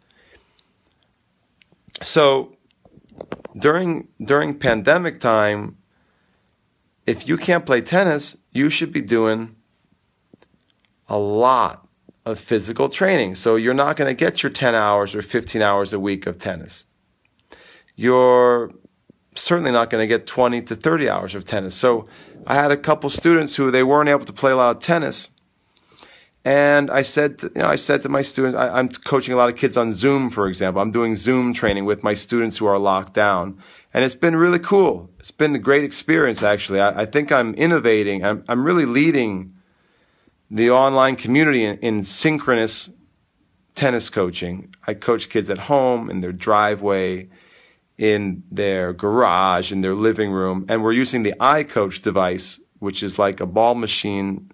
So 2.03 2.55
during 3.57 4.07
during 4.23 4.59
pandemic 4.59 5.19
time, 5.19 5.77
if 7.05 7.27
you 7.27 7.37
can't 7.37 7.65
play 7.65 7.81
tennis, 7.81 8.37
you 8.51 8.69
should 8.69 8.91
be 8.91 9.01
doing 9.01 9.55
a 11.07 11.17
lot 11.17 11.87
of 12.25 12.39
physical 12.39 12.89
training. 12.89 13.35
So 13.35 13.55
you're 13.55 13.73
not 13.73 13.95
going 13.95 14.09
to 14.09 14.19
get 14.19 14.41
your 14.41 14.49
10 14.49 14.73
hours 14.73 15.13
or 15.15 15.21
15 15.21 15.61
hours 15.61 15.93
a 15.93 15.99
week 15.99 16.25
of 16.25 16.37
tennis. 16.37 16.87
You're 17.95 18.71
certainly 19.35 19.71
not 19.71 19.89
going 19.89 20.01
to 20.01 20.07
get 20.07 20.25
20 20.25 20.61
to 20.63 20.75
30 20.75 21.09
hours 21.09 21.35
of 21.35 21.43
tennis. 21.45 21.75
So 21.75 22.07
I 22.47 22.55
had 22.55 22.71
a 22.71 22.77
couple 22.77 23.09
students 23.09 23.55
who 23.55 23.69
they 23.69 23.83
weren't 23.83 24.09
able 24.09 24.25
to 24.25 24.33
play 24.33 24.51
a 24.51 24.55
lot 24.55 24.75
of 24.75 24.81
tennis. 24.81 25.29
And 26.45 26.91
I 26.91 27.01
said, 27.01 27.39
to, 27.39 27.51
you 27.55 27.63
know, 27.63 27.67
I 27.67 27.75
said 27.75 28.01
to 28.03 28.09
my 28.09 28.21
students, 28.21 28.55
I, 28.55 28.79
am 28.79 28.89
coaching 28.89 29.33
a 29.33 29.37
lot 29.37 29.49
of 29.49 29.55
kids 29.55 29.75
on 29.75 29.91
Zoom, 29.91 30.29
for 30.29 30.47
example. 30.47 30.79
I'm 30.79 30.91
doing 30.91 31.15
Zoom 31.15 31.53
training 31.53 31.85
with 31.85 32.03
my 32.03 32.13
students 32.13 32.55
who 32.59 32.67
are 32.67 32.77
locked 32.77 33.15
down. 33.15 33.59
And 33.95 34.05
it's 34.05 34.15
been 34.15 34.35
really 34.35 34.59
cool. 34.59 35.09
It's 35.17 35.31
been 35.31 35.55
a 35.55 35.59
great 35.59 35.83
experience, 35.83 36.43
actually. 36.43 36.79
I, 36.81 37.01
I 37.01 37.05
think 37.07 37.31
I'm 37.31 37.55
innovating. 37.55 38.23
I'm, 38.23 38.43
I'm 38.47 38.63
really 38.63 38.85
leading 38.85 39.55
the 40.51 40.69
online 40.69 41.15
community 41.15 41.63
in, 41.63 41.79
in 41.79 42.03
synchronous 42.03 42.91
tennis 43.73 44.11
coaching. 44.11 44.71
I 44.85 44.93
coach 44.93 45.29
kids 45.29 45.49
at 45.49 45.57
home, 45.57 46.11
in 46.11 46.21
their 46.21 46.31
driveway, 46.31 47.27
in 47.97 48.43
their 48.51 48.93
garage, 48.93 49.71
in 49.71 49.81
their 49.81 49.95
living 49.95 50.31
room. 50.31 50.67
And 50.69 50.83
we're 50.83 50.91
using 50.91 51.23
the 51.23 51.33
iCoach 51.39 52.03
device, 52.03 52.59
which 52.77 53.01
is 53.01 53.17
like 53.17 53.39
a 53.39 53.47
ball 53.47 53.73
machine 53.73 54.51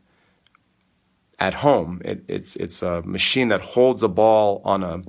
at 1.41 1.55
home. 1.55 2.01
It, 2.05 2.23
it's 2.27 2.55
it's 2.55 2.81
a 2.83 3.01
machine 3.01 3.47
that 3.49 3.61
holds 3.61 4.03
a 4.03 4.07
ball 4.07 4.61
on 4.63 4.83
a 4.83 5.01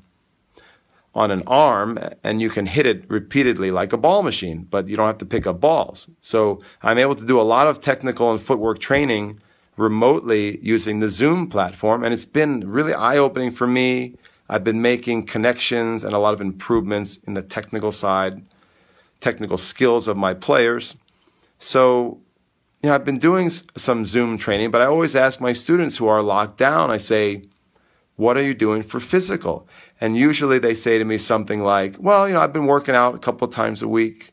on 1.14 1.30
an 1.30 1.42
arm 1.46 1.98
and 2.24 2.40
you 2.40 2.48
can 2.48 2.64
hit 2.64 2.86
it 2.86 3.04
repeatedly 3.10 3.70
like 3.70 3.92
a 3.92 3.98
ball 3.98 4.22
machine, 4.22 4.66
but 4.70 4.88
you 4.88 4.96
don't 4.96 5.06
have 5.06 5.18
to 5.18 5.26
pick 5.26 5.46
up 5.46 5.60
balls. 5.60 6.08
So 6.22 6.62
I'm 6.82 6.96
able 6.96 7.14
to 7.16 7.26
do 7.26 7.38
a 7.38 7.42
lot 7.42 7.66
of 7.66 7.80
technical 7.80 8.30
and 8.30 8.40
footwork 8.40 8.78
training 8.78 9.38
remotely 9.76 10.58
using 10.62 11.00
the 11.00 11.10
Zoom 11.10 11.48
platform. 11.48 12.02
And 12.02 12.14
it's 12.14 12.24
been 12.24 12.66
really 12.66 12.94
eye 12.94 13.18
opening 13.18 13.50
for 13.50 13.66
me. 13.66 14.14
I've 14.48 14.64
been 14.64 14.80
making 14.80 15.26
connections 15.26 16.02
and 16.02 16.14
a 16.14 16.18
lot 16.18 16.32
of 16.32 16.40
improvements 16.40 17.18
in 17.26 17.34
the 17.34 17.42
technical 17.42 17.92
side, 17.92 18.42
technical 19.20 19.58
skills 19.58 20.08
of 20.08 20.16
my 20.16 20.32
players. 20.32 20.96
So 21.58 22.20
you 22.82 22.88
know, 22.88 22.94
I've 22.96 23.04
been 23.04 23.18
doing 23.18 23.48
some 23.48 24.04
Zoom 24.04 24.36
training, 24.36 24.72
but 24.72 24.80
I 24.80 24.86
always 24.86 25.14
ask 25.14 25.40
my 25.40 25.52
students 25.52 25.96
who 25.96 26.08
are 26.08 26.20
locked 26.20 26.58
down, 26.58 26.90
I 26.90 26.96
say, 26.96 27.44
what 28.16 28.36
are 28.36 28.42
you 28.42 28.54
doing 28.54 28.82
for 28.82 28.98
physical? 28.98 29.68
And 30.00 30.16
usually 30.16 30.58
they 30.58 30.74
say 30.74 30.98
to 30.98 31.04
me 31.04 31.16
something 31.16 31.62
like, 31.62 31.94
well, 32.00 32.26
you 32.26 32.34
know, 32.34 32.40
I've 32.40 32.52
been 32.52 32.66
working 32.66 32.96
out 32.96 33.14
a 33.14 33.18
couple 33.18 33.46
times 33.46 33.82
a 33.82 33.88
week. 33.88 34.32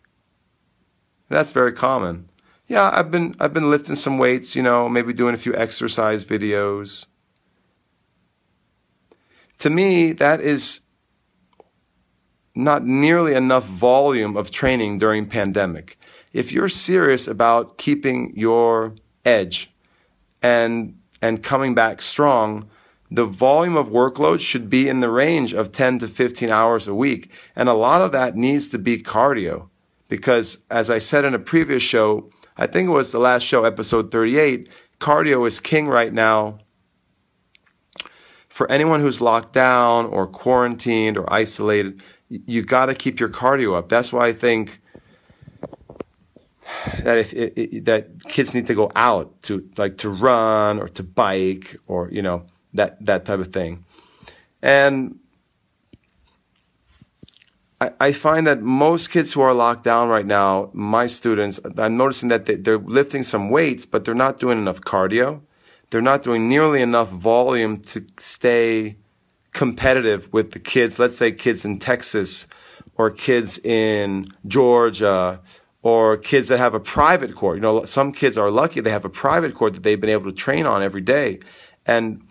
That's 1.27 1.51
very 1.51 1.73
common. 1.73 2.29
Yeah, 2.67 2.89
I've 2.91 3.11
been, 3.11 3.35
I've 3.39 3.53
been 3.53 3.69
lifting 3.69 3.95
some 3.95 4.17
weights, 4.17 4.55
you 4.55 4.63
know, 4.63 4.89
maybe 4.89 5.13
doing 5.13 5.35
a 5.35 5.39
few 5.39 5.55
exercise 5.55 6.25
videos. 6.25 7.05
To 9.59 9.69
me, 9.69 10.11
that 10.13 10.41
is 10.41 10.81
not 12.55 12.83
nearly 12.83 13.35
enough 13.35 13.65
volume 13.65 14.35
of 14.35 14.49
training 14.49 14.97
during 14.97 15.27
pandemic 15.27 15.98
if 16.33 16.51
you're 16.51 16.69
serious 16.69 17.27
about 17.27 17.77
keeping 17.77 18.33
your 18.35 18.95
edge 19.25 19.71
and 20.41 20.95
and 21.21 21.43
coming 21.43 21.75
back 21.75 22.01
strong, 22.01 22.69
the 23.11 23.25
volume 23.25 23.75
of 23.75 23.89
workload 23.89 24.39
should 24.39 24.69
be 24.69 24.87
in 24.87 25.01
the 25.01 25.09
range 25.09 25.53
of 25.53 25.71
10 25.71 25.99
to 25.99 26.07
15 26.07 26.49
hours 26.49 26.87
a 26.87 26.95
week. 26.95 27.29
And 27.55 27.67
a 27.67 27.73
lot 27.73 28.01
of 28.01 28.11
that 28.13 28.37
needs 28.37 28.69
to 28.69 28.79
be 28.79 29.01
cardio 29.01 29.67
because 30.07 30.59
as 30.69 30.89
I 30.89 30.99
said 30.99 31.25
in 31.25 31.33
a 31.33 31.39
previous 31.39 31.83
show, 31.83 32.29
I 32.57 32.67
think 32.67 32.89
it 32.89 32.91
was 32.91 33.11
the 33.11 33.19
last 33.19 33.43
show, 33.43 33.63
episode 33.63 34.11
38, 34.11 34.69
cardio 34.99 35.47
is 35.47 35.59
king 35.59 35.87
right 35.87 36.13
now. 36.13 36.59
For 38.49 38.69
anyone 38.69 38.99
who's 38.99 39.21
locked 39.21 39.53
down 39.53 40.05
or 40.07 40.27
quarantined 40.27 41.17
or 41.17 41.31
isolated, 41.31 42.03
you 42.27 42.63
got 42.63 42.87
to 42.87 42.95
keep 42.95 43.19
your 43.19 43.29
cardio 43.29 43.77
up. 43.77 43.89
That's 43.89 44.11
why 44.11 44.27
I 44.27 44.33
think 44.33 44.81
that 47.03 47.17
if 47.17 47.33
it, 47.33 47.53
it, 47.57 47.85
that 47.85 48.23
kids 48.25 48.53
need 48.53 48.67
to 48.67 48.75
go 48.75 48.91
out 48.95 49.41
to 49.43 49.67
like 49.77 49.97
to 49.99 50.09
run 50.09 50.79
or 50.79 50.87
to 50.87 51.03
bike 51.03 51.77
or 51.87 52.09
you 52.11 52.21
know 52.21 52.45
that 52.73 53.03
that 53.05 53.25
type 53.25 53.39
of 53.39 53.53
thing, 53.53 53.85
and 54.61 55.19
I, 57.81 58.11
find 58.11 58.45
that 58.45 58.61
most 58.61 59.09
kids 59.09 59.31
who 59.31 59.39
are 59.39 59.53
locked 59.53 59.85
down 59.85 60.09
right 60.09 60.25
now, 60.25 60.69
my 60.73 61.05
students, 61.05 61.61
I'm 61.77 61.95
noticing 61.95 62.27
that 62.27 62.43
they, 62.43 62.55
they're 62.55 62.77
lifting 62.77 63.23
some 63.23 63.49
weights, 63.49 63.85
but 63.85 64.03
they're 64.03 64.13
not 64.13 64.37
doing 64.37 64.57
enough 64.57 64.81
cardio. 64.81 65.41
They're 65.89 66.01
not 66.01 66.21
doing 66.21 66.49
nearly 66.49 66.81
enough 66.81 67.09
volume 67.09 67.79
to 67.83 68.05
stay 68.17 68.97
competitive 69.53 70.31
with 70.33 70.51
the 70.51 70.59
kids. 70.59 70.99
Let's 70.99 71.17
say 71.17 71.31
kids 71.31 71.63
in 71.63 71.79
Texas 71.79 72.47
or 72.95 73.09
kids 73.11 73.57
in 73.59 74.27
Georgia 74.45 75.39
or 75.81 76.17
kids 76.17 76.49
that 76.49 76.59
have 76.59 76.73
a 76.73 76.79
private 76.79 77.35
court. 77.35 77.57
You 77.57 77.61
know, 77.61 77.85
some 77.85 78.11
kids 78.11 78.37
are 78.37 78.51
lucky 78.51 78.81
they 78.81 78.89
have 78.89 79.05
a 79.05 79.09
private 79.09 79.53
court 79.53 79.73
that 79.73 79.83
they've 79.83 79.99
been 79.99 80.09
able 80.09 80.25
to 80.25 80.35
train 80.35 80.65
on 80.65 80.83
every 80.83 81.01
day. 81.01 81.39
And 81.85 82.21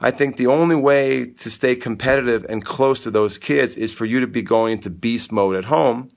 I 0.00 0.10
think 0.10 0.36
the 0.36 0.48
only 0.48 0.76
way 0.76 1.24
to 1.24 1.50
stay 1.50 1.76
competitive 1.76 2.44
and 2.48 2.64
close 2.64 3.02
to 3.04 3.10
those 3.10 3.38
kids 3.38 3.76
is 3.76 3.92
for 3.92 4.04
you 4.04 4.20
to 4.20 4.26
be 4.26 4.42
going 4.42 4.72
into 4.72 4.90
beast 4.90 5.32
mode 5.32 5.56
at 5.56 5.66
home. 5.66 6.10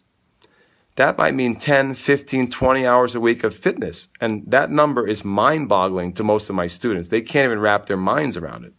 That 0.95 1.17
might 1.17 1.33
mean 1.33 1.55
10, 1.55 1.93
15, 1.93 2.49
20 2.49 2.85
hours 2.85 3.15
a 3.15 3.21
week 3.21 3.45
of 3.45 3.53
fitness. 3.53 4.09
And 4.19 4.43
that 4.47 4.69
number 4.69 5.07
is 5.07 5.23
mind 5.23 5.69
boggling 5.69 6.11
to 6.13 6.23
most 6.23 6.49
of 6.49 6.55
my 6.55 6.67
students. 6.67 7.07
They 7.07 7.21
can't 7.21 7.45
even 7.45 7.59
wrap 7.59 7.85
their 7.85 7.95
minds 7.95 8.35
around 8.35 8.65
it. 8.65 8.73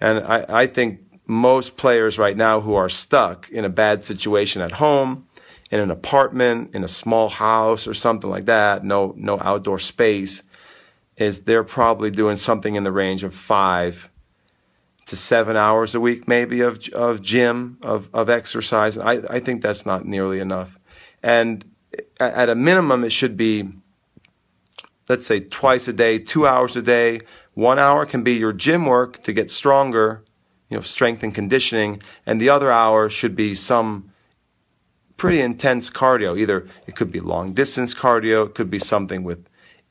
And 0.00 0.18
I, 0.18 0.44
I 0.48 0.66
think 0.66 1.00
most 1.26 1.78
players 1.78 2.18
right 2.18 2.36
now 2.36 2.60
who 2.60 2.74
are 2.74 2.90
stuck 2.90 3.48
in 3.50 3.64
a 3.64 3.70
bad 3.70 4.04
situation 4.04 4.60
at 4.60 4.72
home, 4.72 5.26
in 5.74 5.80
an 5.80 5.90
apartment, 5.90 6.72
in 6.72 6.84
a 6.84 6.88
small 6.88 7.28
house 7.28 7.88
or 7.88 7.94
something 7.94 8.30
like 8.30 8.44
that, 8.44 8.84
no, 8.84 9.12
no 9.16 9.40
outdoor 9.40 9.80
space, 9.80 10.44
is 11.16 11.40
they're 11.40 11.64
probably 11.64 12.12
doing 12.12 12.36
something 12.36 12.76
in 12.76 12.84
the 12.84 12.92
range 12.92 13.24
of 13.24 13.34
five 13.34 14.08
to 15.06 15.16
seven 15.16 15.56
hours 15.56 15.92
a 15.96 16.00
week, 16.00 16.28
maybe 16.28 16.60
of 16.60 16.88
of 16.90 17.20
gym 17.20 17.76
of 17.82 18.08
of 18.14 18.30
exercise. 18.30 18.96
I 18.96 19.14
I 19.28 19.40
think 19.40 19.62
that's 19.62 19.84
not 19.84 20.06
nearly 20.06 20.38
enough, 20.38 20.78
and 21.24 21.64
at 22.20 22.48
a 22.48 22.54
minimum, 22.54 23.02
it 23.02 23.10
should 23.10 23.36
be, 23.36 23.68
let's 25.08 25.26
say, 25.26 25.40
twice 25.40 25.88
a 25.88 25.92
day, 25.92 26.20
two 26.20 26.46
hours 26.46 26.76
a 26.76 26.82
day. 26.82 27.20
One 27.54 27.80
hour 27.80 28.06
can 28.06 28.22
be 28.22 28.34
your 28.34 28.52
gym 28.52 28.86
work 28.86 29.24
to 29.24 29.32
get 29.32 29.50
stronger, 29.50 30.24
you 30.70 30.76
know, 30.76 30.82
strength 30.82 31.24
and 31.24 31.34
conditioning, 31.34 32.00
and 32.24 32.40
the 32.40 32.48
other 32.48 32.70
hour 32.70 33.08
should 33.08 33.34
be 33.34 33.56
some 33.56 34.12
pretty 35.16 35.40
intense 35.40 35.90
cardio. 35.90 36.38
Either 36.38 36.66
it 36.86 36.96
could 36.96 37.10
be 37.10 37.20
long 37.20 37.52
distance 37.52 37.94
cardio, 37.94 38.46
it 38.46 38.54
could 38.54 38.70
be 38.70 38.78
something 38.78 39.22
with 39.22 39.46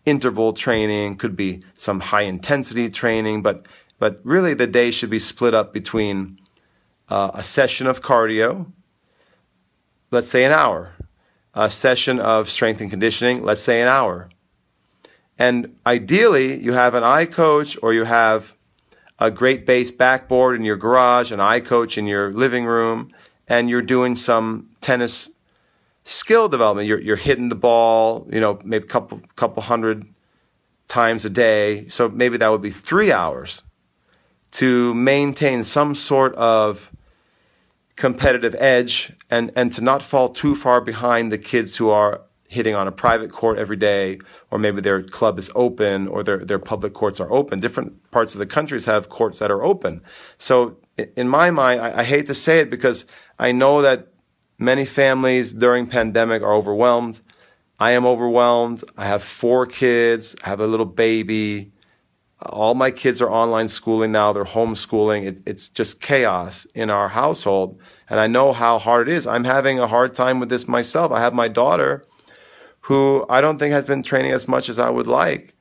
interval 0.06 0.54
training, 0.54 1.16
could 1.16 1.36
be 1.36 1.62
some 1.76 2.00
high 2.00 2.24
intensity 2.24 2.90
training, 2.90 3.42
but 3.42 3.66
but 4.00 4.20
really 4.24 4.54
the 4.54 4.68
day 4.68 4.92
should 4.92 5.10
be 5.10 5.20
split 5.20 5.54
up 5.54 5.72
between 5.72 6.40
uh, 7.10 7.32
a 7.34 7.44
session 7.44 7.88
of 7.88 8.02
cardio, 8.02 8.66
let's 10.12 10.30
say 10.30 10.44
an 10.44 10.52
hour, 10.52 10.94
a 11.54 11.70
session 11.70 12.20
of 12.20 12.50
strength 12.50 12.82
and 12.82 12.90
conditioning, 12.90 13.44
let's 13.44 13.62
say 13.62 13.82
an 13.82 13.88
hour. 13.88 14.30
And 15.38 15.76
ideally, 15.86 16.62
you 16.62 16.74
have 16.74 16.96
an 16.96 17.04
iCoach 17.04 17.78
or 17.82 17.94
you 17.94 18.04
have 18.04 18.56
a 19.20 19.32
great 19.32 19.66
base 19.66 19.92
backboard 19.92 20.56
in 20.56 20.66
your 20.66 20.76
garage, 20.76 21.32
an 21.32 21.40
iCoach 21.40 21.98
in 21.98 22.06
your 22.06 22.32
living 22.34 22.66
room, 22.66 23.12
and 23.48 23.70
you're 23.70 23.82
doing 23.82 24.16
some 24.16 24.70
tennis 24.84 25.30
skill 26.04 26.50
development. 26.50 26.88
You're, 26.88 27.02
you're 27.02 27.16
hitting 27.16 27.50
the 27.50 27.56
ball, 27.56 28.28
you 28.32 28.40
know, 28.40 28.60
maybe 28.64 28.86
a 28.86 28.88
couple, 28.88 29.22
couple 29.36 29.64
hundred 29.64 30.06
times 30.88 31.26
a 31.26 31.30
day. 31.30 31.88
So 31.88 32.10
maybe 32.10 32.38
that 32.38 32.50
would 32.50 32.62
be 32.62 32.72
three 32.72 33.12
hours 33.12 33.64
to 34.52 34.94
maintain 34.94 35.64
some 35.64 35.96
sort 35.96 36.36
of 36.36 36.92
competitive 37.96 38.56
edge 38.60 39.14
and, 39.30 39.52
and 39.56 39.72
to 39.72 39.82
not 39.82 40.04
fall 40.04 40.30
too 40.30 40.56
far 40.56 40.82
behind 40.82 41.32
the 41.32 41.38
kids 41.38 41.78
who 41.78 41.90
are 41.90 42.22
hitting 42.48 42.76
on 42.76 42.88
a 42.88 42.92
private 42.92 43.32
court 43.32 43.58
every 43.58 43.76
day, 43.76 44.20
or 44.52 44.60
maybe 44.60 44.80
their 44.80 45.02
club 45.02 45.40
is 45.40 45.50
open 45.56 46.08
or 46.08 46.24
their, 46.24 46.46
their 46.46 46.60
public 46.60 46.94
courts 46.94 47.20
are 47.20 47.32
open. 47.32 47.60
Different 47.60 48.12
parts 48.12 48.36
of 48.36 48.40
the 48.40 48.46
countries 48.46 48.86
have 48.86 49.10
courts 49.10 49.40
that 49.40 49.50
are 49.50 49.64
open. 49.64 50.02
So 50.38 50.78
in 51.18 51.28
my 51.28 51.50
mind, 51.50 51.82
I, 51.82 52.02
I 52.02 52.04
hate 52.04 52.28
to 52.28 52.36
say 52.36 52.60
it 52.60 52.70
because 52.70 53.06
I 53.40 53.52
know 53.52 53.82
that 53.82 54.13
many 54.58 54.86
families 54.86 55.54
during 55.54 55.88
pandemic 55.88 56.42
are 56.42 56.54
overwhelmed. 56.54 57.22
I 57.80 57.92
am 57.92 58.06
overwhelmed. 58.06 58.84
I 58.98 59.06
have 59.06 59.24
four 59.24 59.66
kids. 59.66 60.36
I 60.44 60.50
have 60.50 60.60
a 60.60 60.68
little 60.68 60.86
baby 60.86 61.74
all 62.50 62.76
my 62.76 62.92
kids 62.92 63.22
are 63.22 63.30
online 63.30 63.68
schooling 63.68 64.12
now. 64.12 64.34
They're 64.34 64.44
homeschooling. 64.44 65.26
It, 65.26 65.42
it's 65.46 65.70
just 65.70 66.02
chaos 66.02 66.66
in 66.74 66.90
our 66.90 67.10
household. 67.10 67.80
And 68.10 68.20
I 68.20 68.28
know 68.28 68.54
how 68.54 68.80
hard 68.80 69.08
it 69.08 69.14
is. 69.14 69.26
I'm 69.26 69.46
having 69.46 69.80
a 69.80 69.88
hard 69.88 70.14
time 70.14 70.40
with 70.40 70.50
this 70.50 70.68
myself. 70.68 71.12
I 71.12 71.20
have 71.20 71.34
my 71.34 71.48
daughter 71.48 72.06
who 72.82 73.26
I 73.30 73.40
don't 73.40 73.58
think 73.58 73.72
has 73.72 73.86
been 73.86 74.04
training 74.04 74.32
as 74.32 74.48
much 74.48 74.68
as 74.68 74.78
I 74.78 74.90
would 74.90 75.08
like. 75.08 75.56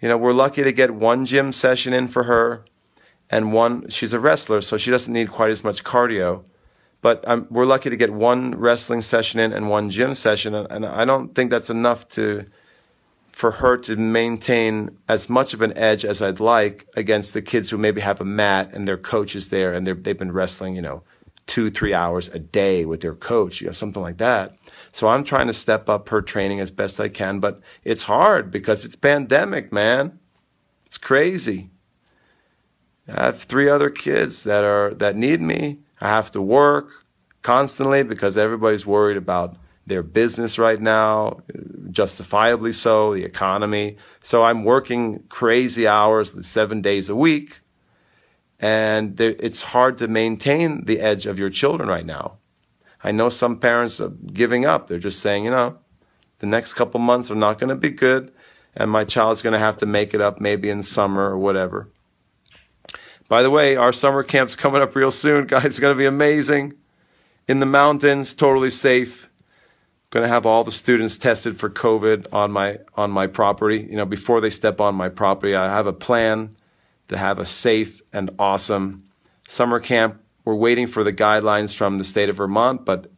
You 0.00 0.08
know, 0.08 0.16
we're 0.16 0.32
lucky 0.32 0.62
to 0.62 0.72
get 0.72 0.92
one 0.92 1.24
gym 1.24 1.52
session 1.52 1.92
in 1.92 2.08
for 2.08 2.24
her 2.24 2.64
and 3.30 3.52
one, 3.52 3.90
she's 3.90 4.14
a 4.14 4.20
wrestler, 4.20 4.62
so 4.62 4.78
she 4.78 4.90
doesn't 4.90 5.12
need 5.12 5.28
quite 5.28 5.50
as 5.50 5.62
much 5.62 5.84
cardio. 5.84 6.44
But 7.00 7.24
I'm, 7.26 7.46
we're 7.50 7.64
lucky 7.64 7.90
to 7.90 7.96
get 7.96 8.12
one 8.12 8.56
wrestling 8.56 9.02
session 9.02 9.38
in 9.40 9.52
and 9.52 9.68
one 9.68 9.90
gym 9.90 10.14
session. 10.14 10.54
And, 10.54 10.66
and 10.70 10.86
I 10.86 11.04
don't 11.04 11.34
think 11.34 11.50
that's 11.50 11.70
enough 11.70 12.08
to, 12.10 12.46
for 13.30 13.52
her 13.52 13.76
to 13.76 13.96
maintain 13.96 14.98
as 15.08 15.30
much 15.30 15.54
of 15.54 15.62
an 15.62 15.76
edge 15.78 16.04
as 16.04 16.20
I'd 16.20 16.40
like 16.40 16.86
against 16.96 17.34
the 17.34 17.42
kids 17.42 17.70
who 17.70 17.78
maybe 17.78 18.00
have 18.00 18.20
a 18.20 18.24
mat 18.24 18.70
and 18.72 18.88
their 18.88 18.98
coach 18.98 19.36
is 19.36 19.50
there 19.50 19.72
and 19.72 19.86
they've 19.86 20.18
been 20.18 20.32
wrestling, 20.32 20.74
you 20.74 20.82
know, 20.82 21.04
two, 21.46 21.70
three 21.70 21.94
hours 21.94 22.28
a 22.28 22.38
day 22.38 22.84
with 22.84 23.00
their 23.00 23.14
coach, 23.14 23.60
you 23.60 23.66
know, 23.68 23.72
something 23.72 24.02
like 24.02 24.18
that. 24.18 24.56
So 24.92 25.08
I'm 25.08 25.24
trying 25.24 25.46
to 25.46 25.54
step 25.54 25.88
up 25.88 26.08
her 26.08 26.20
training 26.20 26.60
as 26.60 26.70
best 26.70 27.00
I 27.00 27.08
can, 27.08 27.40
but 27.40 27.60
it's 27.84 28.04
hard 28.04 28.50
because 28.50 28.84
it's 28.84 28.96
pandemic, 28.96 29.72
man. 29.72 30.18
It's 30.86 30.98
crazy. 30.98 31.70
I 33.08 33.26
have 33.26 33.42
three 33.42 33.68
other 33.68 33.88
kids 33.88 34.44
that 34.44 34.64
are, 34.64 34.92
that 34.94 35.16
need 35.16 35.40
me. 35.40 35.78
I 36.00 36.08
have 36.08 36.30
to 36.32 36.42
work 36.42 36.90
constantly 37.42 38.02
because 38.02 38.36
everybody's 38.36 38.86
worried 38.86 39.16
about 39.16 39.56
their 39.86 40.02
business 40.02 40.58
right 40.58 40.80
now, 40.80 41.40
justifiably 41.90 42.72
so, 42.72 43.14
the 43.14 43.24
economy. 43.24 43.96
So 44.20 44.42
I'm 44.42 44.64
working 44.64 45.24
crazy 45.28 45.86
hours, 45.86 46.46
seven 46.46 46.82
days 46.82 47.08
a 47.08 47.16
week, 47.16 47.60
and 48.60 49.18
it's 49.20 49.62
hard 49.62 49.98
to 49.98 50.08
maintain 50.08 50.84
the 50.84 51.00
edge 51.00 51.26
of 51.26 51.38
your 51.38 51.48
children 51.48 51.88
right 51.88 52.04
now. 52.04 52.36
I 53.02 53.12
know 53.12 53.28
some 53.28 53.58
parents 53.58 54.00
are 54.00 54.10
giving 54.10 54.66
up. 54.66 54.88
They're 54.88 54.98
just 54.98 55.20
saying, 55.20 55.44
you 55.44 55.50
know, 55.50 55.78
the 56.40 56.46
next 56.46 56.74
couple 56.74 57.00
months 57.00 57.30
are 57.30 57.36
not 57.36 57.58
going 57.58 57.70
to 57.70 57.76
be 57.76 57.90
good, 57.90 58.32
and 58.76 58.90
my 58.90 59.04
child's 59.04 59.42
going 59.42 59.54
to 59.54 59.58
have 59.58 59.78
to 59.78 59.86
make 59.86 60.12
it 60.12 60.20
up 60.20 60.40
maybe 60.40 60.68
in 60.68 60.82
summer 60.82 61.30
or 61.30 61.38
whatever. 61.38 61.88
By 63.28 63.42
the 63.42 63.50
way, 63.50 63.76
our 63.76 63.92
summer 63.92 64.22
camp's 64.22 64.56
coming 64.56 64.82
up 64.82 64.94
real 64.96 65.10
soon, 65.10 65.46
guys. 65.46 65.64
It's 65.66 65.78
going 65.78 65.94
to 65.94 65.98
be 65.98 66.06
amazing. 66.06 66.72
In 67.46 67.60
the 67.60 67.66
mountains, 67.66 68.34
totally 68.34 68.70
safe 68.70 69.28
going 70.10 70.24
to 70.24 70.28
have 70.28 70.46
all 70.46 70.64
the 70.64 70.72
students 70.72 71.18
tested 71.18 71.58
for 71.58 71.68
COVID 71.68 72.26
on 72.32 72.50
my 72.50 72.78
on 72.96 73.10
my 73.10 73.26
property. 73.26 73.86
You 73.90 73.96
know, 73.96 74.06
before 74.06 74.40
they 74.40 74.50
step 74.50 74.80
on 74.80 74.94
my 74.94 75.08
property, 75.08 75.54
I 75.54 75.68
have 75.70 75.86
a 75.86 75.92
plan 75.92 76.56
to 77.08 77.16
have 77.16 77.38
a 77.38 77.46
safe 77.46 78.00
and 78.12 78.30
awesome 78.38 79.04
summer 79.48 79.80
camp. 79.80 80.20
We're 80.44 80.54
waiting 80.54 80.86
for 80.86 81.04
the 81.04 81.12
guidelines 81.12 81.74
from 81.74 81.98
the 81.98 82.04
state 82.04 82.30
of 82.30 82.36
Vermont, 82.36 82.86
but 82.86 83.10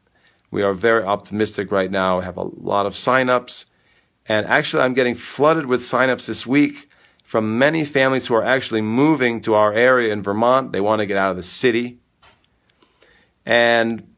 we 0.51 0.63
are 0.63 0.75
very 0.75 1.05
optimistic 1.05 1.71
right 1.71 1.91
now. 1.91 2.19
We 2.19 2.25
have 2.25 2.37
a 2.37 2.43
lot 2.43 2.87
of 2.87 2.95
signups, 2.95 3.67
and 4.27 4.47
actually, 4.47 4.83
I'm 4.83 4.95
getting 4.95 5.15
flooded 5.15 5.67
with 5.67 5.81
signups 5.81 6.27
this 6.27 6.45
week 6.45 6.90
from 7.31 7.61
many 7.61 7.85
families 7.85 8.27
who 8.27 8.35
are 8.35 8.43
actually 8.43 8.81
moving 8.81 9.41
to 9.41 9.55
our 9.55 9.73
area 9.73 10.13
in 10.13 10.21
Vermont. 10.21 10.73
They 10.73 10.81
want 10.81 10.99
to 10.99 11.07
get 11.07 11.17
out 11.17 11.31
of 11.31 11.37
the 11.37 11.45
city. 11.45 12.01
And 13.47 14.17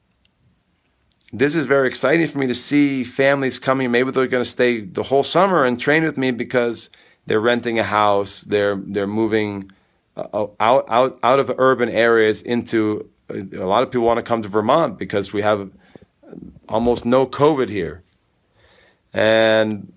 this 1.31 1.55
is 1.55 1.67
very 1.67 1.89
exciting 1.89 2.27
for 2.27 2.39
me 2.39 2.47
to 2.47 2.55
see 2.55 3.05
families 3.05 3.59
coming. 3.59 3.91
Maybe 3.91 4.13
they're 4.13 4.27
going 4.29 4.43
to 4.43 4.51
stay 4.51 4.81
the 4.81 5.03
whole 5.03 5.25
summer 5.25 5.67
and 5.67 5.79
train 5.79 6.05
with 6.05 6.17
me 6.17 6.31
because 6.31 6.89
they're 7.27 7.39
renting 7.39 7.79
a 7.79 7.83
house. 7.83 8.41
They're 8.45 8.77
they're 8.77 9.07
moving 9.07 9.71
uh, 10.17 10.47
out 10.59 10.87
out 10.89 11.19
out 11.23 11.39
of 11.39 11.53
urban 11.59 11.91
areas 11.91 12.41
into. 12.41 13.11
A 13.29 13.69
lot 13.75 13.83
of 13.83 13.91
people 13.91 14.07
want 14.07 14.21
to 14.21 14.23
come 14.23 14.41
to 14.41 14.49
Vermont 14.49 14.99
because 14.99 15.35
we 15.35 15.43
have 15.43 15.71
almost 16.67 17.05
no 17.05 17.27
COVID 17.27 17.69
here, 17.69 18.05
and 19.13 19.93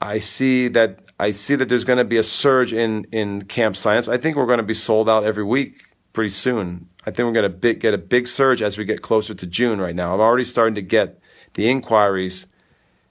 I 0.00 0.18
see 0.18 0.66
that 0.66 1.05
I 1.18 1.30
see 1.30 1.54
that 1.54 1.68
there's 1.68 1.84
going 1.84 1.98
to 1.98 2.04
be 2.04 2.18
a 2.18 2.22
surge 2.22 2.72
in 2.72 3.04
in 3.12 3.42
camp 3.42 3.76
signups. 3.76 4.08
I 4.08 4.18
think 4.18 4.36
we're 4.36 4.46
going 4.46 4.58
to 4.58 4.62
be 4.62 4.74
sold 4.74 5.08
out 5.08 5.24
every 5.24 5.44
week 5.44 5.84
pretty 6.12 6.30
soon. 6.30 6.88
I 7.06 7.10
think 7.10 7.26
we're 7.26 7.40
going 7.40 7.52
to 7.60 7.74
get 7.74 7.94
a 7.94 7.98
big 7.98 8.26
surge 8.26 8.62
as 8.62 8.76
we 8.76 8.84
get 8.84 9.02
closer 9.02 9.34
to 9.34 9.46
June 9.46 9.80
right 9.80 9.94
now. 9.94 10.12
I'm 10.12 10.20
already 10.20 10.44
starting 10.44 10.74
to 10.74 10.82
get 10.82 11.20
the 11.54 11.70
inquiries 11.70 12.46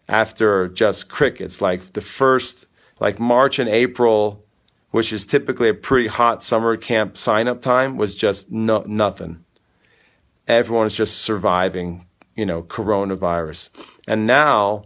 after 0.08 0.68
just 0.68 1.10
crickets, 1.10 1.62
like 1.62 1.94
the 1.94 2.02
first, 2.02 2.68
like 3.00 3.20
March 3.20 3.58
and 3.58 3.70
April, 3.70 4.44
which 4.92 5.12
is 5.12 5.26
typically 5.26 5.70
a 5.70 5.74
pretty 5.74 6.08
hot 6.08 6.44
summer 6.44 6.78
camp 6.78 7.18
sign 7.18 7.48
up 7.48 7.62
time, 7.62 7.98
was 7.98 8.16
just 8.16 8.52
no, 8.52 8.84
nothing. 8.86 9.44
Everyone 10.48 10.86
is 10.86 10.96
just 10.96 11.20
surviving, 11.20 12.06
you 12.36 12.46
know, 12.46 12.62
coronavirus. 12.62 13.70
And 14.08 14.28
now 14.28 14.86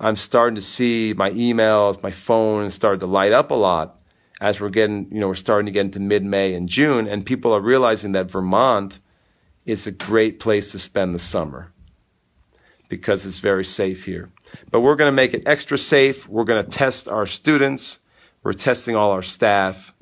I'm 0.00 0.16
starting 0.16 0.54
to 0.54 0.62
see 0.62 1.12
my 1.16 1.30
emails, 1.30 2.02
my 2.02 2.10
phone 2.10 2.70
started 2.70 3.00
to 3.00 3.06
light 3.06 3.32
up 3.32 3.50
a 3.50 3.54
lot 3.54 4.00
as 4.40 4.60
we're 4.60 4.68
getting, 4.68 5.08
you 5.10 5.20
know, 5.20 5.28
we're 5.28 5.34
starting 5.34 5.66
to 5.66 5.72
get 5.72 5.86
into 5.86 6.00
mid 6.00 6.24
May 6.24 6.54
and 6.54 6.68
June, 6.68 7.08
and 7.08 7.26
people 7.26 7.52
are 7.52 7.60
realizing 7.60 8.12
that 8.12 8.30
Vermont 8.30 9.00
is 9.66 9.86
a 9.86 9.92
great 9.92 10.38
place 10.38 10.72
to 10.72 10.78
spend 10.78 11.14
the 11.14 11.18
summer 11.18 11.72
because 12.88 13.26
it's 13.26 13.40
very 13.40 13.64
safe 13.64 14.04
here. 14.04 14.30
But 14.70 14.80
we're 14.80 14.96
going 14.96 15.08
to 15.10 15.16
make 15.16 15.34
it 15.34 15.42
extra 15.46 15.76
safe. 15.76 16.28
We're 16.28 16.44
going 16.44 16.62
to 16.62 16.70
test 16.70 17.08
our 17.08 17.26
students. 17.26 17.98
We're 18.42 18.52
testing 18.52 18.94
all 18.96 19.10
our 19.10 19.22
staff, 19.22 19.92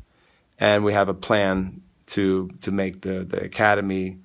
and 0.58 0.84
we 0.84 0.92
have 0.92 1.08
a 1.08 1.14
plan 1.14 1.80
to 2.08 2.50
to 2.60 2.70
make 2.70 3.00
the 3.00 3.24
the 3.24 3.42
academy 3.42 4.18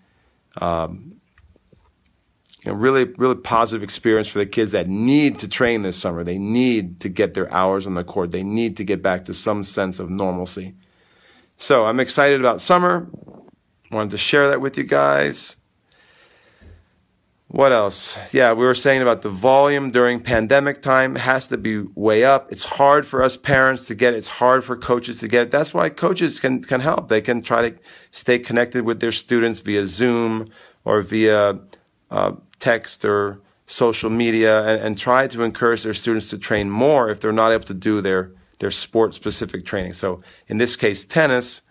um, 0.60 1.21
you 2.66 2.72
know, 2.72 2.78
really, 2.78 3.06
really 3.18 3.36
positive 3.36 3.84
experience 3.84 4.28
for 4.28 4.40
the 4.40 4.46
kids 4.46 4.72
that 4.72 4.88
need 4.88 5.40
to 5.40 5.48
train 5.48 5.82
this 5.82 5.98
summer. 5.98 6.24
They 6.24 6.38
need 6.38 7.00
to 7.00 7.10
get 7.10 7.34
their 7.34 7.52
hours 7.52 7.88
on 7.88 7.96
the 7.96 8.04
court. 8.04 8.32
They 8.32 8.44
need 8.44 8.78
to 8.78 8.84
get 8.84 9.02
back 9.02 9.26
to 9.26 9.34
some 9.34 9.64
sense 9.64 10.00
of 10.00 10.10
normalcy. 10.10 10.76
So 11.58 11.86
I'm 11.86 12.00
excited 12.00 12.40
about 12.40 12.62
summer. 12.62 13.10
Wanted 13.92 14.12
to 14.12 14.18
share 14.18 14.50
that 14.50 14.62
with 14.62 14.78
you 14.78 14.84
guys. 14.84 15.58
What 17.48 17.74
else? 17.74 18.18
Yeah, 18.32 18.54
we 18.54 18.64
were 18.64 18.74
saying 18.74 19.02
about 19.02 19.24
the 19.24 19.30
volume 19.30 19.92
during 19.92 20.22
pandemic 20.22 20.82
time 20.82 21.16
has 21.16 21.48
to 21.48 21.58
be 21.58 21.80
way 21.96 22.24
up. 22.24 22.50
It's 22.50 22.64
hard 22.64 23.06
for 23.06 23.22
us 23.22 23.36
parents 23.36 23.88
to 23.88 23.96
get 23.96 24.14
it. 24.14 24.18
It's 24.18 24.30
hard 24.30 24.64
for 24.64 24.78
coaches 24.78 25.20
to 25.20 25.28
get 25.28 25.44
it. 25.44 25.52
That's 25.52 25.74
why 25.74 25.90
coaches 25.90 26.40
can, 26.40 26.64
can 26.64 26.80
help. 26.80 27.10
They 27.10 27.20
can 27.20 27.42
try 27.42 27.70
to 27.70 27.76
stay 28.12 28.40
connected 28.40 28.86
with 28.86 29.02
their 29.02 29.12
students 29.12 29.60
via 29.60 29.86
Zoom 29.86 30.50
or 30.86 31.02
via 31.02 31.60
uh, 32.10 32.32
text 32.62 33.04
or 33.04 33.42
social 33.66 34.10
media 34.10 34.64
and, 34.66 34.82
and 34.82 34.98
try 34.98 35.28
to 35.28 35.44
encourage 35.44 35.84
their 35.84 35.94
students 35.94 36.30
to 36.30 36.38
train 36.38 36.70
more 36.70 37.10
if 37.10 37.20
they're 37.20 37.34
not 37.34 37.52
able 37.52 37.66
to 37.66 37.74
do 37.74 38.00
their, 38.00 38.32
their 38.60 38.72
sport 38.72 39.16
specific 39.16 39.66
training. 39.66 39.94
So 39.94 40.22
in 40.48 40.58
this 40.58 40.76
case, 40.76 41.06
tennis, 41.06 41.62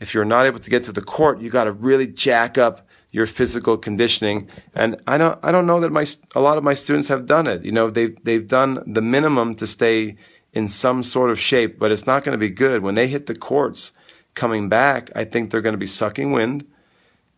if 0.00 0.12
you're 0.12 0.24
not 0.24 0.46
able 0.46 0.58
to 0.58 0.70
get 0.70 0.82
to 0.84 0.92
the 0.92 1.00
court, 1.00 1.40
you 1.40 1.48
got 1.48 1.64
to 1.64 1.72
really 1.72 2.06
jack 2.06 2.58
up 2.58 2.86
your 3.12 3.26
physical 3.26 3.76
conditioning. 3.76 4.48
And 4.74 5.00
I 5.06 5.18
don't, 5.18 5.38
I 5.42 5.52
don't 5.52 5.66
know 5.66 5.80
that 5.80 5.92
my, 5.92 6.06
a 6.34 6.40
lot 6.40 6.58
of 6.58 6.64
my 6.64 6.74
students 6.74 7.08
have 7.08 7.26
done 7.26 7.46
it. 7.46 7.64
You 7.64 7.72
know, 7.72 7.90
they've, 7.90 8.16
they've 8.24 8.46
done 8.46 8.82
the 8.86 9.02
minimum 9.02 9.54
to 9.56 9.66
stay 9.66 10.16
in 10.52 10.66
some 10.68 11.02
sort 11.02 11.30
of 11.30 11.38
shape, 11.38 11.78
but 11.78 11.92
it's 11.92 12.06
not 12.06 12.24
going 12.24 12.32
to 12.32 12.38
be 12.38 12.50
good. 12.50 12.82
When 12.82 12.94
they 12.94 13.08
hit 13.08 13.26
the 13.26 13.34
courts 13.34 13.92
coming 14.34 14.68
back, 14.68 15.10
I 15.14 15.24
think 15.24 15.50
they're 15.50 15.60
going 15.60 15.74
to 15.74 15.78
be 15.78 15.86
sucking 15.86 16.32
wind 16.32 16.66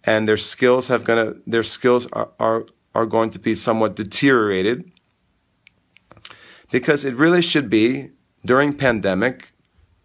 and 0.04 0.28
their 0.28 0.36
skills 0.36 0.88
have 0.88 1.04
going 1.04 1.26
to, 1.26 1.40
their 1.46 1.62
skills 1.62 2.06
are, 2.12 2.30
are, 2.38 2.66
are 2.94 3.06
going 3.06 3.30
to 3.30 3.38
be 3.38 3.54
somewhat 3.54 3.96
deteriorated 3.96 4.90
because 6.70 7.04
it 7.04 7.14
really 7.14 7.42
should 7.42 7.68
be 7.68 8.10
during 8.44 8.76
pandemic. 8.76 9.52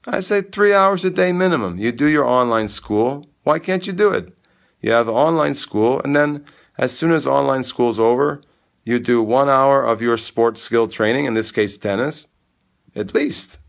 I 0.07 0.19
say 0.21 0.41
three 0.41 0.73
hours 0.73 1.05
a 1.05 1.09
day 1.09 1.31
minimum. 1.31 1.77
You 1.77 1.91
do 1.91 2.07
your 2.07 2.25
online 2.25 2.67
school. 2.67 3.27
Why 3.43 3.59
can't 3.59 3.85
you 3.85 3.93
do 3.93 4.11
it? 4.11 4.35
You 4.81 4.91
have 4.91 5.09
online 5.09 5.53
school, 5.53 5.99
and 6.03 6.15
then 6.15 6.45
as 6.77 6.97
soon 6.97 7.11
as 7.11 7.27
online 7.27 7.63
school's 7.63 7.99
over, 7.99 8.41
you 8.85 8.99
do 8.99 9.21
one 9.21 9.49
hour 9.49 9.83
of 9.83 10.01
your 10.01 10.17
sports 10.17 10.61
skill 10.61 10.87
training, 10.87 11.25
in 11.25 11.33
this 11.33 11.51
case, 11.51 11.77
tennis, 11.77 12.27
at 12.95 13.13
least. 13.13 13.59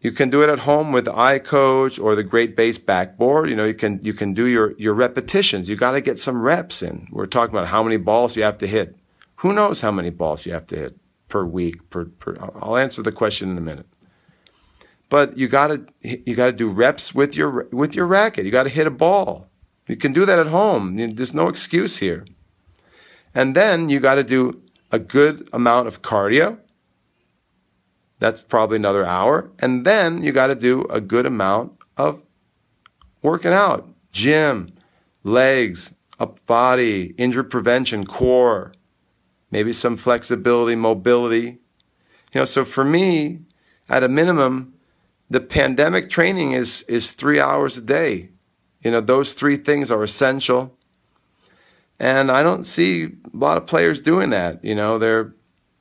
You 0.00 0.12
can 0.12 0.30
do 0.30 0.42
it 0.42 0.48
at 0.48 0.60
home 0.60 0.92
with 0.92 1.06
iCoach 1.06 2.02
or 2.02 2.14
the 2.14 2.24
Great 2.24 2.56
Base 2.56 2.78
Backboard. 2.78 3.50
You 3.50 3.56
know, 3.56 3.66
you 3.66 3.74
can, 3.74 4.00
you 4.02 4.14
can 4.14 4.32
do 4.32 4.46
your, 4.46 4.74
your 4.78 4.94
repetitions. 4.94 5.68
You 5.68 5.76
got 5.76 5.92
to 5.92 6.00
get 6.00 6.18
some 6.18 6.40
reps 6.40 6.82
in. 6.82 7.06
We're 7.10 7.26
talking 7.26 7.54
about 7.54 7.68
how 7.68 7.82
many 7.82 7.98
balls 7.98 8.34
you 8.34 8.42
have 8.42 8.56
to 8.58 8.66
hit. 8.66 8.96
Who 9.36 9.52
knows 9.52 9.82
how 9.82 9.90
many 9.90 10.08
balls 10.08 10.46
you 10.46 10.52
have 10.52 10.66
to 10.68 10.76
hit 10.76 10.98
per 11.28 11.44
week? 11.44 11.90
Per, 11.90 12.06
per, 12.06 12.36
I'll 12.60 12.78
answer 12.78 13.02
the 13.02 13.12
question 13.12 13.50
in 13.50 13.58
a 13.58 13.60
minute. 13.60 13.86
But 15.10 15.36
you 15.36 15.48
got 15.48 15.66
to, 15.68 15.86
you 16.00 16.34
got 16.34 16.46
to 16.46 16.52
do 16.52 16.70
reps 16.70 17.14
with 17.14 17.36
your, 17.36 17.68
with 17.70 17.94
your 17.94 18.06
racket. 18.06 18.46
You 18.46 18.50
got 18.50 18.62
to 18.62 18.70
hit 18.70 18.86
a 18.86 18.90
ball. 18.90 19.50
You 19.86 19.96
can 19.96 20.12
do 20.12 20.24
that 20.24 20.38
at 20.38 20.46
home. 20.46 20.96
There's 20.96 21.34
no 21.34 21.48
excuse 21.48 21.98
here. 21.98 22.24
And 23.34 23.54
then 23.54 23.90
you 23.90 24.00
got 24.00 24.14
to 24.14 24.24
do 24.24 24.62
a 24.90 24.98
good 24.98 25.48
amount 25.52 25.88
of 25.88 26.00
cardio. 26.00 26.58
That's 28.20 28.42
probably 28.42 28.76
another 28.76 29.04
hour. 29.04 29.50
And 29.58 29.84
then 29.84 30.22
you 30.22 30.30
got 30.30 30.48
to 30.48 30.54
do 30.54 30.82
a 30.84 31.00
good 31.00 31.26
amount 31.26 31.72
of 31.96 32.22
working 33.22 33.52
out, 33.52 33.88
gym, 34.12 34.72
legs, 35.24 35.94
up 36.18 36.44
body, 36.46 37.14
injury 37.16 37.44
prevention, 37.44 38.04
core, 38.04 38.72
maybe 39.50 39.72
some 39.72 39.96
flexibility, 39.96 40.76
mobility. 40.76 41.58
You 42.32 42.42
know, 42.42 42.44
so 42.44 42.64
for 42.64 42.84
me, 42.84 43.40
at 43.88 44.04
a 44.04 44.08
minimum, 44.08 44.74
the 45.30 45.40
pandemic 45.40 46.10
training 46.10 46.52
is 46.52 46.82
is 46.82 47.12
three 47.12 47.40
hours 47.40 47.78
a 47.78 47.80
day. 47.80 48.30
You 48.82 48.90
know, 48.90 49.00
those 49.00 49.32
three 49.32 49.56
things 49.56 49.90
are 49.90 50.02
essential. 50.02 50.76
And 51.98 52.30
I 52.30 52.42
don't 52.42 52.64
see 52.64 53.04
a 53.04 53.36
lot 53.36 53.58
of 53.58 53.66
players 53.66 54.00
doing 54.00 54.30
that. 54.30 54.64
You 54.64 54.74
know, 54.74 54.98
they're 54.98 55.34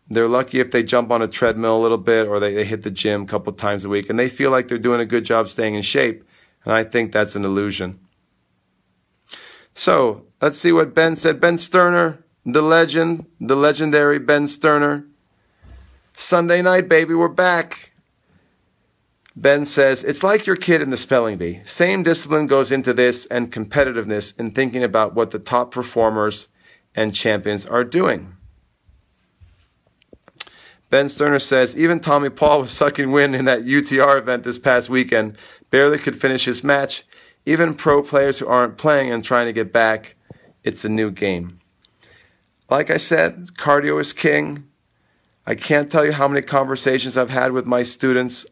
they're 0.10 0.28
lucky 0.28 0.60
if 0.60 0.72
they 0.72 0.84
jump 0.84 1.12
on 1.12 1.22
a 1.22 1.28
treadmill 1.28 1.78
a 1.78 1.82
little 1.82 1.97
bit 1.97 2.28
or 2.28 2.39
they, 2.39 2.53
they 2.53 2.66
hit 2.66 2.82
the 2.82 2.91
gym 2.91 3.24
a 3.24 3.26
couple 3.28 3.53
times 3.53 3.86
a 3.86 3.89
week 3.89 4.10
and 4.10 4.18
they 4.18 4.28
feel 4.28 4.49
like 4.49 4.68
they're 4.68 4.78
doing 4.78 4.99
a 4.99 5.05
good 5.05 5.24
job 5.24 5.47
staying 5.47 5.76
in 5.76 5.82
shape. 5.82 6.24
And 6.66 6.74
I 6.74 6.84
think 6.84 7.12
that's 7.12 7.36
an 7.36 7.45
illusion. 7.45 7.99
So 9.76 10.26
let's 10.41 10.57
see 10.57 10.72
what 10.72 10.95
Ben 10.95 11.16
said. 11.16 11.39
Ben 11.39 11.57
Sterner, 11.57 12.24
the 12.45 12.62
legend, 12.62 13.28
the 13.39 13.55
legendary 13.55 14.20
Ben 14.20 14.47
Sterner. 14.47 15.05
Sunday 16.14 16.62
night, 16.62 16.89
baby, 16.89 17.14
we're 17.14 17.30
back. 17.30 17.91
Ben 19.36 19.64
says, 19.64 20.03
It's 20.03 20.24
like 20.24 20.45
your 20.45 20.57
kid 20.57 20.82
in 20.82 20.89
the 20.89 20.97
spelling 20.97 21.38
bee. 21.38 21.62
Same 21.64 22.03
discipline 22.03 22.45
goes 22.47 22.72
into 22.72 22.93
this 22.93 23.26
and 23.28 23.53
competitiveness 23.53 24.38
in 24.38 24.51
thinking 24.51 24.84
about 24.84 25.16
what 25.16 25.32
the 25.32 25.39
top 25.39 25.72
performers 25.72 26.49
and 26.93 27.14
champions 27.14 27.66
are 27.66 27.86
doing. 27.86 28.36
Ben 30.90 31.08
Sterner 31.08 31.40
says, 31.40 31.78
Even 31.78 32.00
Tommy 32.00 32.30
Paul 32.30 32.62
was 32.62 32.72
sucking 32.72 33.12
wind 33.12 33.36
in 33.36 33.46
that 33.46 33.64
UTR 33.64 34.18
event 34.18 34.44
this 34.44 34.58
past 34.58 34.90
weekend, 34.90 35.38
barely 35.70 36.00
could 36.00 36.20
finish 36.20 36.46
his 36.46 36.64
match. 36.64 37.04
Even 37.46 37.76
pro 37.76 38.02
players 38.02 38.40
who 38.40 38.48
aren't 38.48 38.78
playing 38.78 39.12
and 39.12 39.24
trying 39.24 39.46
to 39.46 39.54
get 39.54 39.72
back, 39.72 40.16
it's 40.64 40.84
a 40.84 40.90
new 40.90 41.12
game. 41.12 41.60
Like 42.70 42.90
I 42.90 42.98
said, 42.98 43.50
cardio 43.58 44.00
is 44.00 44.14
king. 44.14 44.68
I 45.46 45.56
can't 45.56 45.92
tell 45.92 46.06
you 46.06 46.12
how 46.12 46.28
many 46.28 46.42
conversations 46.42 47.18
I've 47.18 47.30
had 47.30 47.52
with 47.52 47.66
my 47.66 47.84
students 47.84 48.46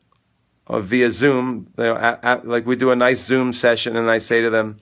or 0.67 0.79
via 0.79 1.11
Zoom. 1.11 1.71
You 1.77 1.83
know, 1.83 1.95
at, 1.95 2.23
at, 2.23 2.47
like 2.47 2.65
we 2.65 2.75
do 2.75 2.91
a 2.91 2.95
nice 2.95 3.23
Zoom 3.23 3.53
session, 3.53 3.95
and 3.95 4.09
I 4.09 4.17
say 4.17 4.41
to 4.41 4.49
them, 4.49 4.79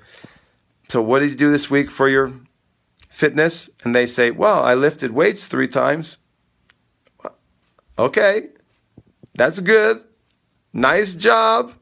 "So 0.89 1.01
what 1.01 1.19
did 1.19 1.31
you 1.31 1.35
do 1.35 1.51
this 1.51 1.69
week 1.69 1.91
for 1.91 2.07
your 2.07 2.31
fitness?" 3.09 3.69
And 3.83 3.93
they 3.93 4.05
say, 4.05 4.31
"Well, 4.31 4.63
I 4.63 4.75
lifted 4.75 5.11
weights 5.11 5.47
three 5.47 5.67
times." 5.67 6.19
Okay, 7.97 8.49
that's 9.33 9.59
good. 9.59 10.03
Nice 10.73 11.15
job. 11.15 11.73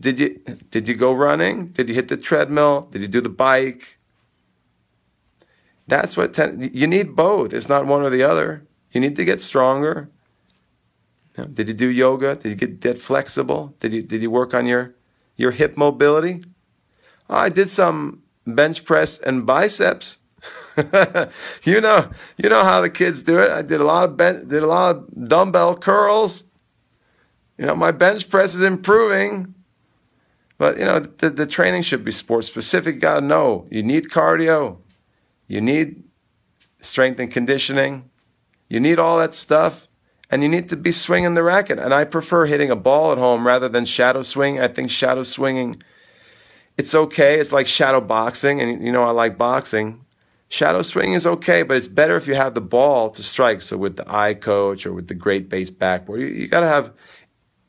Did 0.00 0.18
you 0.18 0.40
did 0.70 0.88
you 0.88 0.94
go 0.94 1.12
running? 1.12 1.66
Did 1.66 1.88
you 1.88 1.94
hit 1.94 2.08
the 2.08 2.16
treadmill? 2.16 2.88
Did 2.90 3.02
you 3.02 3.08
do 3.08 3.20
the 3.20 3.28
bike? 3.28 3.98
That's 5.86 6.16
what 6.16 6.32
ten, 6.32 6.70
you 6.72 6.86
need 6.86 7.16
both. 7.16 7.52
It's 7.52 7.68
not 7.68 7.86
one 7.86 8.02
or 8.02 8.10
the 8.10 8.22
other. 8.22 8.66
You 8.92 9.00
need 9.00 9.16
to 9.16 9.24
get 9.24 9.40
stronger 9.40 10.10
did 11.46 11.68
you 11.68 11.74
do 11.74 11.88
yoga? 11.88 12.34
Did 12.36 12.50
you 12.50 12.54
get, 12.54 12.80
get 12.80 12.98
flexible? 12.98 13.74
Did 13.80 13.92
you 13.92 14.02
did 14.02 14.22
you 14.22 14.30
work 14.30 14.54
on 14.54 14.66
your 14.66 14.94
your 15.36 15.52
hip 15.52 15.76
mobility? 15.76 16.44
I 17.28 17.48
did 17.48 17.68
some 17.68 18.22
bench 18.46 18.84
press 18.84 19.18
and 19.18 19.46
biceps. 19.46 20.18
you 21.64 21.80
know, 21.80 22.10
you 22.36 22.48
know 22.48 22.62
how 22.62 22.80
the 22.80 22.90
kids 22.90 23.22
do 23.22 23.38
it. 23.38 23.50
I 23.50 23.62
did 23.62 23.80
a 23.80 23.84
lot 23.84 24.04
of 24.04 24.16
ben- 24.16 24.46
did 24.46 24.62
a 24.62 24.66
lot 24.66 24.96
of 24.96 25.28
dumbbell 25.28 25.76
curls. 25.76 26.44
You 27.56 27.66
know, 27.66 27.74
my 27.74 27.90
bench 27.90 28.28
press 28.28 28.54
is 28.54 28.62
improving. 28.62 29.54
But 30.58 30.78
you 30.78 30.84
know, 30.84 31.00
the, 31.00 31.30
the 31.30 31.46
training 31.46 31.82
should 31.82 32.04
be 32.04 32.12
sport 32.12 32.44
specific. 32.44 32.96
You 32.96 33.00
gotta 33.00 33.26
know 33.26 33.66
you 33.70 33.82
need 33.82 34.08
cardio, 34.08 34.78
you 35.46 35.60
need 35.60 36.02
strength 36.80 37.20
and 37.20 37.30
conditioning, 37.30 38.08
you 38.68 38.80
need 38.80 38.98
all 38.98 39.18
that 39.18 39.34
stuff 39.34 39.88
and 40.30 40.42
you 40.42 40.48
need 40.48 40.68
to 40.68 40.76
be 40.76 40.92
swinging 40.92 41.34
the 41.34 41.42
racket. 41.42 41.78
And 41.78 41.94
I 41.94 42.04
prefer 42.04 42.46
hitting 42.46 42.70
a 42.70 42.76
ball 42.76 43.12
at 43.12 43.18
home 43.18 43.46
rather 43.46 43.68
than 43.68 43.84
shadow 43.84 44.22
swing. 44.22 44.60
I 44.60 44.68
think 44.68 44.90
shadow 44.90 45.22
swinging, 45.22 45.82
it's 46.76 46.94
okay. 46.94 47.40
It's 47.40 47.52
like 47.52 47.66
shadow 47.66 48.00
boxing, 48.00 48.60
and 48.60 48.84
you 48.84 48.92
know 48.92 49.04
I 49.04 49.10
like 49.10 49.38
boxing. 49.38 50.04
Shadow 50.48 50.82
swinging 50.82 51.14
is 51.14 51.26
okay, 51.26 51.62
but 51.62 51.76
it's 51.76 51.88
better 51.88 52.16
if 52.16 52.26
you 52.26 52.34
have 52.34 52.54
the 52.54 52.62
ball 52.62 53.10
to 53.10 53.22
strike. 53.22 53.60
So 53.60 53.76
with 53.76 53.96
the 53.96 54.04
iCoach 54.04 54.86
or 54.86 54.92
with 54.92 55.08
the 55.08 55.14
Great 55.14 55.48
Base 55.48 55.70
Backboard, 55.70 56.20
you, 56.20 56.26
you 56.26 56.48
got 56.48 56.60
to 56.60 56.66
have 56.66 56.92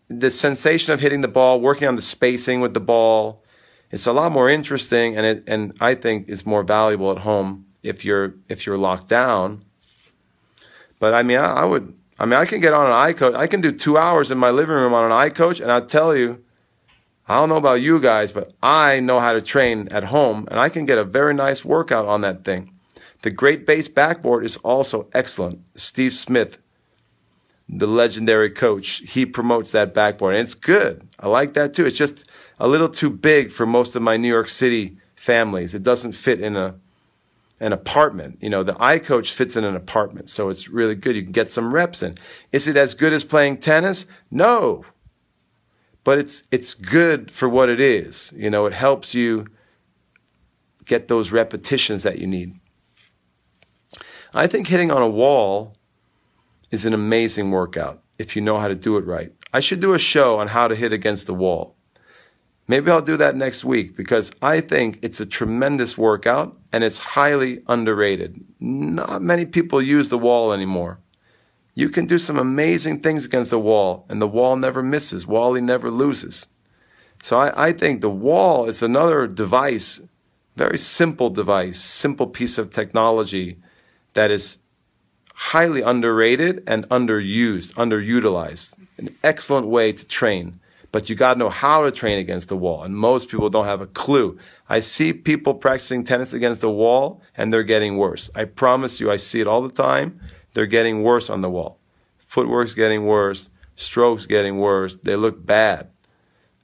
the 0.08 0.32
sensation 0.32 0.94
of 0.94 1.00
hitting 1.00 1.22
the 1.22 1.28
ball, 1.28 1.60
working 1.60 1.88
on 1.88 1.96
the 1.96 2.02
spacing 2.02 2.62
with 2.62 2.74
the 2.74 2.80
ball. 2.80 3.44
It's 3.92 4.06
a 4.06 4.14
lot 4.14 4.32
more 4.32 4.50
interesting, 4.50 5.18
and 5.18 5.26
it 5.26 5.44
and 5.48 5.74
I 5.82 5.96
think 5.96 6.30
is 6.30 6.46
more 6.46 6.64
valuable 6.64 7.12
at 7.12 7.20
home 7.20 7.66
if 7.84 8.06
you're 8.06 8.36
if 8.48 8.66
you're 8.66 8.78
locked 8.78 9.08
down. 9.08 9.66
But 11.00 11.14
I 11.14 11.24
mean, 11.24 11.40
I, 11.40 11.62
I 11.62 11.66
would 11.66 11.94
I 12.20 12.26
mean, 12.26 12.34
I 12.34 12.46
can 12.46 12.60
get 12.60 12.74
on 12.74 12.86
an 12.86 12.92
iCoach. 12.92 13.36
I 13.36 13.48
can 13.48 13.62
do 13.62 13.72
two 13.72 13.98
hours 13.98 14.30
in 14.30 14.38
my 14.38 14.52
living 14.52 14.76
room 14.76 14.94
on 14.94 15.06
an 15.06 15.12
iCoach, 15.12 15.62
and 15.62 15.72
I'll 15.72 15.86
tell 15.86 16.16
you, 16.16 16.44
I 17.30 17.36
don't 17.36 17.50
know 17.50 17.58
about 17.58 17.82
you 17.82 18.00
guys, 18.00 18.32
but 18.32 18.54
I 18.64 19.00
know 19.02 19.20
how 19.20 19.34
to 19.34 19.42
train 19.42 19.88
at 19.92 20.06
home, 20.06 20.48
and 20.50 20.60
I 20.60 20.68
can 20.68 20.86
get 20.86 20.98
a 20.98 21.04
very 21.04 21.36
nice 21.36 21.64
workout 21.64 22.08
on 22.08 22.22
that 22.22 22.44
thing. 22.44 22.74
The 23.22 23.30
Great 23.30 23.68
Base 23.68 23.88
Backboard 23.88 24.44
is 24.44 24.58
also 24.58 25.08
excellent. 25.14 25.60
Steve 25.76 26.16
Smith, 26.16 26.58
the 27.70 27.86
legendary 27.86 28.50
coach, 28.50 29.04
he 29.06 29.28
promotes 29.28 29.72
that 29.74 29.94
backboard, 29.94 30.34
and 30.34 30.44
it's 30.44 30.56
good. 30.56 31.08
I 31.20 31.28
like 31.28 31.54
that 31.54 31.76
too. 31.76 31.86
It's 31.86 31.96
just 31.96 32.26
a 32.60 32.68
little 32.68 32.90
too 32.90 33.12
big 33.12 33.52
for 33.52 33.68
most 33.68 33.96
of 33.96 34.02
my 34.02 34.18
New 34.18 34.28
York 34.28 34.50
City 34.50 34.98
families. 35.16 35.76
It 35.76 35.84
doesn't 35.84 36.14
fit 36.14 36.42
in 36.42 36.56
a 36.56 36.76
an 37.60 37.74
apartment. 37.74 38.38
You 38.42 38.50
know, 38.50 38.64
the 38.64 38.74
iCoach 38.76 39.34
fits 39.34 39.58
in 39.58 39.66
an 39.66 39.76
apartment, 39.76 40.30
so 40.30 40.48
it's 40.48 40.70
really 40.70 40.96
good. 40.96 41.16
You 41.16 41.24
can 41.24 41.34
get 41.34 41.50
some 41.50 41.74
reps 41.74 42.02
in. 42.02 42.16
Is 42.54 42.70
it 42.70 42.78
as 42.78 42.96
good 42.96 43.12
as 43.12 43.26
playing 43.26 43.58
tennis? 43.58 44.08
No. 44.32 44.86
But 46.10 46.18
it's 46.18 46.42
it's 46.50 46.74
good 46.74 47.30
for 47.30 47.48
what 47.48 47.70
it 47.70 47.80
is. 47.80 48.34
You 48.36 48.50
know, 48.50 48.66
it 48.66 48.74
helps 48.74 49.14
you 49.14 49.46
get 50.86 51.08
those 51.08 51.32
repetitions 51.32 52.02
that 52.02 52.18
you 52.18 52.26
need. 52.26 52.60
I 54.34 54.48
think 54.48 54.66
hitting 54.66 54.90
on 54.90 55.04
a 55.04 55.08
wall 55.08 55.76
is 56.72 56.84
an 56.84 56.96
amazing 56.96 57.52
workout 57.52 58.02
if 58.18 58.36
you 58.36 58.42
know 58.42 58.58
how 58.58 58.68
to 58.68 58.74
do 58.74 58.98
it 58.98 59.06
right. 59.06 59.32
I 59.54 59.60
should 59.60 59.82
do 59.82 59.94
a 59.94 60.00
show 60.00 60.40
on 60.40 60.48
how 60.48 60.68
to 60.68 60.76
hit 60.76 60.92
against 60.92 61.28
the 61.28 61.36
wall. 61.36 61.76
Maybe 62.68 62.90
I'll 62.90 63.04
do 63.04 63.18
that 63.18 63.36
next 63.36 63.64
week 63.64 63.96
because 63.96 64.32
I 64.42 64.62
think 64.62 64.98
it's 65.04 65.20
a 65.20 65.28
tremendous 65.28 65.96
workout 65.96 66.58
and 66.74 66.84
it's 66.84 66.98
highly 66.98 67.62
underrated. 67.68 68.44
Not 68.60 69.22
many 69.22 69.46
people 69.46 69.80
use 69.80 70.10
the 70.10 70.18
wall 70.18 70.54
anymore. 70.54 71.02
You 71.80 71.88
can 71.88 72.08
do 72.08 72.18
some 72.18 72.38
amazing 72.38 73.00
things 73.00 73.24
against 73.24 73.52
the 73.52 73.58
wall, 73.58 74.06
and 74.10 74.22
the 74.22 74.28
wall 74.28 74.58
never 74.58 74.84
misses. 74.84 75.26
Wally 75.26 75.62
never 75.62 75.90
loses. 75.90 76.50
So 77.24 77.40
I, 77.40 77.68
I 77.68 77.72
think 77.72 78.02
the 78.02 78.10
wall 78.10 78.66
is 78.66 78.84
another 78.84 79.28
device, 79.28 80.02
very 80.58 80.78
simple 80.78 81.30
device, 81.30 81.80
simple 81.80 82.28
piece 82.28 82.58
of 82.58 82.70
technology 82.70 83.60
that 84.14 84.30
is 84.30 84.60
highly 85.34 85.82
underrated 85.82 86.64
and 86.68 86.84
underused, 86.90 87.74
underutilized. 87.76 88.78
An 88.98 89.16
excellent 89.24 89.68
way 89.68 89.94
to 89.94 90.06
train 90.06 90.60
but 90.92 91.10
you 91.10 91.16
got 91.16 91.34
to 91.34 91.40
know 91.40 91.50
how 91.50 91.84
to 91.84 91.92
train 91.92 92.18
against 92.18 92.50
the 92.50 92.58
wall. 92.58 92.84
And 92.84 92.96
most 92.96 93.30
people 93.30 93.50
don't 93.50 93.66
have 93.66 93.82
a 93.82 93.88
clue. 93.88 94.38
I 94.68 94.80
see 94.80 95.14
people 95.14 95.54
practicing 95.54 96.04
tennis 96.04 96.34
against 96.34 96.62
the 96.62 96.72
wall 96.72 97.22
and 97.38 97.54
they're 97.54 97.64
getting 97.64 97.98
worse. 97.98 98.30
I 98.36 98.46
promise 98.46 99.00
you, 99.00 99.12
I 99.12 99.18
see 99.18 99.40
it 99.40 99.48
all 99.48 99.62
the 99.62 99.74
time. 99.74 100.20
They're 100.60 100.66
getting 100.66 101.04
worse 101.04 101.30
on 101.30 101.40
the 101.40 101.50
wall. 101.50 101.80
Footwork's 102.18 102.74
getting 102.74 103.06
worse, 103.06 103.50
strokes 103.78 104.26
getting 104.26 104.58
worse. 104.58 104.96
They 104.96 105.16
look 105.16 105.46
bad. 105.46 105.90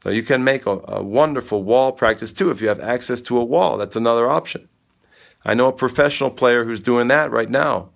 So 0.04 0.10
you 0.10 0.22
can 0.22 0.44
make 0.44 0.66
a, 0.66 0.82
a 0.86 1.02
wonderful 1.02 1.64
wall 1.64 1.94
practice 1.94 2.34
too 2.34 2.52
if 2.52 2.60
you 2.60 2.68
have 2.68 2.82
access 2.82 3.22
to 3.22 3.38
a 3.38 3.46
wall. 3.46 3.78
That's 3.78 3.96
another 3.96 4.28
option. 4.30 4.68
I 5.46 5.54
know 5.54 5.70
a 5.70 5.72
professional 5.72 6.30
player 6.30 6.66
who's 6.66 6.84
doing 6.84 7.08
that 7.08 7.32
right 7.32 7.50
now 7.50 7.92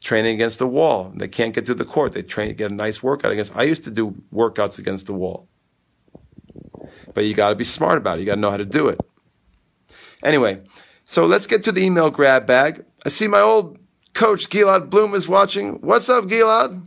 training 0.00 0.34
against 0.34 0.58
the 0.58 0.66
wall. 0.66 1.12
They 1.14 1.28
can't 1.28 1.54
get 1.54 1.64
to 1.66 1.74
the 1.74 1.84
court. 1.84 2.10
They 2.10 2.22
train 2.22 2.56
get 2.56 2.72
a 2.72 2.74
nice 2.74 3.00
workout 3.00 3.30
against. 3.30 3.54
I 3.54 3.62
used 3.62 3.84
to 3.84 3.92
do 3.92 4.20
workouts 4.34 4.80
against 4.80 5.06
the 5.06 5.14
wall, 5.14 5.46
but 7.14 7.24
you 7.24 7.34
got 7.34 7.50
to 7.50 7.54
be 7.54 7.62
smart 7.62 7.98
about 7.98 8.18
it. 8.18 8.22
You 8.22 8.26
got 8.26 8.34
to 8.34 8.40
know 8.40 8.50
how 8.50 8.56
to 8.56 8.64
do 8.64 8.88
it. 8.88 9.00
Anyway, 10.24 10.62
so 11.04 11.24
let's 11.24 11.46
get 11.46 11.62
to 11.62 11.70
the 11.70 11.84
email 11.84 12.10
grab 12.10 12.48
bag. 12.48 12.84
I 13.06 13.10
see 13.10 13.28
my 13.28 13.38
old 13.38 13.78
coach 14.20 14.50
Gilad 14.50 14.90
Bloom 14.90 15.14
is 15.14 15.30
watching. 15.30 15.80
What's 15.80 16.10
up, 16.10 16.26
Gilad? 16.26 16.86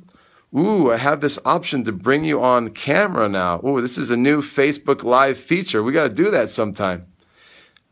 Ooh, 0.56 0.92
I 0.92 0.98
have 0.98 1.20
this 1.20 1.40
option 1.44 1.84
to 1.86 1.92
bring 1.92 2.24
you 2.24 2.44
on 2.44 2.70
camera 2.70 3.28
now. 3.28 3.60
Ooh, 3.66 3.82
this 3.82 3.98
is 3.98 4.12
a 4.12 4.18
new 4.18 4.40
Facebook 4.44 5.04
Live 5.04 5.40
feature. 5.40 5.82
We 5.82 5.94
got 5.94 6.10
to 6.10 6.16
do 6.16 6.30
that 6.30 6.52
sometime. 6.52 7.08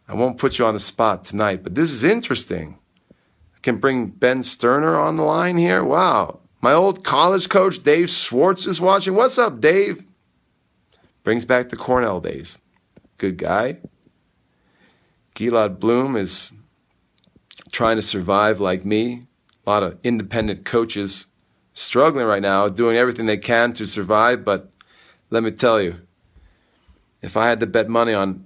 I 0.07 0.13
won't 0.13 0.37
put 0.37 0.59
you 0.59 0.65
on 0.65 0.75
the 0.75 0.79
spot 0.79 1.25
tonight, 1.25 1.63
but 1.63 1.73
this 1.73 1.91
is 1.91 2.03
interesting 2.03 2.77
can 3.63 3.77
bring 3.77 4.07
Ben 4.07 4.43
Sterner 4.43 4.95
on 4.95 5.15
the 5.15 5.23
line 5.23 5.57
here. 5.57 5.83
Wow. 5.83 6.41
My 6.61 6.73
old 6.73 7.03
college 7.03 7.49
coach, 7.49 7.81
Dave 7.81 8.11
Schwartz, 8.11 8.67
is 8.67 8.79
watching. 8.79 9.15
What's 9.15 9.39
up, 9.39 9.59
Dave? 9.59 10.05
Brings 11.23 11.45
back 11.45 11.69
the 11.69 11.77
Cornell 11.77 12.19
days. 12.19 12.59
Good 13.17 13.37
guy. 13.37 13.79
Gilad 15.33 15.79
Bloom 15.79 16.15
is 16.15 16.51
trying 17.71 17.95
to 17.95 18.03
survive 18.03 18.59
like 18.59 18.85
me. 18.85 19.27
A 19.71 19.73
lot 19.73 19.83
of 19.83 19.97
independent 20.03 20.65
coaches 20.65 21.27
struggling 21.71 22.25
right 22.25 22.41
now, 22.41 22.67
doing 22.67 22.97
everything 22.97 23.25
they 23.25 23.37
can 23.37 23.71
to 23.71 23.85
survive. 23.85 24.43
But 24.43 24.69
let 25.29 25.43
me 25.43 25.51
tell 25.51 25.81
you, 25.81 25.95
if 27.21 27.37
I 27.37 27.47
had 27.47 27.61
to 27.61 27.67
bet 27.67 27.87
money 27.87 28.13
on 28.13 28.43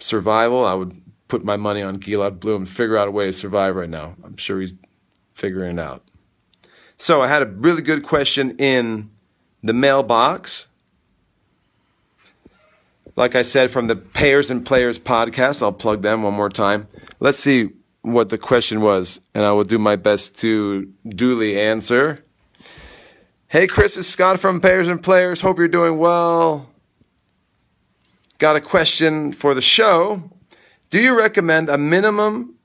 survival, 0.00 0.64
I 0.64 0.74
would 0.74 1.00
put 1.28 1.44
my 1.44 1.56
money 1.56 1.80
on 1.80 1.98
Gilad 1.98 2.40
Bloom, 2.40 2.66
figure 2.66 2.96
out 2.96 3.06
a 3.06 3.12
way 3.12 3.26
to 3.26 3.32
survive 3.32 3.76
right 3.76 3.88
now. 3.88 4.16
I'm 4.24 4.36
sure 4.36 4.60
he's 4.60 4.74
figuring 5.30 5.78
it 5.78 5.80
out. 5.80 6.02
So 6.98 7.22
I 7.22 7.28
had 7.28 7.42
a 7.42 7.46
really 7.46 7.82
good 7.82 8.02
question 8.02 8.56
in 8.58 9.10
the 9.62 9.74
mailbox. 9.74 10.66
Like 13.14 13.36
I 13.36 13.42
said, 13.42 13.70
from 13.70 13.86
the 13.86 13.94
Payers 13.94 14.50
and 14.50 14.66
Players 14.66 14.98
podcast, 14.98 15.62
I'll 15.62 15.70
plug 15.70 16.02
them 16.02 16.24
one 16.24 16.34
more 16.34 16.50
time. 16.50 16.88
Let's 17.20 17.38
see 17.38 17.70
what 18.04 18.28
the 18.28 18.36
question 18.36 18.82
was, 18.82 19.20
and 19.34 19.44
I 19.44 19.52
will 19.52 19.64
do 19.64 19.78
my 19.78 19.96
best 19.96 20.38
to 20.40 20.92
duly 21.08 21.58
answer. 21.58 22.22
Hey, 23.48 23.66
Chris, 23.66 23.96
it's 23.96 24.06
Scott 24.06 24.38
from 24.38 24.60
Payers 24.60 24.88
and 24.88 25.02
Players. 25.02 25.40
Hope 25.40 25.58
you're 25.58 25.68
doing 25.68 25.96
well. 25.96 26.68
Got 28.38 28.56
a 28.56 28.60
question 28.60 29.32
for 29.32 29.54
the 29.54 29.62
show. 29.62 30.30
Do 30.90 31.00
you 31.00 31.16
recommend 31.16 31.70
a 31.70 31.78
minimum 31.78 32.56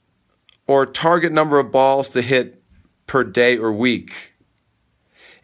or 0.67 0.85
target 0.85 1.31
number 1.31 1.57
of 1.57 1.71
balls 1.71 2.09
to 2.09 2.21
hit 2.21 2.61
per 3.07 3.23
day 3.23 3.57
or 3.57 3.71
week? 3.71 4.33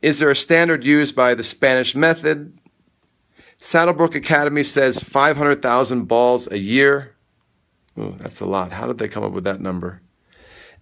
Is 0.02 0.20
there 0.20 0.30
a 0.30 0.36
standard 0.36 0.84
used 0.84 1.16
by 1.16 1.36
the 1.36 1.44
Spanish 1.44 1.96
method? 1.96 2.60
Saddlebrook 3.62 4.14
Academy 4.14 4.64
says 4.64 5.02
500,000 5.02 6.04
balls 6.04 6.52
a 6.52 6.60
year. 6.60 7.15
Ooh, 7.98 8.16
that's 8.18 8.42
a 8.42 8.46
lot. 8.46 8.74
How 8.74 8.88
did 8.88 8.98
they 8.98 9.08
come 9.08 9.24
up 9.24 9.32
with 9.32 9.44
that 9.46 9.62
number? 9.62 10.02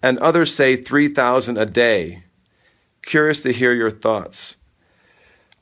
And 0.02 0.18
others 0.20 0.54
say 0.54 0.76
3,000 0.76 1.58
a 1.58 1.66
day. 1.66 2.24
Curious 3.02 3.42
to 3.44 3.52
hear 3.54 3.74
your 3.74 3.92
thoughts. 3.92 4.58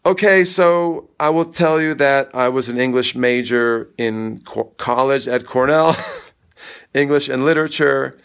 Okay, 0.06 0.46
so 0.46 1.10
I 1.20 1.30
will 1.30 1.46
tell 1.46 1.80
you 1.80 1.94
that 1.96 2.34
I 2.34 2.50
was 2.50 2.70
an 2.70 2.80
English 2.80 3.16
major 3.16 3.92
in 3.98 4.42
co- 4.46 4.74
college 4.78 5.28
at 5.28 5.46
Cornell. 5.46 5.96
English 6.94 7.30
and 7.30 7.46
literature, 7.46 8.18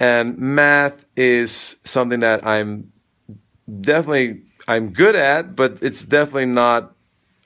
and 0.00 0.38
math 0.38 1.04
is 1.16 1.76
something 1.84 2.20
that 2.20 2.46
I'm 2.46 2.92
definitely 3.80 4.42
I'm 4.68 4.92
good 4.92 5.14
at, 5.14 5.54
but 5.54 5.82
it's 5.82 6.04
definitely 6.04 6.46
not 6.46 6.94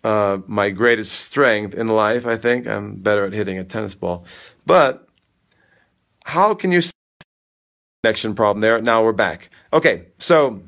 uh, 0.05 0.39
my 0.47 0.71
greatest 0.71 1.13
strength 1.13 1.75
in 1.75 1.89
life. 1.89 2.27
I 2.27 2.37
think 2.37 2.67
I'm 2.67 2.97
better 2.97 3.27
at 3.27 3.33
hitting 3.33 3.59
a 3.59 3.65
tennis 3.65 3.95
ball. 3.95 4.25
But 4.65 5.07
how 6.31 6.55
can 6.55 6.73
you 6.73 6.81
connection 8.03 8.35
problem 8.35 8.61
there? 8.61 8.81
Now 8.81 9.05
we're 9.05 9.13
back. 9.13 9.51
Okay, 9.73 10.07
so 10.19 10.63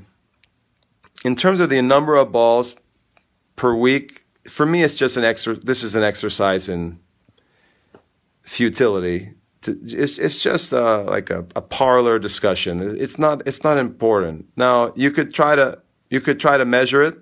in 1.25 1.35
terms 1.37 1.61
of 1.61 1.71
the 1.71 1.81
number 1.83 2.15
of 2.17 2.33
balls 2.33 2.77
per 3.57 3.75
week, 3.75 4.25
for 4.49 4.67
me, 4.67 4.83
it's 4.83 4.97
just 4.97 5.17
an 5.17 5.25
extra. 5.25 5.55
This 5.55 5.83
is 5.83 5.95
an 5.95 6.03
exercise 6.03 6.69
in 6.69 6.99
futility 8.43 9.35
it's 9.69 10.19
it's 10.19 10.39
just 10.39 10.73
uh, 10.73 11.05
like 11.05 11.31
a, 11.31 11.47
a 11.55 11.63
parlor 11.63 12.19
discussion. 12.19 12.97
It's 12.99 13.19
not 13.19 13.43
it's 13.47 13.63
not 13.63 13.79
important. 13.79 14.47
Now 14.57 14.93
you 14.97 15.11
could 15.11 15.33
try 15.33 15.55
to 15.55 15.79
you 16.11 16.21
could 16.21 16.41
try 16.41 16.57
to 16.57 16.65
measure 16.65 17.03
it. 17.03 17.17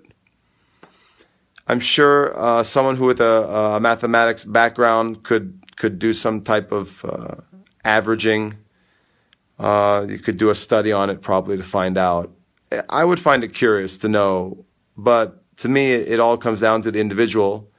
I'm 1.67 1.79
sure 1.79 2.37
uh, 2.37 2.63
someone 2.63 2.97
who 2.97 3.05
with 3.05 3.21
a, 3.21 3.47
a, 3.75 3.79
mathematics 3.79 4.43
background 4.43 5.23
could 5.23 5.61
could 5.75 5.99
do 5.99 6.13
some 6.13 6.41
type 6.41 6.71
of 6.71 7.05
uh, 7.05 7.35
averaging. 7.83 8.57
Uh, 9.59 10.05
you 10.09 10.17
could 10.17 10.37
do 10.37 10.49
a 10.49 10.55
study 10.55 10.91
on 10.91 11.09
it 11.09 11.21
probably 11.21 11.57
to 11.57 11.63
find 11.63 11.97
out. 11.97 12.31
I 12.89 13.03
would 13.05 13.19
find 13.19 13.43
it 13.43 13.53
curious 13.53 13.97
to 13.97 14.09
know, 14.09 14.65
but 14.97 15.43
to 15.57 15.69
me, 15.69 15.91
it, 15.91 16.19
all 16.19 16.37
comes 16.37 16.59
down 16.59 16.81
to 16.83 16.91
the 16.91 16.99
individual. 16.99 17.69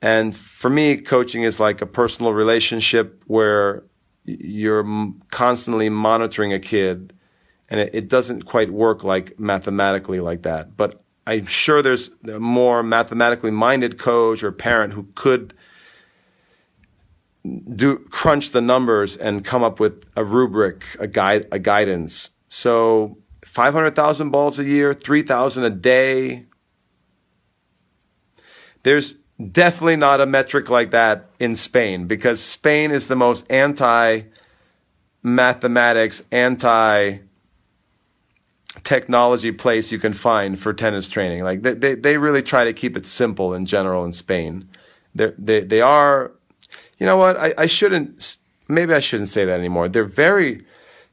And 0.00 0.36
for 0.36 0.70
me, 0.70 0.96
coaching 0.98 1.42
is 1.42 1.58
like 1.58 1.80
a 1.80 1.86
personal 1.86 2.32
relationship 2.32 3.22
where 3.26 3.82
you're 4.24 4.86
constantly 5.30 5.88
monitoring 5.88 6.52
a 6.52 6.60
kid, 6.60 7.12
and 7.68 7.80
it, 7.80 7.90
it 7.94 8.08
doesn't 8.08 8.42
quite 8.42 8.70
work 8.70 9.02
like 9.02 9.38
mathematically 9.40 10.20
like 10.20 10.42
that. 10.42 10.76
But 10.76 11.02
I'm 11.26 11.46
sure 11.46 11.82
there's 11.82 12.10
a 12.26 12.38
more 12.38 12.82
mathematically 12.82 13.50
minded 13.50 13.98
coach 13.98 14.42
or 14.42 14.52
parent 14.52 14.92
who 14.92 15.08
could 15.14 15.54
do 17.74 17.98
crunch 18.10 18.50
the 18.50 18.60
numbers 18.60 19.16
and 19.16 19.44
come 19.44 19.62
up 19.62 19.80
with 19.80 20.04
a 20.16 20.24
rubric, 20.24 20.84
a 20.98 21.06
guide, 21.06 21.46
a 21.52 21.58
guidance. 21.58 22.30
So 22.48 23.18
500,000 23.44 24.30
balls 24.30 24.58
a 24.58 24.64
year, 24.64 24.94
3,000 24.94 25.64
a 25.64 25.70
day. 25.70 26.46
There's 28.82 29.16
definitely 29.52 29.96
not 29.96 30.20
a 30.20 30.26
metric 30.26 30.70
like 30.70 30.90
that 30.90 31.30
in 31.38 31.54
Spain 31.54 32.06
because 32.06 32.42
Spain 32.42 32.90
is 32.90 33.08
the 33.08 33.16
most 33.16 33.50
anti 33.50 34.22
mathematics, 35.22 36.26
anti 36.30 37.18
technology 38.84 39.52
place 39.52 39.90
you 39.90 39.98
can 39.98 40.12
find 40.12 40.58
for 40.58 40.72
tennis 40.72 41.08
training. 41.08 41.42
Like 41.42 41.62
they, 41.62 41.74
they, 41.74 41.94
they 41.94 42.16
really 42.16 42.42
try 42.42 42.64
to 42.64 42.72
keep 42.72 42.96
it 42.96 43.06
simple 43.06 43.54
in 43.54 43.64
general 43.64 44.04
in 44.04 44.12
Spain. 44.12 44.68
They're, 45.14 45.34
they 45.38 45.60
they 45.60 45.80
are, 45.80 46.32
you 46.98 47.06
know 47.06 47.16
what? 47.16 47.38
I, 47.38 47.54
I 47.56 47.66
shouldn't. 47.66 48.36
Maybe 48.68 48.92
I 48.92 49.00
shouldn't 49.00 49.30
say 49.30 49.44
that 49.44 49.58
anymore. 49.58 49.88
They're 49.88 50.04
very 50.04 50.64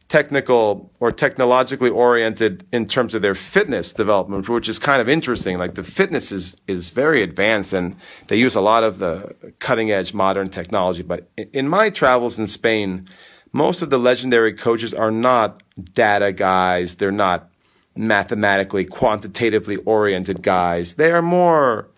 technical 0.08 0.92
or 1.00 1.12
technologically 1.12 1.90
oriented 1.90 2.66
in 2.72 2.86
terms 2.86 3.16
of 3.16 3.22
their 3.22 3.34
fitness 3.34 3.92
development, 3.92 4.48
which 4.48 4.70
is 4.70 4.78
kind 4.78 5.02
of 5.02 5.10
interesting. 5.10 5.58
Like 5.58 5.76
the 5.76 5.84
fitness 5.84 6.32
is, 6.32 6.56
is 6.68 6.92
very 6.92 7.24
advanced 7.24 7.74
and 7.74 7.96
they 8.28 8.38
use 8.38 8.56
a 8.56 8.62
lot 8.62 8.84
of 8.84 9.00
the 9.00 9.36
cutting 9.60 9.92
edge 9.92 10.14
modern 10.14 10.48
technology. 10.48 11.02
But 11.02 11.30
in 11.36 11.68
my 11.68 11.90
travels 11.90 12.38
in 12.38 12.46
Spain, 12.46 13.08
most 13.52 13.82
of 13.82 13.90
the 13.90 13.98
legendary 13.98 14.54
coaches 14.54 14.94
are 14.94 15.12
not 15.12 15.64
data 15.94 16.32
guys. 16.32 16.96
They're 16.96 17.12
not 17.12 17.50
mathematically, 17.96 18.86
quantitatively 18.86 19.78
oriented 19.78 20.44
guys. 20.44 20.96
They 20.96 21.12
are 21.12 21.22
more 21.22 21.90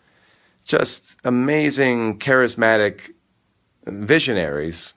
just 0.63 1.17
amazing, 1.23 2.19
charismatic 2.19 3.11
visionaries. 3.87 4.93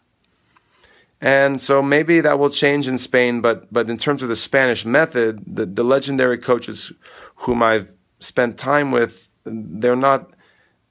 And 1.21 1.61
so 1.61 1.83
maybe 1.83 2.21
that 2.21 2.39
will 2.39 2.51
change 2.51 2.89
in 2.89 2.97
Spain, 2.97 3.41
but, 3.41 3.71
but 3.73 3.91
in 3.91 3.99
terms 3.99 4.23
of 4.23 4.29
the 4.29 4.37
Spanish 4.37 4.87
method, 4.87 5.43
the, 5.47 5.67
the 5.67 5.85
legendary 5.85 6.39
coaches 6.39 6.93
whom 7.37 7.63
I've 7.63 7.93
spent 8.21 8.57
time 8.57 8.91
with, 8.91 9.29
they're 9.45 9.97
not 9.97 10.31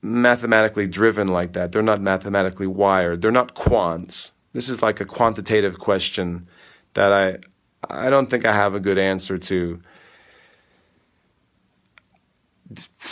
mathematically 0.02 0.88
driven 0.88 1.28
like 1.28 1.54
that. 1.54 1.72
They're 1.72 1.82
not 1.82 2.02
mathematically 2.02 2.68
wired. 2.68 3.22
They're 3.22 3.32
not 3.32 3.56
quants. 3.56 4.32
This 4.54 4.70
is 4.70 4.82
like 4.82 5.00
a 5.00 5.06
quantitative 5.06 5.80
question 5.80 6.48
that 6.94 7.14
I 7.14 7.38
I 7.90 8.10
don't 8.10 8.30
think 8.30 8.46
I 8.46 8.54
have 8.54 8.74
a 8.74 8.80
good 8.80 8.98
answer 8.98 9.38
to. 9.38 9.82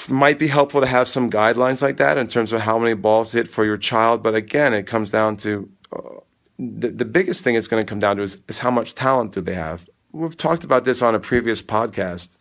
Might 0.08 0.38
be 0.38 0.47
helpful 0.47 0.82
to 0.82 0.88
have 0.88 1.08
some 1.08 1.30
guidelines 1.30 1.82
like 1.82 1.97
that 1.97 2.18
in 2.18 2.28
terms 2.28 2.53
of 2.53 2.62
how 2.62 2.78
many 2.78 2.93
balls 2.93 3.32
hit 3.32 3.47
for 3.47 3.66
your 3.66 3.78
child, 3.78 4.22
but 4.22 4.36
again, 4.36 4.74
it 4.74 4.84
comes 4.84 5.12
down 5.12 5.36
to 5.38 5.70
uh, 5.91 6.20
the, 6.60 6.89
the 6.89 7.05
biggest 7.05 7.43
thing 7.43 7.55
it's 7.55 7.68
going 7.68 7.84
to 7.84 7.89
come 7.89 7.99
down 7.99 8.18
to 8.18 8.24
is, 8.24 8.41
is 8.47 8.60
how 8.60 8.72
much 8.72 8.93
talent 8.95 9.32
do 9.32 9.41
they 9.41 9.55
have. 9.55 9.89
We've 10.12 10.38
talked 10.38 10.64
about 10.64 10.86
this 10.86 11.01
on 11.01 11.16
a 11.16 11.20
previous 11.20 11.62
podcast. 11.62 12.38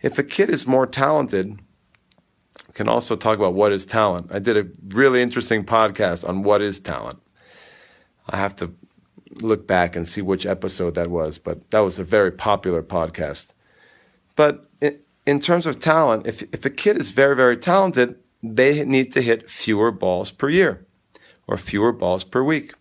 If 0.00 0.18
a 0.18 0.24
kid 0.24 0.50
is 0.50 0.66
more 0.66 0.86
talented, 0.86 1.60
we 2.68 2.74
can 2.74 2.88
also 2.88 3.16
talk 3.16 3.38
about 3.38 3.54
what 3.54 3.72
is 3.72 3.86
talent. 3.86 4.30
I 4.32 4.38
did 4.38 4.56
a 4.56 4.68
really 4.88 5.22
interesting 5.22 5.64
podcast 5.64 6.28
on 6.28 6.42
what 6.42 6.60
is 6.60 6.80
talent. 6.80 7.20
I 8.28 8.36
have 8.36 8.56
to 8.56 8.74
look 9.40 9.66
back 9.66 9.96
and 9.96 10.06
see 10.06 10.22
which 10.22 10.44
episode 10.44 10.94
that 10.96 11.08
was, 11.08 11.38
but 11.38 11.70
that 11.70 11.80
was 11.80 11.98
a 11.98 12.04
very 12.04 12.32
popular 12.32 12.82
podcast. 12.82 13.54
But 14.36 14.68
in 15.26 15.40
terms 15.40 15.66
of 15.66 15.78
talent, 15.78 16.26
if, 16.26 16.42
if 16.52 16.64
a 16.64 16.70
kid 16.70 16.96
is 16.96 17.12
very, 17.12 17.36
very 17.36 17.56
talented, 17.56 18.16
they 18.42 18.84
need 18.84 19.12
to 19.12 19.22
hit 19.22 19.48
fewer 19.48 19.92
balls 19.92 20.30
per 20.32 20.48
year 20.48 20.86
or 21.46 21.56
fewer 21.56 21.92
balls 21.92 22.24
per 22.24 22.42
week. 22.42 22.74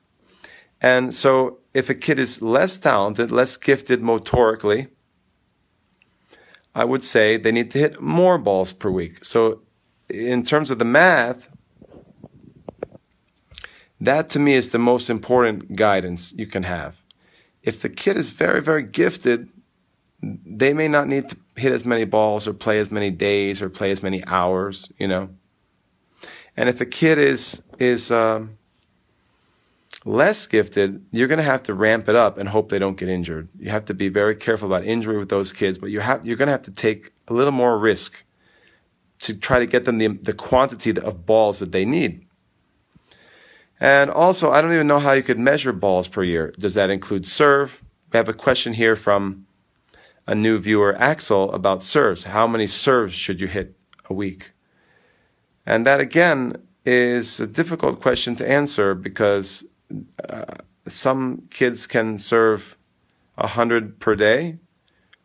And 0.82 1.14
so 1.14 1.60
if 1.74 1.90
a 1.90 1.96
kid 1.96 2.18
is 2.18 2.42
less 2.42 2.78
talented, 2.78 3.32
less 3.32 3.56
gifted 3.58 4.02
motorically, 4.02 4.88
I 6.74 6.86
would 6.86 7.04
say 7.04 7.38
they 7.38 7.52
need 7.52 7.70
to 7.72 7.80
hit 7.80 8.02
more 8.02 8.38
balls 8.38 8.74
per 8.74 8.90
week. 8.90 9.24
So 9.24 9.62
in 10.10 10.44
terms 10.44 10.72
of 10.72 10.80
the 10.80 10.86
math, 10.86 11.48
that 14.00 14.30
to 14.30 14.40
me 14.40 14.54
is 14.54 14.70
the 14.70 14.80
most 14.80 15.10
important 15.10 15.76
guidance 15.76 16.34
you 16.34 16.48
can 16.48 16.64
have. 16.64 17.04
If 17.62 17.82
the 17.82 17.90
kid 17.90 18.18
is 18.18 18.32
very, 18.32 18.62
very 18.62 18.82
gifted, 18.82 19.50
they 20.24 20.74
may 20.74 20.88
not 20.88 21.08
need 21.08 21.30
to 21.30 21.38
hit 21.56 21.72
as 21.72 21.86
many 21.86 22.06
balls 22.06 22.48
or 22.48 22.54
play 22.54 22.80
as 22.80 22.92
many 22.92 23.12
days 23.12 23.62
or 23.62 23.70
play 23.70 23.92
as 23.92 24.02
many 24.02 24.24
hours, 24.26 24.92
you 24.98 25.08
know. 25.08 25.30
And 26.56 26.70
if 26.70 26.82
a 26.82 26.86
kid 26.86 27.18
is 27.18 27.62
is 27.80 28.12
um, 28.12 28.58
less 30.06 30.48
gifted, 30.48 31.06
you're 31.12 31.28
going 31.28 31.38
to 31.38 31.44
have 31.44 31.64
to 31.64 31.74
ramp 31.74 32.10
it 32.10 32.16
up 32.16 32.38
and 32.38 32.50
hope 32.50 32.70
they 32.70 32.80
don't 32.80 32.98
get 32.98 33.10
injured. 33.10 33.48
You 33.58 33.72
have 33.72 33.86
to 33.86 33.94
be 33.94 34.10
very 34.10 34.36
careful 34.36 34.68
about 34.68 34.86
injury 34.86 35.18
with 35.18 35.30
those 35.30 35.54
kids, 35.54 35.78
but 35.78 35.88
you 35.88 36.00
have 36.00 36.26
you're 36.26 36.38
going 36.38 36.48
to 36.48 36.54
have 36.54 36.64
to 36.64 36.74
take 36.74 37.12
a 37.28 37.34
little 37.34 37.54
more 37.54 37.78
risk 37.78 38.24
to 39.22 39.34
try 39.34 39.60
to 39.60 39.66
get 39.66 39.86
them 39.86 39.98
the 39.98 40.08
the 40.08 40.34
quantity 40.34 40.98
of 40.98 41.26
balls 41.26 41.60
that 41.60 41.72
they 41.72 41.86
need. 41.86 42.26
And 43.80 44.12
also, 44.12 44.52
I 44.52 44.62
don't 44.62 44.74
even 44.74 44.86
know 44.86 45.00
how 45.00 45.14
you 45.14 45.24
could 45.24 45.40
measure 45.40 45.74
balls 45.74 46.08
per 46.08 46.24
year. 46.24 46.54
Does 46.60 46.76
that 46.76 46.92
include 46.92 47.26
serve? 47.26 47.82
We 48.14 48.18
have 48.18 48.30
a 48.30 48.34
question 48.34 48.74
here 48.74 48.96
from 48.96 49.48
a 50.28 50.36
new 50.36 50.60
viewer, 50.60 50.96
Axel, 50.98 51.52
about 51.54 51.84
serves. 51.84 52.26
How 52.26 52.48
many 52.48 52.68
serves 52.68 53.14
should 53.14 53.42
you 53.42 53.48
hit 53.48 53.76
a 54.10 54.14
week? 54.14 54.52
And 55.66 55.86
that 55.86 56.00
again 56.00 56.62
is 56.86 57.40
a 57.40 57.48
difficult 57.48 58.02
question 58.02 58.36
to 58.38 58.50
answer 58.50 58.96
because 58.96 59.66
uh, 60.28 60.46
some 60.88 61.44
kids 61.50 61.88
can 61.88 62.18
serve 62.18 62.78
100 63.36 64.00
per 64.00 64.16
day 64.16 64.58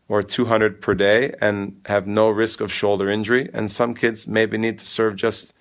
or 0.09 0.23
200 0.23 0.81
per 0.81 0.95
day 0.95 1.35
and 1.41 1.81
have 1.87 2.07
no 2.07 2.31
risk 2.31 2.61
of 2.61 2.73
shoulder 2.73 3.09
injury. 3.09 3.51
And 3.53 3.71
some 3.71 3.95
kids 3.95 4.27
maybe 4.27 4.59
need 4.59 4.79
to 4.79 4.87
serve 4.87 5.17
just 5.17 5.55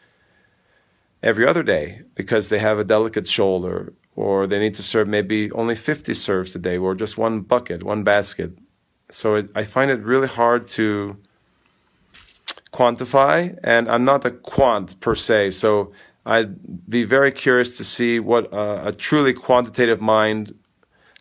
every 1.24 1.48
other 1.48 1.64
day 1.64 2.02
because 2.14 2.50
they 2.50 2.60
have 2.60 2.78
a 2.78 2.84
delicate 2.84 3.28
shoulder 3.28 3.94
or 4.16 4.48
they 4.48 4.60
need 4.60 4.76
to 4.76 4.84
serve 4.84 5.08
maybe 5.08 5.52
only 5.52 5.76
50 5.76 6.14
serves 6.14 6.56
a 6.56 6.60
day 6.60 6.78
or 6.78 6.96
just 6.96 7.18
one 7.18 7.42
bucket, 7.42 7.84
one 7.84 8.04
basket. 8.04 8.58
So 9.10 9.36
it, 9.36 9.50
I 9.56 9.64
find 9.64 9.92
it 9.92 10.02
really 10.02 10.28
hard 10.28 10.68
to 10.70 11.18
quantify, 12.72 13.58
and 13.64 13.90
I'm 13.90 14.04
not 14.04 14.26
a 14.26 14.32
quant 14.32 15.00
per 15.00 15.16
se. 15.16 15.52
So 15.52 15.94
I'd 16.26 16.90
be 16.90 17.04
very 17.04 17.32
curious 17.32 17.78
to 17.78 17.84
see 17.84 18.20
what 18.20 18.52
a, 18.52 18.88
a 18.88 18.92
truly 18.92 19.34
quantitative 19.34 20.02
mind, 20.02 20.54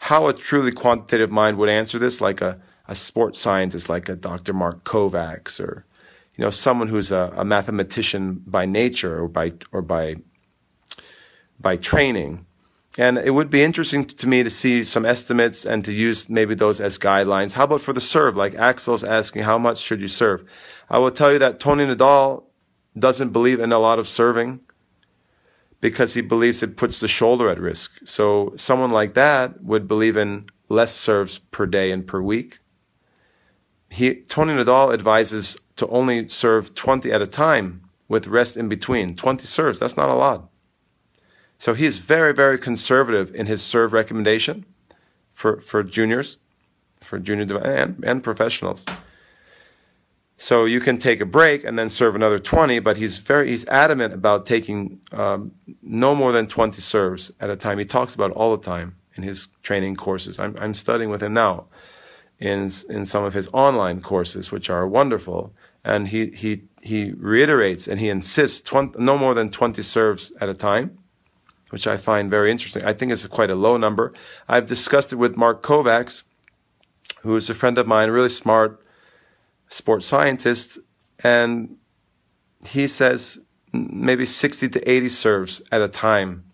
how 0.01 0.27
a 0.27 0.33
truly 0.33 0.73
quantitative 0.73 1.31
mind 1.31 1.59
would 1.59 1.69
answer 1.69 1.99
this, 1.99 2.21
like 2.21 2.41
a, 2.41 2.59
a 2.89 2.95
sports 2.95 3.39
scientist, 3.41 3.89
like 3.89 4.09
a 4.09 4.17
Dr. 4.17 4.53
Mark 4.53 4.85
Kovacs 4.85 5.61
or 5.61 5.85
you 6.37 6.43
know, 6.43 6.51
someone 6.51 6.89
who's 6.89 7.13
a, 7.13 7.33
a 7.37 7.45
mathematician 7.45 8.43
by 8.47 8.67
nature 8.67 9.23
or 9.23 9.29
by 9.29 9.53
or 9.73 9.83
by 9.83 10.17
by 11.61 11.77
training. 11.77 12.47
And 12.97 13.19
it 13.19 13.31
would 13.31 13.51
be 13.51 13.63
interesting 13.63 14.05
to 14.05 14.29
me 14.29 14.45
to 14.45 14.51
see 14.51 14.85
some 14.85 15.05
estimates 15.05 15.65
and 15.65 15.85
to 15.85 15.93
use 15.93 16.29
maybe 16.29 16.55
those 16.55 16.81
as 16.81 16.97
guidelines. 16.97 17.55
How 17.55 17.65
about 17.65 17.81
for 17.81 17.93
the 17.93 18.01
serve? 18.01 18.37
Like 18.37 18.55
Axel's 18.55 19.03
asking, 19.03 19.43
how 19.43 19.59
much 19.59 19.79
should 19.79 20.01
you 20.01 20.09
serve? 20.09 20.45
I 20.89 20.99
will 20.99 21.11
tell 21.11 21.33
you 21.33 21.39
that 21.41 21.59
Toni 21.59 21.85
Nadal 21.85 22.45
doesn't 22.97 23.31
believe 23.31 23.59
in 23.59 23.73
a 23.73 23.81
lot 23.81 23.99
of 23.99 24.07
serving 24.07 24.61
because 25.81 26.15
he 26.15 26.21
believes 26.21 26.63
it 26.63 26.77
puts 26.77 27.01
the 27.01 27.09
shoulder 27.09 27.49
at 27.51 27.59
risk. 27.59 27.99
So 28.05 28.55
someone 28.57 28.93
like 28.93 29.15
that 29.15 29.63
would 29.63 29.89
believe 29.89 30.17
in 30.17 30.47
less 30.69 30.95
serves 30.95 31.41
per 31.41 31.67
day 31.67 31.91
and 31.91 32.07
per 32.07 32.23
week. 32.23 32.61
He, 33.91 34.23
Toni 34.23 34.55
Nadal 34.55 34.95
advises 34.95 35.59
to 35.77 35.87
only 35.89 36.29
serve 36.29 36.75
20 36.75 37.13
at 37.13 37.23
a 37.23 37.27
time 37.27 37.83
with 38.09 38.29
rest 38.29 38.57
in 38.57 38.69
between. 38.69 39.15
20 39.15 39.47
serves, 39.47 39.81
that's 39.81 39.97
not 39.97 40.09
a 40.09 40.15
lot. 40.15 40.49
So 41.65 41.73
he's 41.73 41.97
very, 41.97 42.35
very 42.35 42.59
conservative 42.59 43.35
in 43.35 43.47
his 43.47 43.63
serve 43.63 43.95
recommendation 43.95 44.67
for, 45.33 45.63
for 45.63 45.83
juniors, 45.83 46.37
for 47.01 47.19
junior 47.19 47.57
and, 47.57 48.05
and 48.05 48.23
professionals. 48.23 48.85
So 50.37 50.67
you 50.67 50.79
can 50.79 50.99
take 50.99 51.23
a 51.23 51.25
break 51.25 51.65
and 51.65 51.79
then 51.79 51.89
serve 51.89 52.15
another 52.17 52.39
20, 52.39 52.81
but 52.81 52.99
he's 52.99 53.17
very 53.17 53.49
he's 53.49 53.67
adamant 53.69 54.13
about 54.13 54.45
taking 54.45 55.01
um, 55.11 55.53
no 55.81 56.15
more 56.15 56.33
than 56.33 56.49
20 56.49 56.83
serves 56.83 57.33
at 57.41 57.49
a 57.49 57.57
time. 57.57 57.79
He 57.79 57.87
talks 57.87 58.15
about 58.15 58.33
all 58.33 58.55
the 58.55 58.63
time 58.63 58.97
in 59.15 59.23
his 59.23 59.49
training 59.63 59.97
courses. 59.97 60.39
I'm, 60.39 60.55
I'm 60.61 60.75
studying 60.75 61.09
with 61.09 61.23
him 61.23 61.33
now 61.33 61.65
in 62.39 62.71
in 62.91 63.07
some 63.07 63.25
of 63.25 63.33
his 63.33 63.49
online 63.55 64.03
courses, 64.03 64.53
which 64.53 64.69
are 64.69 64.87
wonderful 64.87 65.55
and 65.83 66.09
he 66.09 66.27
he 66.27 66.65
he 66.83 67.13
reiterates 67.17 67.89
and 67.89 68.01
he 68.01 68.11
insists 68.11 68.61
20, 68.61 68.99
no 68.99 69.17
more 69.17 69.33
than 69.33 69.49
20 69.49 69.81
serves 69.83 70.31
at 70.43 70.51
a 70.51 70.55
time 70.55 70.99
which 71.71 71.87
i 71.87 71.97
find 71.97 72.31
very 72.31 72.51
interesting. 72.51 72.85
I 72.85 72.93
think 72.93 73.13
it's 73.13 73.25
a 73.25 73.29
quite 73.29 73.51
a 73.51 73.55
low 73.55 73.77
number. 73.77 74.13
I've 74.49 74.67
discussed 74.67 75.13
it 75.13 75.17
with 75.17 75.37
mark 75.37 75.63
kovacs 75.63 76.25
who 77.23 77.35
is 77.37 77.49
a 77.49 77.55
friend 77.55 77.79
of 77.79 77.87
mine 77.87 78.11
really 78.11 78.29
smart 78.29 78.81
sports 79.71 80.07
scientist 80.07 80.79
and 81.23 81.77
he 82.67 82.87
says 82.87 83.41
maybe 83.73 84.25
60 84.25 84.69
to 84.69 84.91
80 84.91 85.09
serves 85.09 85.63
at 85.73 85.81
a 85.81 85.89
time 85.89 86.45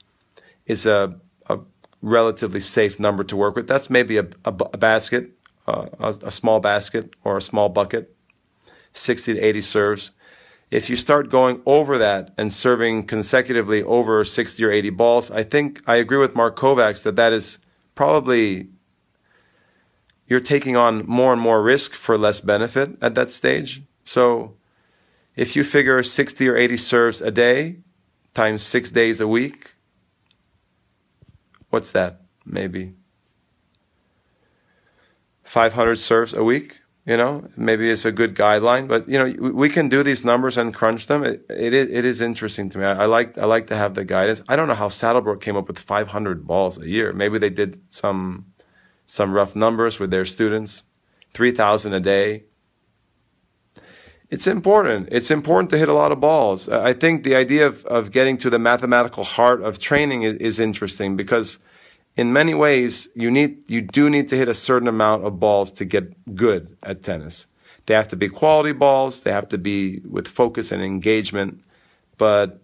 is 0.67 0.87
a, 0.87 1.19
a 1.49 1.59
relatively 2.01 2.61
safe 2.61 2.99
number 2.99 3.25
to 3.25 3.37
work 3.37 3.57
with. 3.57 3.69
That's 3.69 3.91
maybe 3.91 4.17
a, 4.17 4.27
a, 4.45 4.55
a 4.73 4.79
basket 4.79 5.33
uh, 5.71 5.87
a, 5.99 6.09
a 6.27 6.31
small 6.31 6.61
basket 6.61 7.15
or 7.25 7.37
a 7.37 7.43
small 7.43 7.69
bucket 7.69 8.15
60 8.93 9.35
to 9.35 9.41
80 9.41 9.61
serves. 9.61 10.11
If 10.71 10.89
you 10.89 10.95
start 10.95 11.31
going 11.31 11.61
over 11.67 11.99
that 11.99 12.33
and 12.39 12.53
serving 12.53 13.07
consecutively 13.07 13.83
over 13.83 14.25
60 14.25 14.65
or 14.65 14.71
80 14.71 14.91
balls, 14.91 15.31
I 15.31 15.43
think 15.43 15.83
I 15.87 15.97
agree 15.97 16.19
with 16.19 16.37
Mark 16.37 16.57
Kovacs 16.57 17.03
that 17.03 17.17
that 17.17 17.33
is 17.33 17.59
probably 17.97 18.69
you're 20.29 20.39
taking 20.39 20.77
on 20.77 21.05
more 21.07 21.33
and 21.33 21.43
more 21.43 21.61
risk 21.61 21.95
for 21.95 22.17
less 22.17 22.41
benefit 22.41 22.97
at 23.03 23.17
that 23.17 23.33
stage. 23.33 23.83
So 24.05 24.55
if 25.35 25.57
you 25.57 25.65
figure 25.65 26.01
60 26.05 26.49
or 26.49 26.57
80 26.57 26.77
serves 26.77 27.21
a 27.21 27.33
day 27.33 27.79
times 28.33 28.63
six 28.63 28.93
days 28.93 29.21
a 29.21 29.27
week, 29.27 29.75
what's 31.71 31.91
that? 31.91 32.21
Maybe 32.47 32.95
500 35.43 35.97
serves 35.97 36.33
a 36.33 36.45
week 36.45 36.81
You 37.07 37.17
know, 37.17 37.49
maybe 37.57 37.91
it's 37.91 38.05
a 38.05 38.13
good 38.13 38.37
guideline, 38.37 38.87
but 38.87 39.09
you 39.09 39.19
know, 39.19 39.53
we 39.53 39.71
can 39.71 39.89
do 39.89 40.03
these 40.03 40.23
numbers 40.23 40.59
and 40.59 40.73
crunch 40.73 41.07
them. 41.07 41.25
It, 41.25 41.45
it 41.49 42.05
is 42.05 42.21
interesting 42.21 42.69
to 42.69 42.79
me. 42.79 42.85
I, 42.85 43.03
I 43.03 43.07
like 43.07 43.39
I 43.39 43.47
like 43.47 43.69
to 43.69 43.77
have 43.77 43.95
the 43.95 44.05
guidance. 44.05 44.43
I 44.49 44.57
don't 44.57 44.69
know 44.69 44.75
how 44.75 44.89
Saddlebrook 44.89 45.41
came 45.41 45.57
up 45.57 45.67
with 45.67 45.79
500 45.79 46.47
balls 46.47 46.79
a 46.79 46.87
year. 46.87 47.13
Maybe 47.15 47.39
they 47.39 47.51
did 47.51 47.81
some 47.93 48.53
some 49.07 49.33
rough 49.33 49.57
numbers 49.57 49.99
with 49.99 50.13
their 50.13 50.25
students, 50.25 50.85
3,000 51.35 51.95
a 51.95 51.99
day. 52.01 52.45
It's 54.31 54.47
important. 54.47 55.09
It's 55.11 55.33
important 55.33 55.71
to 55.71 55.79
hit 55.79 55.89
a 55.89 55.93
lot 55.93 56.13
of 56.13 56.21
balls. 56.21 56.69
I 56.69 56.93
think 56.93 57.25
the 57.25 57.35
idea 57.35 57.67
of, 57.67 57.85
of 57.87 58.13
getting 58.13 58.37
to 58.37 58.51
the 58.51 58.61
mathematical 58.61 59.25
heart 59.25 59.63
of 59.63 59.81
training 59.81 60.23
is, 60.23 60.35
is 60.35 60.61
interesting 60.61 61.17
because 61.17 61.59
in 62.17 62.33
many 62.33 62.55
ways, 62.55 63.09
you 63.15 63.31
need, 63.31 63.69
you 63.69 63.81
do 63.81 64.11
need 64.11 64.29
to 64.29 64.37
hit 64.37 64.49
a 64.49 64.55
certain 64.55 64.89
amount 64.89 65.25
of 65.25 65.41
balls 65.41 65.71
to 65.73 65.85
get 65.85 66.35
good 66.35 66.77
at 66.83 67.03
tennis. 67.03 67.47
They 67.87 67.95
have 67.95 68.09
to 68.09 68.17
be 68.17 68.29
quality 68.29 68.73
balls. 68.73 69.23
They 69.23 69.33
have 69.33 69.49
to 69.49 69.59
be 69.59 70.01
with 70.01 70.29
focus 70.29 70.71
and 70.71 70.83
engagement. 70.83 71.63
But 72.19 72.61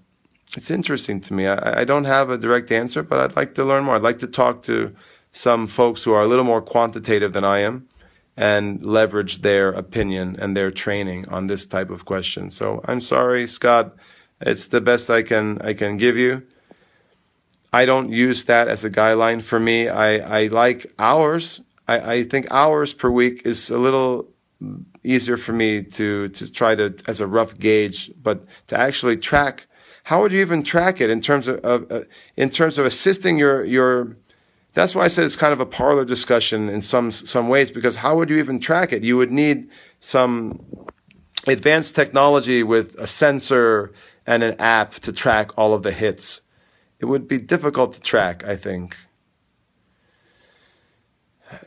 it's 0.57 0.71
interesting 0.71 1.21
to 1.23 1.35
me. 1.35 1.47
I, 1.47 1.81
I 1.81 1.85
don't 1.85 2.05
have 2.05 2.31
a 2.31 2.39
direct 2.39 2.71
answer, 2.71 3.03
but 3.03 3.19
I'd 3.19 3.37
like 3.37 3.55
to 3.55 3.65
learn 3.65 3.85
more. 3.85 3.97
I'd 3.97 4.03
like 4.03 4.19
to 4.19 4.27
talk 4.27 4.63
to 4.65 4.95
some 5.33 5.67
folks 5.67 6.05
who 6.05 6.13
are 6.13 6.23
a 6.23 6.27
little 6.27 6.45
more 6.45 6.63
quantitative 6.63 7.33
than 7.33 7.45
I 7.45 7.61
am 7.61 7.89
and 8.37 8.85
leverage 8.85 9.43
their 9.43 9.71
opinion 9.71 10.37
and 10.39 10.57
their 10.57 10.71
training 10.71 11.29
on 11.29 11.47
this 11.47 11.67
type 11.67 11.91
of 11.91 12.05
question. 12.05 12.51
So 12.51 12.81
I'm 12.85 13.01
sorry, 13.01 13.47
Scott. 13.47 13.97
It's 14.41 14.69
the 14.69 14.83
best 14.83 15.09
I 15.09 15.23
can 15.23 15.61
I 15.63 15.73
can 15.73 15.97
give 15.97 16.17
you. 16.19 16.43
I 17.77 17.85
don't 17.85 18.11
use 18.11 18.47
that 18.47 18.69
as 18.69 18.85
a 18.85 18.91
guideline 18.91 19.43
for 19.43 19.61
me. 19.61 19.89
I, 19.89 20.45
I 20.45 20.47
like 20.47 20.87
hours. 20.99 21.61
I, 21.87 21.97
I 22.15 22.23
think 22.25 22.47
hours 22.51 22.95
per 22.95 23.11
week 23.11 23.43
is 23.45 23.69
a 23.69 23.77
little 23.77 24.31
easier 25.05 25.37
for 25.37 25.53
me 25.53 25.83
to, 25.83 26.29
to 26.29 26.51
try 26.51 26.75
to, 26.75 26.97
as 27.07 27.21
a 27.21 27.27
rough 27.27 27.59
gauge, 27.59 28.11
but 28.23 28.47
to 28.69 28.79
actually 28.79 29.19
track, 29.19 29.67
how 30.05 30.23
would 30.23 30.33
you 30.33 30.41
even 30.41 30.63
track 30.63 31.03
it 31.03 31.11
in 31.11 31.21
terms 31.21 31.49
of, 31.49 31.59
of 31.73 31.93
uh, 31.93 32.01
in 32.35 32.49
terms 32.49 32.79
of 32.79 32.87
assisting 32.87 33.39
your, 33.39 33.63
your, 33.67 34.17
that's 34.73 34.95
why 34.95 35.05
I 35.05 35.09
said 35.09 35.27
it's 35.27 35.37
kind 35.37 35.53
of 35.53 35.61
a 35.61 35.67
parlor 35.67 36.07
discussion 36.07 36.71
in 36.71 36.81
some, 36.81 37.11
some 37.11 37.49
ways, 37.51 37.71
because 37.71 37.97
how 37.97 38.17
would 38.17 38.31
you 38.31 38.39
even 38.39 38.59
track 38.59 38.91
it? 38.95 39.05
You 39.05 39.19
would 39.19 39.31
need 39.31 39.69
some 40.01 40.65
advanced 41.47 41.95
technology 41.95 42.63
with 42.63 42.95
a 42.99 43.07
sensor 43.07 43.93
and 44.27 44.43
an 44.43 44.55
app 44.59 44.95
to 45.01 45.13
track 45.13 45.51
all 45.59 45.75
of 45.75 45.83
the 45.83 45.93
hits 45.93 46.41
it 46.99 47.05
would 47.05 47.29
be 47.29 47.39
difficult 47.39 47.93
to 47.93 48.01
track, 48.01 48.45
I 48.45 48.57
think. 48.57 48.97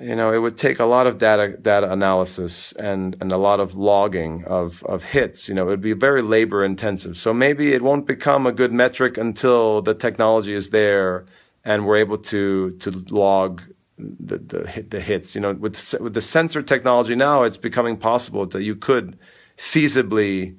You 0.02 0.16
know, 0.16 0.34
it 0.34 0.40
would 0.40 0.58
take 0.58 0.80
a 0.80 0.86
lot 0.86 1.08
of 1.08 1.18
data 1.18 1.56
data 1.58 1.92
analysis 1.92 2.74
and, 2.74 3.16
and 3.22 3.32
a 3.32 3.38
lot 3.38 3.62
of 3.62 3.76
logging 3.76 4.44
of, 4.46 4.84
of 4.84 5.04
hits. 5.04 5.48
You 5.48 5.56
know, 5.56 5.64
it 5.64 5.70
would 5.70 5.82
be 5.82 5.94
very 5.94 6.22
labor 6.22 6.66
intensive. 6.66 7.16
So 7.16 7.34
maybe 7.34 7.72
it 7.74 7.82
won't 7.82 8.06
become 8.06 8.46
a 8.46 8.52
good 8.52 8.74
metric 8.74 9.18
until 9.18 9.82
the 9.82 9.94
technology 9.94 10.54
is 10.54 10.72
there 10.72 11.26
and 11.64 11.86
we're 11.86 11.98
able 11.98 12.18
to 12.18 12.72
to 12.72 12.92
log 13.10 13.62
the 13.98 14.38
the, 14.38 14.68
hit, 14.68 14.90
the 14.92 15.00
hits. 15.00 15.34
You 15.34 15.42
know, 15.42 15.54
with 15.54 15.96
with 16.00 16.14
the 16.14 16.22
sensor 16.22 16.62
technology 16.62 17.16
now, 17.16 17.44
it's 17.44 17.58
becoming 17.58 17.96
possible 17.96 18.46
that 18.48 18.64
you 18.64 18.76
could 18.76 19.18
feasibly 19.58 20.56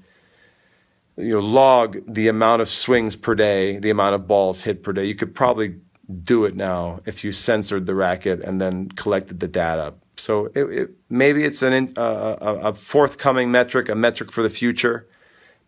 you 1.20 1.34
know, 1.34 1.40
log 1.40 1.98
the 2.06 2.28
amount 2.28 2.62
of 2.62 2.68
swings 2.68 3.16
per 3.16 3.34
day, 3.34 3.78
the 3.78 3.90
amount 3.90 4.14
of 4.14 4.26
balls 4.26 4.62
hit 4.62 4.82
per 4.82 4.92
day. 4.92 5.04
You 5.04 5.14
could 5.14 5.34
probably 5.34 5.76
do 6.22 6.44
it 6.44 6.56
now 6.56 7.00
if 7.06 7.22
you 7.24 7.32
censored 7.32 7.86
the 7.86 7.94
racket 7.94 8.40
and 8.40 8.60
then 8.60 8.88
collected 8.88 9.40
the 9.40 9.48
data. 9.48 9.94
So 10.16 10.46
it, 10.54 10.64
it, 10.64 10.90
maybe 11.08 11.44
it's 11.44 11.62
an, 11.62 11.92
uh, 11.96 12.36
a 12.40 12.74
forthcoming 12.74 13.50
metric, 13.50 13.88
a 13.88 13.94
metric 13.94 14.32
for 14.32 14.42
the 14.42 14.50
future. 14.50 15.08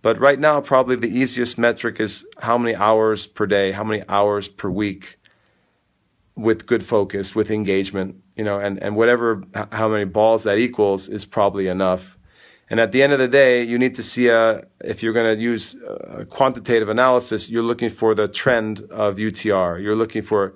But 0.02 0.18
right 0.18 0.38
now, 0.38 0.60
probably 0.60 0.96
the 0.96 1.08
easiest 1.08 1.58
metric 1.58 2.00
is 2.00 2.26
how 2.40 2.58
many 2.58 2.74
hours 2.74 3.26
per 3.26 3.46
day, 3.46 3.72
how 3.72 3.84
many 3.84 4.02
hours 4.08 4.48
per 4.48 4.68
week 4.68 5.16
with 6.34 6.66
good 6.66 6.84
focus, 6.84 7.34
with 7.34 7.50
engagement, 7.50 8.16
you 8.36 8.42
know, 8.42 8.58
and, 8.58 8.82
and 8.82 8.96
whatever, 8.96 9.44
how 9.70 9.88
many 9.88 10.04
balls 10.04 10.44
that 10.44 10.58
equals 10.58 11.08
is 11.08 11.24
probably 11.24 11.68
enough. 11.68 12.18
And 12.72 12.80
at 12.80 12.90
the 12.90 13.02
end 13.02 13.12
of 13.12 13.18
the 13.18 13.28
day, 13.28 13.62
you 13.62 13.76
need 13.76 13.96
to 13.96 14.02
see 14.02 14.28
a, 14.28 14.64
if 14.82 15.02
you're 15.02 15.12
going 15.12 15.36
to 15.36 15.38
use 15.38 15.76
quantitative 16.30 16.88
analysis, 16.88 17.50
you're 17.50 17.62
looking 17.62 17.90
for 17.90 18.14
the 18.14 18.26
trend 18.26 18.80
of 18.90 19.16
UTR. 19.16 19.82
You're 19.82 19.94
looking 19.94 20.22
for 20.22 20.54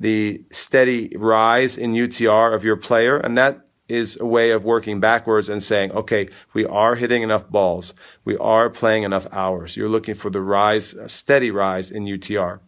the 0.00 0.42
steady 0.50 1.14
rise 1.14 1.76
in 1.76 1.92
UTR 1.92 2.54
of 2.54 2.64
your 2.64 2.76
player. 2.76 3.18
And 3.18 3.36
that 3.36 3.66
is 3.86 4.18
a 4.18 4.24
way 4.24 4.50
of 4.50 4.64
working 4.64 4.98
backwards 4.98 5.50
and 5.50 5.62
saying, 5.62 5.92
okay, 5.92 6.30
we 6.54 6.64
are 6.64 6.94
hitting 6.94 7.22
enough 7.22 7.50
balls. 7.50 7.92
We 8.24 8.38
are 8.38 8.70
playing 8.70 9.02
enough 9.02 9.26
hours. 9.30 9.76
You're 9.76 9.90
looking 9.90 10.14
for 10.14 10.30
the 10.30 10.40
rise, 10.40 10.94
a 10.94 11.06
steady 11.06 11.50
rise 11.50 11.90
in 11.90 12.04
UTR. 12.06 12.60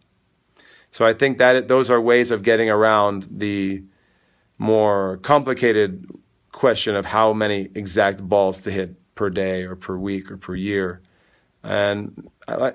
So 0.91 1.05
I 1.05 1.13
think 1.13 1.39
that 1.39 1.67
those 1.67 1.89
are 1.89 1.99
ways 1.99 2.29
of 2.29 2.43
getting 2.43 2.69
around 2.69 3.27
the 3.31 3.83
more 4.59 5.17
complicated 5.23 6.05
question 6.51 6.95
of 6.95 7.05
how 7.05 7.33
many 7.33 7.69
exact 7.75 8.27
balls 8.27 8.61
to 8.61 8.71
hit 8.71 8.95
per 9.15 9.29
day 9.29 9.63
or 9.63 9.75
per 9.75 9.97
week 9.97 10.31
or 10.31 10.37
per 10.37 10.55
year. 10.55 11.01
And 11.63 12.29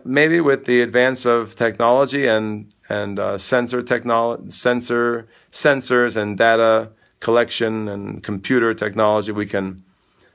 maybe 0.05 0.41
with 0.41 0.65
the 0.65 0.81
advance 0.81 1.27
of 1.27 1.57
technology 1.57 2.27
and 2.27 2.73
and 2.89 3.19
uh, 3.19 3.37
sensor 3.37 3.83
technology, 3.83 4.51
sensor 4.51 5.27
sensors 5.51 6.17
and 6.17 6.39
data 6.39 6.91
collection 7.19 7.89
and 7.89 8.23
computer 8.23 8.75
technology, 8.75 9.33
we 9.33 9.47
can 9.47 9.83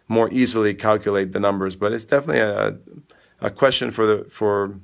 more 0.09 0.29
easily 0.33 0.73
calculate 0.73 1.31
the 1.31 1.39
numbers. 1.39 1.77
But 1.77 1.93
it's 1.93 2.05
definitely 2.05 2.41
a 2.41 2.77
a 3.39 3.49
question 3.49 3.91
for 3.91 4.05
the 4.05 4.25
for 4.29 4.75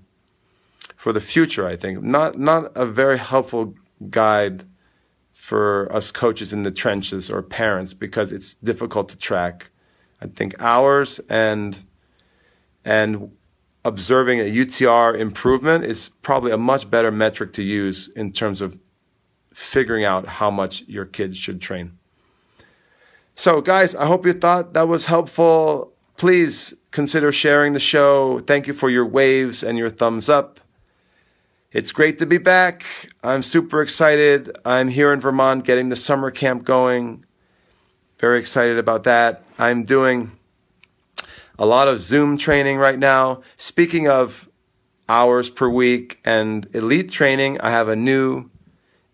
for 0.95 1.11
the 1.11 1.21
future. 1.21 1.67
I 1.67 1.75
think 1.75 2.01
not 2.01 2.39
not 2.39 2.71
a 2.75 2.85
very 2.85 3.17
helpful 3.17 3.75
guide 4.09 4.63
for 5.47 5.89
us 5.93 6.11
coaches 6.11 6.51
in 6.51 6.63
the 6.63 6.71
trenches 6.71 7.31
or 7.31 7.41
parents 7.41 7.93
because 7.93 8.33
it's 8.33 8.55
difficult 8.55 9.07
to 9.07 9.17
track. 9.17 9.69
I 10.21 10.27
think 10.27 10.53
hours 10.59 11.21
and 11.29 11.85
and 12.83 13.31
observing 13.85 14.41
a 14.41 14.43
UTR 14.43 15.17
improvement 15.17 15.85
is 15.85 16.09
probably 16.21 16.51
a 16.51 16.57
much 16.57 16.91
better 16.91 17.11
metric 17.11 17.53
to 17.53 17.63
use 17.63 18.09
in 18.09 18.33
terms 18.33 18.59
of 18.59 18.77
figuring 19.53 20.03
out 20.03 20.27
how 20.27 20.51
much 20.51 20.83
your 20.85 21.05
kids 21.05 21.37
should 21.37 21.61
train. 21.61 21.97
So, 23.33 23.61
guys, 23.61 23.95
I 23.95 24.05
hope 24.05 24.25
you 24.25 24.33
thought 24.33 24.73
that 24.73 24.89
was 24.89 25.05
helpful. 25.05 25.93
Please 26.17 26.73
consider 26.91 27.31
sharing 27.31 27.71
the 27.71 27.79
show. 27.79 28.39
Thank 28.39 28.67
you 28.67 28.73
for 28.73 28.89
your 28.89 29.05
waves 29.05 29.63
and 29.63 29.77
your 29.77 29.89
thumbs 29.89 30.27
up. 30.27 30.59
It's 31.73 31.91
great 31.91 32.17
to 32.19 32.25
be 32.25 32.37
back. 32.37 32.85
I'm 33.21 33.41
super 33.41 33.81
excited. 33.81 34.57
I'm 34.63 34.87
here 34.87 35.11
in 35.11 35.19
Vermont 35.19 35.65
getting 35.65 35.89
the 35.89 35.97
summer 35.97 36.31
camp 36.31 36.63
going. 36.63 37.25
Very 38.19 38.39
excited 38.39 38.79
about 38.79 39.03
that. 39.03 39.43
I'm 39.59 39.83
doing 39.83 40.31
a 41.59 41.65
lot 41.65 41.89
of 41.89 41.99
Zoom 41.99 42.37
training 42.37 42.77
right 42.77 42.97
now. 42.97 43.41
Speaking 43.57 44.07
of 44.07 44.47
hours 45.09 45.49
per 45.49 45.67
week 45.67 46.21
and 46.23 46.69
elite 46.73 47.11
training, 47.11 47.59
I 47.59 47.69
have 47.71 47.89
a 47.89 47.97
new 47.97 48.49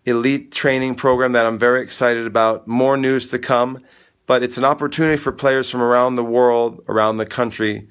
elite 0.04 0.52
training 0.52 0.94
program 0.94 1.32
that 1.32 1.46
I'm 1.46 1.58
very 1.58 1.82
excited 1.82 2.24
about. 2.24 2.68
More 2.68 2.96
news 2.96 3.30
to 3.30 3.38
come, 3.40 3.82
but 4.26 4.44
it's 4.44 4.58
an 4.58 4.64
opportunity 4.64 5.16
for 5.16 5.32
players 5.32 5.68
from 5.68 5.82
around 5.82 6.14
the 6.14 6.22
world, 6.22 6.84
around 6.88 7.16
the 7.16 7.26
country 7.26 7.88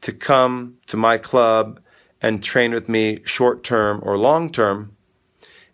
to 0.00 0.12
come 0.12 0.78
to 0.86 0.96
my 0.96 1.18
club 1.18 1.80
and 2.20 2.42
train 2.42 2.72
with 2.72 2.88
me 2.88 3.20
short 3.24 3.62
term 3.62 4.00
or 4.02 4.16
long 4.18 4.50
term. 4.50 4.96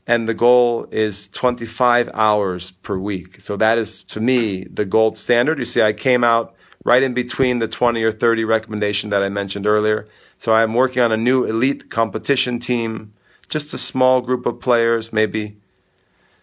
And 0.07 0.28
the 0.28 0.34
goal 0.34 0.86
is 0.90 1.28
25 1.28 2.11
hours 2.12 2.72
per 2.72 2.99
week. 2.99 3.40
So 3.40 3.57
that 3.57 3.78
is 3.78 4.03
to 4.05 4.20
me 4.20 4.64
the 4.64 4.84
gold 4.84 5.16
standard. 5.16 5.59
You 5.59 5.64
see, 5.64 5.80
I 5.80 5.93
came 5.93 6.24
out 6.24 6.55
right 6.84 7.03
in 7.03 7.14
between 7.14 7.61
the 7.61 7.68
20 7.68 8.03
or 8.03 8.11
30 8.11 8.45
recommendation 8.45 9.11
that 9.11 9.22
I 9.22 9.28
mentioned 9.28 9.66
earlier. 9.66 10.09
So 10.38 10.53
I'm 10.53 10.74
working 10.74 11.03
on 11.03 11.12
a 11.12 11.16
new 11.16 11.45
elite 11.45 11.88
competition 11.88 12.59
team, 12.59 13.12
just 13.49 13.72
a 13.72 13.78
small 13.78 14.20
group 14.20 14.45
of 14.45 14.59
players, 14.59 15.12
maybe 15.12 15.59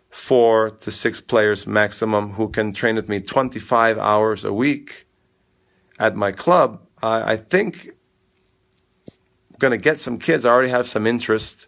four 0.09 0.69
to 0.69 0.89
six 0.89 1.19
players 1.21 1.67
maximum 1.67 2.31
who 2.31 2.49
can 2.49 2.73
train 2.73 2.95
with 2.95 3.09
me 3.09 3.19
25 3.19 3.97
hours 3.97 4.45
a 4.45 4.53
week 4.53 5.05
at 5.99 6.15
my 6.15 6.31
club. 6.31 6.81
I 7.01 7.37
think 7.37 7.89
going 9.59 9.71
to 9.71 9.77
get 9.77 9.99
some 9.99 10.17
kids. 10.17 10.45
I 10.45 10.51
already 10.51 10.69
have 10.69 10.87
some 10.87 11.05
interest. 11.05 11.67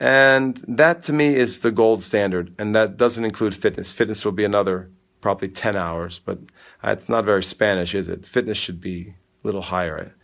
And 0.00 0.56
that 0.66 1.02
to 1.04 1.12
me 1.12 1.34
is 1.34 1.60
the 1.60 1.70
gold 1.70 2.02
standard. 2.02 2.54
And 2.58 2.74
that 2.74 2.96
doesn't 2.96 3.24
include 3.24 3.54
fitness. 3.54 3.92
Fitness 3.92 4.24
will 4.24 4.32
be 4.32 4.44
another 4.44 4.90
probably 5.20 5.48
10 5.48 5.76
hours, 5.76 6.18
but 6.18 6.38
it's 6.82 7.08
not 7.08 7.24
very 7.24 7.42
Spanish, 7.42 7.94
is 7.94 8.08
it? 8.08 8.26
Fitness 8.26 8.58
should 8.58 8.80
be 8.80 9.14
a 9.42 9.46
little 9.46 9.62
higher. 9.62 10.14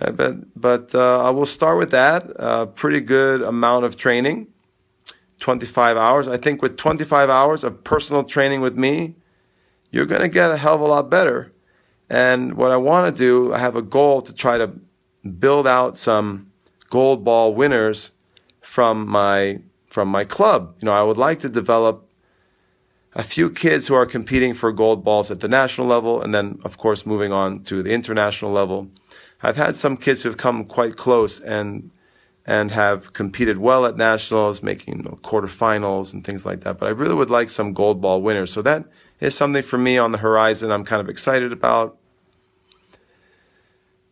Uh, 0.00 0.12
but 0.12 0.34
but 0.58 0.94
uh, 0.94 1.26
I 1.26 1.30
will 1.30 1.46
start 1.46 1.76
with 1.76 1.90
that. 1.90 2.30
A 2.36 2.66
pretty 2.66 3.00
good 3.00 3.42
amount 3.42 3.84
of 3.84 3.96
training, 3.96 4.46
25 5.40 5.96
hours. 5.96 6.28
I 6.28 6.36
think 6.36 6.62
with 6.62 6.76
25 6.76 7.28
hours 7.28 7.64
of 7.64 7.82
personal 7.84 8.24
training 8.24 8.60
with 8.60 8.76
me, 8.76 9.16
you're 9.90 10.06
going 10.06 10.22
to 10.22 10.28
get 10.28 10.50
a 10.50 10.56
hell 10.56 10.76
of 10.76 10.80
a 10.80 10.84
lot 10.86 11.10
better. 11.10 11.52
And 12.08 12.54
what 12.54 12.70
I 12.70 12.76
want 12.76 13.14
to 13.14 13.18
do, 13.18 13.52
I 13.52 13.58
have 13.58 13.76
a 13.76 13.82
goal 13.82 14.22
to 14.22 14.32
try 14.32 14.58
to 14.58 14.72
build 15.38 15.66
out 15.66 15.98
some 15.98 16.50
gold 16.88 17.24
ball 17.24 17.54
winners 17.54 18.12
from 18.60 19.06
my 19.06 19.60
from 19.86 20.08
my 20.08 20.24
club. 20.24 20.74
You 20.80 20.86
know, 20.86 20.92
I 20.92 21.02
would 21.02 21.16
like 21.16 21.40
to 21.40 21.48
develop 21.48 22.08
a 23.14 23.24
few 23.24 23.50
kids 23.50 23.88
who 23.88 23.94
are 23.94 24.06
competing 24.06 24.54
for 24.54 24.72
gold 24.72 25.02
balls 25.02 25.30
at 25.30 25.40
the 25.40 25.48
national 25.48 25.86
level 25.88 26.22
and 26.22 26.32
then 26.32 26.60
of 26.64 26.78
course 26.78 27.04
moving 27.04 27.32
on 27.32 27.62
to 27.64 27.82
the 27.82 27.90
international 27.90 28.52
level. 28.52 28.88
I've 29.42 29.56
had 29.56 29.74
some 29.74 29.96
kids 29.96 30.22
who've 30.22 30.36
come 30.36 30.64
quite 30.64 30.96
close 30.96 31.40
and 31.40 31.90
and 32.46 32.70
have 32.70 33.12
competed 33.12 33.58
well 33.58 33.86
at 33.86 33.96
nationals, 33.96 34.62
making 34.62 34.98
you 34.98 35.02
know, 35.04 35.18
quarterfinals 35.22 36.12
and 36.12 36.24
things 36.24 36.46
like 36.46 36.62
that. 36.62 36.78
But 36.78 36.86
I 36.86 36.90
really 36.90 37.14
would 37.14 37.30
like 37.30 37.50
some 37.50 37.72
gold 37.72 38.00
ball 38.00 38.22
winners. 38.22 38.52
So 38.52 38.62
that 38.62 38.86
is 39.20 39.36
something 39.36 39.62
for 39.62 39.78
me 39.78 39.98
on 39.98 40.10
the 40.10 40.18
horizon. 40.18 40.72
I'm 40.72 40.84
kind 40.84 41.00
of 41.00 41.08
excited 41.08 41.52
about. 41.52 41.99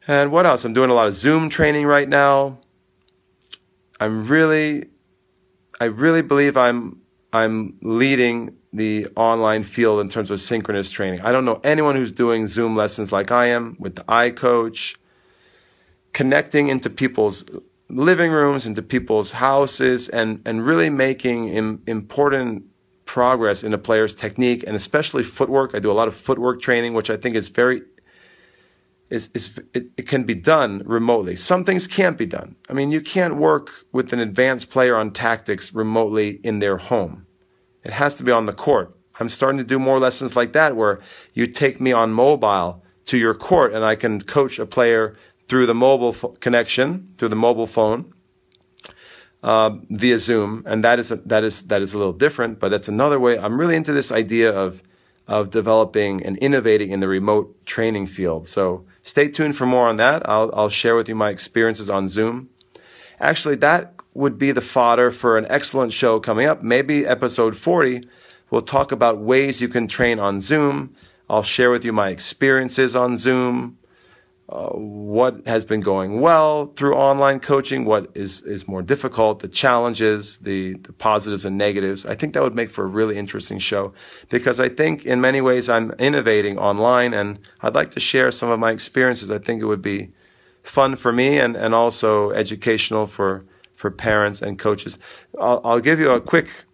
And 0.09 0.33
what 0.33 0.47
else? 0.47 0.65
I'm 0.65 0.73
doing 0.73 0.89
a 0.89 0.95
lot 0.95 1.07
of 1.07 1.15
Zoom 1.15 1.51
training 1.51 1.85
right 1.85 2.09
now. 2.09 2.59
I'm 4.01 4.27
really, 4.27 4.87
I 5.81 5.85
really 5.85 6.23
believe 6.23 6.57
I'm, 6.57 7.03
I'm 7.31 7.77
leading 7.83 8.57
the 8.73 9.09
online 9.17 9.65
field 9.65 10.01
in 10.01 10.09
terms 10.09 10.31
of 10.31 10.41
synchronous 10.41 10.91
training. 10.91 11.21
I 11.21 11.31
don't 11.31 11.45
know 11.45 11.61
anyone 11.63 11.95
who's 11.95 12.13
doing 12.13 12.47
Zoom 12.47 12.75
lessons 12.75 13.13
like 13.13 13.31
I 13.31 13.47
am 13.47 13.77
with 13.79 13.97
the 13.97 14.05
iCoach, 14.05 14.97
connecting 16.15 16.69
into 16.69 16.89
people's 16.89 17.45
living 17.91 18.31
rooms, 18.31 18.65
into 18.65 18.81
people's 18.81 19.33
houses, 19.33 20.09
and, 20.09 20.41
and 20.47 20.67
really 20.67 20.89
making 20.89 21.49
Im- 21.49 21.83
important 21.87 22.65
progress 23.05 23.63
in 23.63 23.75
a 23.75 23.79
player's 23.79 24.15
technique 24.15 24.65
and 24.67 24.75
especially 24.75 25.23
footwork. 25.23 25.75
I 25.75 25.81
do 25.81 25.91
a 25.91 25.93
lot 25.93 26.09
of 26.09 26.15
footwork 26.15 26.63
training, 26.63 26.95
which 26.95 27.11
I 27.11 27.19
think 27.19 27.37
is 27.37 27.49
very 27.49 27.83
is, 29.11 29.31
is 29.35 29.59
it, 29.73 29.87
it, 29.97 30.07
can 30.07 30.25
be 30.25 30.35
done 30.35 30.83
remotely. 30.85 31.35
Some 31.37 31.65
things 31.65 31.87
can't 31.87 32.19
be 32.19 32.27
done. 32.27 32.57
I 32.69 32.73
mean, 32.75 32.91
you 32.91 33.01
can't 33.01 33.37
work 33.37 33.71
with 33.93 34.13
an 34.13 34.21
advanced 34.21 34.71
player 34.71 34.97
on 34.97 35.13
tactics 35.13 35.75
remotely 35.75 36.41
in 36.43 36.59
their 36.59 36.77
home. 36.77 37.27
It 37.85 37.93
has 37.93 38.15
to 38.17 38.25
be 38.25 38.33
on 38.33 38.47
the 38.47 38.53
court. 38.53 38.95
I'm 39.19 39.29
starting 39.29 39.59
to 39.59 39.65
do 39.65 39.79
more 39.79 39.99
lessons 39.99 40.37
like 40.37 40.53
that 40.53 40.77
where 40.77 41.01
you 41.33 41.47
take 41.47 41.81
me 41.81 41.93
on 41.93 42.13
mobile 42.13 42.85
to 43.07 43.17
your 43.17 43.35
court 43.35 43.73
and 43.73 43.85
I 43.85 43.97
can 43.97 44.21
coach 44.21 44.59
a 44.59 44.67
player 44.67 45.17
through 45.49 45.67
the 45.67 45.75
mobile 45.75 46.13
fo- 46.13 46.29
connection, 46.41 47.15
through 47.17 47.29
the 47.29 47.37
mobile 47.37 47.67
phone, 47.67 48.13
uh, 49.43 49.71
via 49.91 50.19
Zoom, 50.19 50.63
and 50.67 50.85
that 50.85 50.99
is 50.99 51.11
a, 51.11 51.17
that 51.17 51.45
is 51.45 51.65
that 51.65 51.81
is 51.81 51.95
a 51.95 51.99
little 51.99 52.13
different, 52.13 52.59
but 52.59 52.71
that's 52.71 52.89
another 52.89 53.19
way. 53.19 53.39
I'm 53.39 53.59
really 53.59 53.77
into 53.77 53.93
this 53.93 54.13
idea 54.13 54.53
of 54.53 54.83
of 55.27 55.51
developing 55.51 56.25
and 56.25 56.37
innovating 56.39 56.91
in 56.91 57.01
the 57.01 57.09
remote 57.09 57.65
training 57.67 58.07
field. 58.07 58.47
So 58.47 58.85
stay 59.09 59.29
tuned 59.29 59.57
for 59.57 59.65
more 59.65 59.89
on 59.89 59.97
that. 59.97 60.29
I'll 60.29 60.51
I'll 60.55 60.69
share 60.69 60.95
with 60.95 61.09
you 61.09 61.15
my 61.15 61.31
experiences 61.31 61.89
on 61.89 62.09
Zoom. 62.09 62.51
Actually, 63.19 63.57
that 63.57 63.95
would 64.15 64.39
be 64.39 64.53
the 64.53 64.61
fodder 64.61 65.11
for 65.11 65.39
an 65.39 65.47
excellent 65.49 65.93
show 65.93 66.21
coming 66.21 66.47
up. 66.47 66.63
Maybe 66.63 67.07
episode 67.07 67.57
40. 67.57 68.03
We'll 68.51 68.63
talk 68.63 68.93
about 68.93 69.19
ways 69.19 69.63
you 69.63 69.69
can 69.69 69.89
train 69.89 70.19
on 70.19 70.41
Zoom. 70.41 70.93
I'll 71.29 71.43
share 71.43 71.71
with 71.71 71.85
you 71.85 71.93
my 71.93 72.11
experiences 72.11 72.95
on 72.95 73.17
Zoom 73.17 73.79
what 74.51 75.47
has 75.47 75.67
been 75.67 75.81
going 75.81 76.21
well 76.23 76.67
through 76.67 76.95
online 76.95 77.39
coaching, 77.39 77.85
what 77.85 78.11
is, 78.15 78.41
is 78.43 78.67
more 78.67 78.81
difficult, 78.81 79.41
the 79.41 79.49
challenges, 79.49 80.39
the, 80.39 80.73
the 80.75 80.93
positives 80.95 81.45
and 81.45 81.59
negatives. 81.59 82.07
I 82.07 82.15
think 82.15 82.33
that 82.33 82.43
would 82.43 82.55
make 82.55 82.71
for 82.71 82.85
a 82.85 82.89
really 82.89 83.19
interesting 83.19 83.59
show 83.59 83.93
because 84.31 84.59
I 84.59 84.71
think 84.71 85.05
in 85.05 85.21
many 85.21 85.43
ways 85.43 85.69
I'm 85.69 85.91
innovating 85.99 86.59
online 86.59 87.13
and 87.13 87.39
I'd 87.61 87.75
like 87.75 87.91
to 87.91 88.01
share 88.01 88.31
some 88.31 88.49
of 88.49 88.59
my 88.59 88.71
experiences. 88.71 89.31
I 89.31 89.39
think 89.39 89.61
it 89.61 89.67
would 89.67 89.83
be 89.83 90.13
fun 90.63 90.97
for 90.97 91.13
me 91.13 91.39
and, 91.39 91.55
and 91.55 91.75
also 91.75 92.31
educational 92.31 93.07
for, 93.07 93.45
for 93.75 93.91
parents 93.91 94.41
and 94.41 94.59
coaches. 94.59 94.99
I'll, 95.39 95.61
I'll 95.63 95.81
give 95.81 96.01
you 96.01 96.11
a 96.11 96.23
quick 96.23 96.65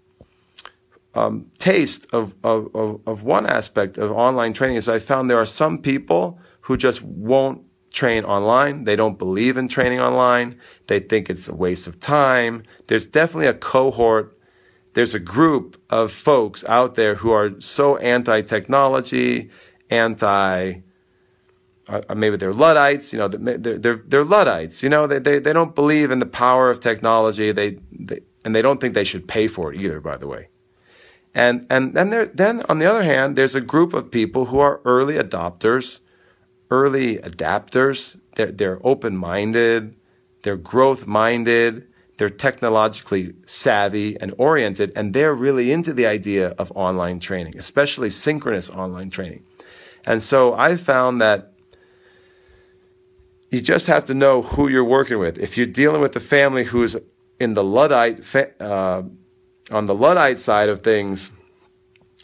um, 1.15 1.51
taste 1.59 2.07
of, 2.13 2.35
of, 2.45 2.69
of 3.05 3.25
one 3.25 3.47
aspect 3.47 3.99
of 3.99 4.13
online 4.13 4.53
training 4.53 4.77
is 4.77 4.89
I 4.89 5.01
found 5.01 5.29
there 5.29 5.41
are 5.41 5.47
some 5.47 5.79
people 5.79 6.39
who 6.65 6.77
just 6.77 7.03
won't 7.03 7.63
train 7.91 8.25
online. 8.25 8.85
They 8.85 8.97
don't 8.97 9.19
believe 9.19 9.57
in 9.57 9.69
training 9.69 10.01
online. 10.01 10.59
They 10.87 10.99
think 10.99 11.29
it's 11.29 11.47
a 11.47 11.55
waste 11.55 11.87
of 11.87 12.01
time. 12.01 12.65
There's 12.87 13.07
definitely 13.07 13.49
a 13.49 13.55
cohort. 13.55 14.39
There's 14.95 15.15
a 15.15 15.21
group 15.21 15.81
of 15.91 16.11
folks 16.11 16.65
out 16.65 16.95
there 16.95 17.17
who 17.17 17.33
are 17.33 17.61
so 17.61 17.97
anti 17.99 18.41
technology, 18.43 19.51
anti, 19.91 20.83
uh, 21.89 22.15
maybe 22.15 22.37
they're 22.39 22.55
Luddites, 22.55 23.13
you 23.13 23.19
know, 23.19 23.29
they're, 23.29 23.59
they're, 23.77 24.03
they're 24.07 24.25
Luddites, 24.25 24.83
you 24.83 24.89
know, 24.89 25.07
they, 25.07 25.19
they, 25.19 25.39
they 25.39 25.53
don't 25.53 25.75
believe 25.75 26.11
in 26.11 26.19
the 26.19 26.27
power 26.27 26.71
of 26.71 26.81
technology. 26.81 27.53
They, 27.53 27.79
they, 27.93 28.21
and 28.43 28.55
they 28.55 28.63
don't 28.63 28.81
think 28.81 28.95
they 28.95 29.05
should 29.05 29.29
pay 29.29 29.49
for 29.49 29.73
it 29.73 29.81
either, 29.81 30.01
by 30.01 30.17
the 30.17 30.27
way. 30.27 30.49
And, 31.35 31.67
and 31.69 31.95
then 31.95 32.09
there, 32.09 32.27
then 32.27 32.63
on 32.71 32.79
the 32.79 32.87
other 32.87 33.03
hand, 33.03 33.37
there's 33.37 33.55
a 33.55 33.61
group 33.61 33.93
of 33.93 34.11
people 34.11 34.47
who 34.47 34.61
are 34.61 34.81
early 34.85 35.15
adopters 35.15 36.01
early 36.71 37.19
adapters. 37.19 38.19
They're, 38.37 38.53
they're 38.53 38.81
open 38.85 39.17
minded, 39.17 39.95
they're 40.43 40.57
growth 40.57 41.07
minded, 41.07 41.87
they're 42.17 42.29
technologically 42.29 43.35
savvy 43.45 44.19
and 44.21 44.35
oriented, 44.39 44.93
and 44.95 45.15
they're 45.15 45.35
really 45.35 45.73
into 45.73 45.93
the 45.93 46.07
idea 46.07 46.51
of 46.59 46.73
online 46.75 47.21
training, 47.21 47.57
especially 47.57 48.11
synchronous 48.11 48.71
online 48.71 49.11
training. 49.11 49.45
And 50.05 50.23
so 50.23 50.55
I 50.55 50.77
found 50.77 51.21
that 51.21 51.53
you 53.51 53.61
just 53.61 53.87
have 53.87 54.05
to 54.07 54.15
know 54.15 54.43
who 54.43 54.69
you're 54.69 54.85
working 54.85 55.19
with. 55.19 55.39
If 55.39 55.57
you're 55.57 55.67
dealing 55.67 56.01
with 56.01 56.15
a 56.17 56.21
family 56.21 56.65
who's 56.65 56.97
in 57.39 57.53
the 57.53 57.65
Luddite, 57.65 58.23
uh, 58.61 59.03
on 59.71 59.87
the 59.87 59.95
Luddite 59.95 60.39
side 60.39 60.69
of 60.69 60.83
things, 60.83 61.31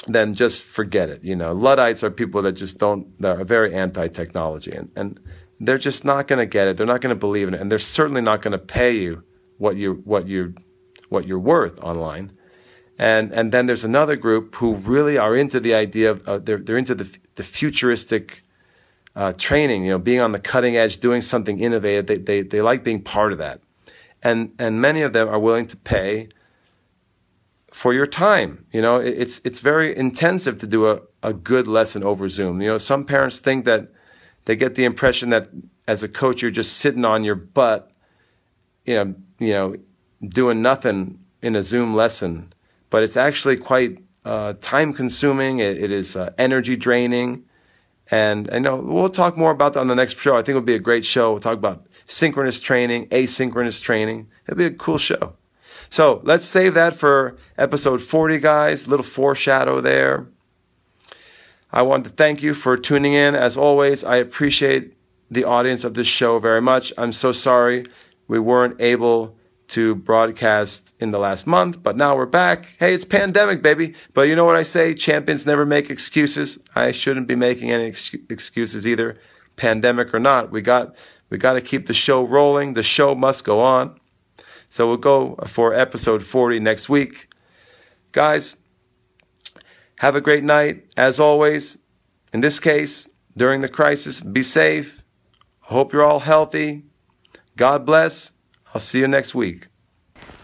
then 0.07 0.34
just 0.34 0.62
forget 0.62 1.09
it. 1.09 1.22
You 1.22 1.36
know, 1.36 1.53
Luddites 1.53 2.03
are 2.03 2.11
people 2.11 2.42
that 2.42 2.53
just 2.53 2.78
don't, 2.78 3.20
that 3.20 3.40
are 3.40 3.44
very 3.44 3.74
anti 3.74 4.09
technology 4.09 4.72
and, 4.72 4.90
and 4.96 5.20
they're 5.61 5.78
just 5.78 6.05
not 6.05 6.26
going 6.26 6.38
to 6.38 6.46
get 6.46 6.68
it. 6.68 6.76
They're 6.76 6.86
not 6.86 7.03
going 7.03 7.14
to 7.14 7.20
believe 7.20 7.46
in 7.46 7.55
it. 7.55 7.61
And 7.61 7.70
they're 7.70 7.78
certainly 7.78 8.22
not 8.22 8.41
going 8.42 8.53
to 8.53 8.58
pay 8.58 8.96
you 8.96 9.22
what 9.58 9.76
you, 9.76 10.00
what 10.04 10.26
you, 10.26 10.54
what 11.11 11.26
you're 11.26 11.38
worth 11.38 11.80
online. 11.83 12.33
And, 12.99 13.33
and 13.33 13.53
then 13.53 13.66
there's 13.66 13.84
another 13.84 14.16
group 14.16 14.57
who 14.57 14.74
really 14.74 15.18
are 15.18 15.37
into 15.37 15.61
the 15.61 15.74
idea 15.74 16.12
of, 16.12 16.29
uh, 16.29 16.38
they're, 16.38 16.58
they're 16.58 16.79
into 16.79 16.95
the, 16.95 17.18
the 17.34 17.42
futuristic, 17.42 18.42
uh, 19.16 19.33
training, 19.33 19.84
you 19.84 19.91
know, 19.91 19.99
being 19.99 20.20
on 20.20 20.33
the 20.33 20.38
cutting 20.38 20.76
edge, 20.76 20.99
doing 20.99 21.20
something 21.20 21.61
innovative. 21.61 22.07
They, 22.07 22.18
they, 22.18 22.42
they 22.42 22.62
like 22.62 22.83
being 22.84 23.03
part 23.03 23.33
of 23.33 23.38
that. 23.38 23.61
And, 24.22 24.53
and 24.58 24.80
many 24.80 25.03
of 25.03 25.12
them 25.12 25.29
are 25.29 25.38
willing 25.38 25.66
to 25.68 25.76
pay 25.76 26.29
for 27.72 27.92
your 27.95 28.07
time. 28.07 28.64
You 28.72 28.83
know, 28.83 28.97
it's 28.97 29.41
it's 29.45 29.61
very 29.61 29.97
intensive 29.97 30.59
to 30.59 30.67
do 30.67 30.88
a, 30.88 31.01
a 31.22 31.33
good 31.33 31.67
lesson 31.67 32.03
over 32.03 32.29
Zoom. 32.29 32.61
You 32.61 32.68
know, 32.68 32.79
some 32.79 33.05
parents 33.05 33.41
think 33.41 33.64
that 33.64 33.88
they 34.45 34.57
get 34.57 34.75
the 34.75 34.84
impression 34.84 35.30
that 35.30 35.49
as 35.87 36.03
a 36.03 36.09
coach 36.09 36.42
you're 36.42 36.51
just 36.51 36.79
sitting 36.79 37.05
on 37.05 37.25
your 37.25 37.34
butt, 37.34 37.91
you 38.84 38.95
know, 38.95 39.14
you 39.38 39.53
know, 39.53 39.76
doing 40.29 40.63
nothing 40.63 41.18
in 41.42 41.57
a 41.57 41.63
Zoom 41.63 41.95
lesson. 41.95 42.53
But 42.91 43.03
it's 43.03 43.17
actually 43.17 43.57
quite 43.57 43.99
uh, 44.25 44.55
time 44.61 44.92
consuming. 44.92 45.61
It, 45.61 45.83
it 45.83 45.91
is 45.91 46.17
uh, 46.17 46.33
energy 46.38 46.76
draining. 46.76 47.45
And 48.11 48.51
I 48.53 48.59
know 48.59 48.76
we'll 48.76 49.09
talk 49.09 49.37
more 49.37 49.53
about 49.53 49.75
that 49.75 49.80
on 49.80 49.87
the 49.87 49.95
next 49.95 50.18
show. 50.18 50.34
I 50.34 50.38
think 50.38 50.51
it'll 50.51 50.63
be 50.63 50.75
a 50.75 50.80
great 50.80 51.07
show. 51.07 51.30
We'll 51.30 51.41
talk 51.41 51.59
about 51.59 51.87
synchronous 52.07 52.61
training, 52.61 53.09
asynchronous 53.11 53.80
training. 53.80 54.29
It'll 54.47 54.59
be 54.59 54.64
a 54.64 54.71
cool 54.72 54.99
show. 54.99 55.34
So 55.91 56.21
let's 56.22 56.45
save 56.45 56.75
that 56.75 56.95
for 56.95 57.37
episode 57.58 58.00
40, 58.00 58.38
guys. 58.38 58.87
Little 58.87 59.04
foreshadow 59.04 59.80
there. 59.80 60.29
I 61.72 61.83
want 61.83 62.04
to 62.04 62.11
thank 62.11 62.42
you 62.42 62.54
for 62.54 62.76
tuning 62.76 63.12
in. 63.12 63.34
As 63.34 63.57
always, 63.57 64.03
I 64.04 64.17
appreciate 64.17 64.96
the 65.30 65.45
audience 65.45 65.84
of 65.84 65.95
this 65.95 66.07
show 66.07 66.38
very 66.38 66.61
much. 66.61 66.92
I'm 66.96 67.12
so 67.12 67.33
sorry 67.33 67.84
we 68.29 68.38
weren't 68.38 68.80
able 68.80 69.37
to 69.68 69.95
broadcast 69.95 70.95
in 70.99 71.11
the 71.12 71.18
last 71.18 71.46
month, 71.46 71.80
but 71.83 71.96
now 71.96 72.17
we're 72.17 72.26
back. 72.26 72.75
Hey, 72.79 72.92
it's 72.92 73.04
pandemic, 73.04 73.62
baby. 73.62 73.95
But 74.14 74.22
you 74.22 74.34
know 74.34 74.45
what 74.45 74.57
I 74.57 74.64
say? 74.64 74.95
Champions 74.95 75.46
never 75.46 75.64
make 75.64 75.91
excuses. 75.91 76.58
I 76.75 76.91
shouldn't 76.91 77.29
be 77.29 77.37
making 77.37 77.71
any 77.71 77.87
ex- 77.87 78.14
excuses 78.29 78.87
either, 78.87 79.18
pandemic 79.54 80.12
or 80.12 80.18
not. 80.18 80.50
We 80.50 80.61
got 80.61 80.96
we 81.29 81.38
got 81.38 81.53
to 81.53 81.61
keep 81.61 81.87
the 81.87 81.95
show 81.95 82.25
rolling. 82.25 82.72
The 82.72 82.83
show 82.83 83.14
must 83.14 83.45
go 83.45 83.61
on. 83.61 83.99
So 84.71 84.87
we'll 84.87 84.97
go 84.97 85.34
for 85.47 85.75
episode 85.75 86.25
40 86.25 86.61
next 86.61 86.88
week. 86.88 87.29
Guys, 88.13 88.57
have 89.97 90.14
a 90.14 90.21
great 90.21 90.45
night. 90.45 90.87
As 90.97 91.21
always, 91.21 91.79
in 92.33 92.41
this 92.41 92.61
case, 92.61 93.09
during 93.37 93.61
the 93.61 93.68
crisis, 93.68 94.21
be 94.21 94.42
safe. 94.42 95.03
Hope 95.61 95.92
you're 95.92 96.05
all 96.05 96.21
healthy. 96.21 96.84
God 97.57 97.84
bless. 97.84 98.33
I'll 98.72 98.80
see 98.80 99.01
you 99.01 99.09
next 99.09 99.34
week. 99.34 99.67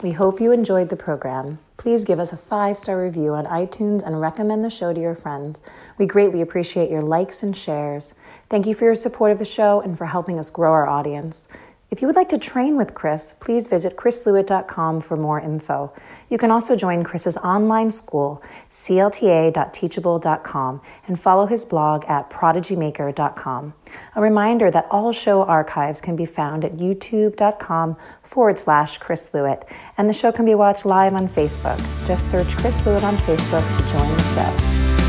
We 0.03 0.13
hope 0.13 0.41
you 0.41 0.53
enjoyed 0.53 0.89
the 0.89 0.97
program. 0.97 1.59
please 1.79 2.05
give 2.05 2.19
us 2.19 2.33
a 2.33 2.37
five 2.37 2.77
star 2.77 3.03
review 3.03 3.35
on 3.35 3.47
iTunes 3.47 4.03
and 4.03 4.21
recommend 4.21 4.63
the 4.63 4.71
show 4.71 4.93
to 4.93 5.01
your 5.01 5.15
friends. 5.15 5.61
We 5.99 6.07
greatly 6.07 6.41
appreciate 6.41 6.91
your 6.91 7.01
likes 7.01 7.43
and 7.43 7.57
shares. 7.57 8.15
Thank 8.49 8.67
you 8.67 8.75
for 8.75 8.85
your 8.85 8.95
support 8.95 9.31
of 9.31 9.39
the 9.39 9.45
show 9.45 9.81
and 9.81 9.97
for 9.97 10.07
helping 10.07 10.39
us 10.39 10.51
grow 10.51 10.73
our 10.73 10.89
audience. 10.89 11.53
If 11.89 12.03
you 12.03 12.09
would 12.09 12.17
like 12.17 12.31
to 12.31 12.39
train 12.39 12.77
with 12.77 12.95
Chris, 12.95 13.33
please 13.35 13.69
visit 13.69 13.95
chrislewit.com 13.95 15.01
for 15.01 15.17
more 15.17 15.41
info. 15.41 15.93
You 16.29 16.37
can 16.37 16.51
also 16.51 16.75
join 16.75 17.05
Chris's 17.05 17.37
online 17.37 17.93
school, 17.93 18.43
clta.teachable.com, 18.71 20.81
and 21.07 21.21
follow 21.21 21.47
his 21.47 21.65
blog 21.65 22.05
at 22.07 22.29
prodigymaker.com. 22.29 23.75
A 24.17 24.21
reminder 24.21 24.69
that 24.73 24.89
all 24.91 25.13
show 25.13 25.45
archives 25.45 26.01
can 26.01 26.17
be 26.17 26.27
found 26.27 26.65
at 26.65 26.77
youtube.com 26.77 27.97
forward 28.21 28.59
slash 28.59 28.99
Chris 28.99 29.33
Lewit, 29.33 29.63
and 29.97 30.09
the 30.09 30.15
show 30.15 30.33
can 30.33 30.45
be 30.45 30.57
watched 30.57 30.87
live 30.87 31.15
on 31.15 31.29
Facebook. 31.29 31.79
Just 32.05 32.29
search 32.29 32.57
Chris 32.57 32.83
Lewit 32.83 33.05
on 33.05 33.17
Facebook 33.19 33.65
to 33.77 33.87
join 33.87 34.11
the 34.17 34.25
show. 34.35 34.51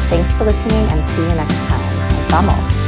Thanks 0.10 0.32
for 0.34 0.44
listening 0.46 0.88
and 0.92 1.04
see 1.04 1.24
you 1.24 1.30
next 1.30 1.58
time. 1.68 2.30
Vamos! 2.30 2.87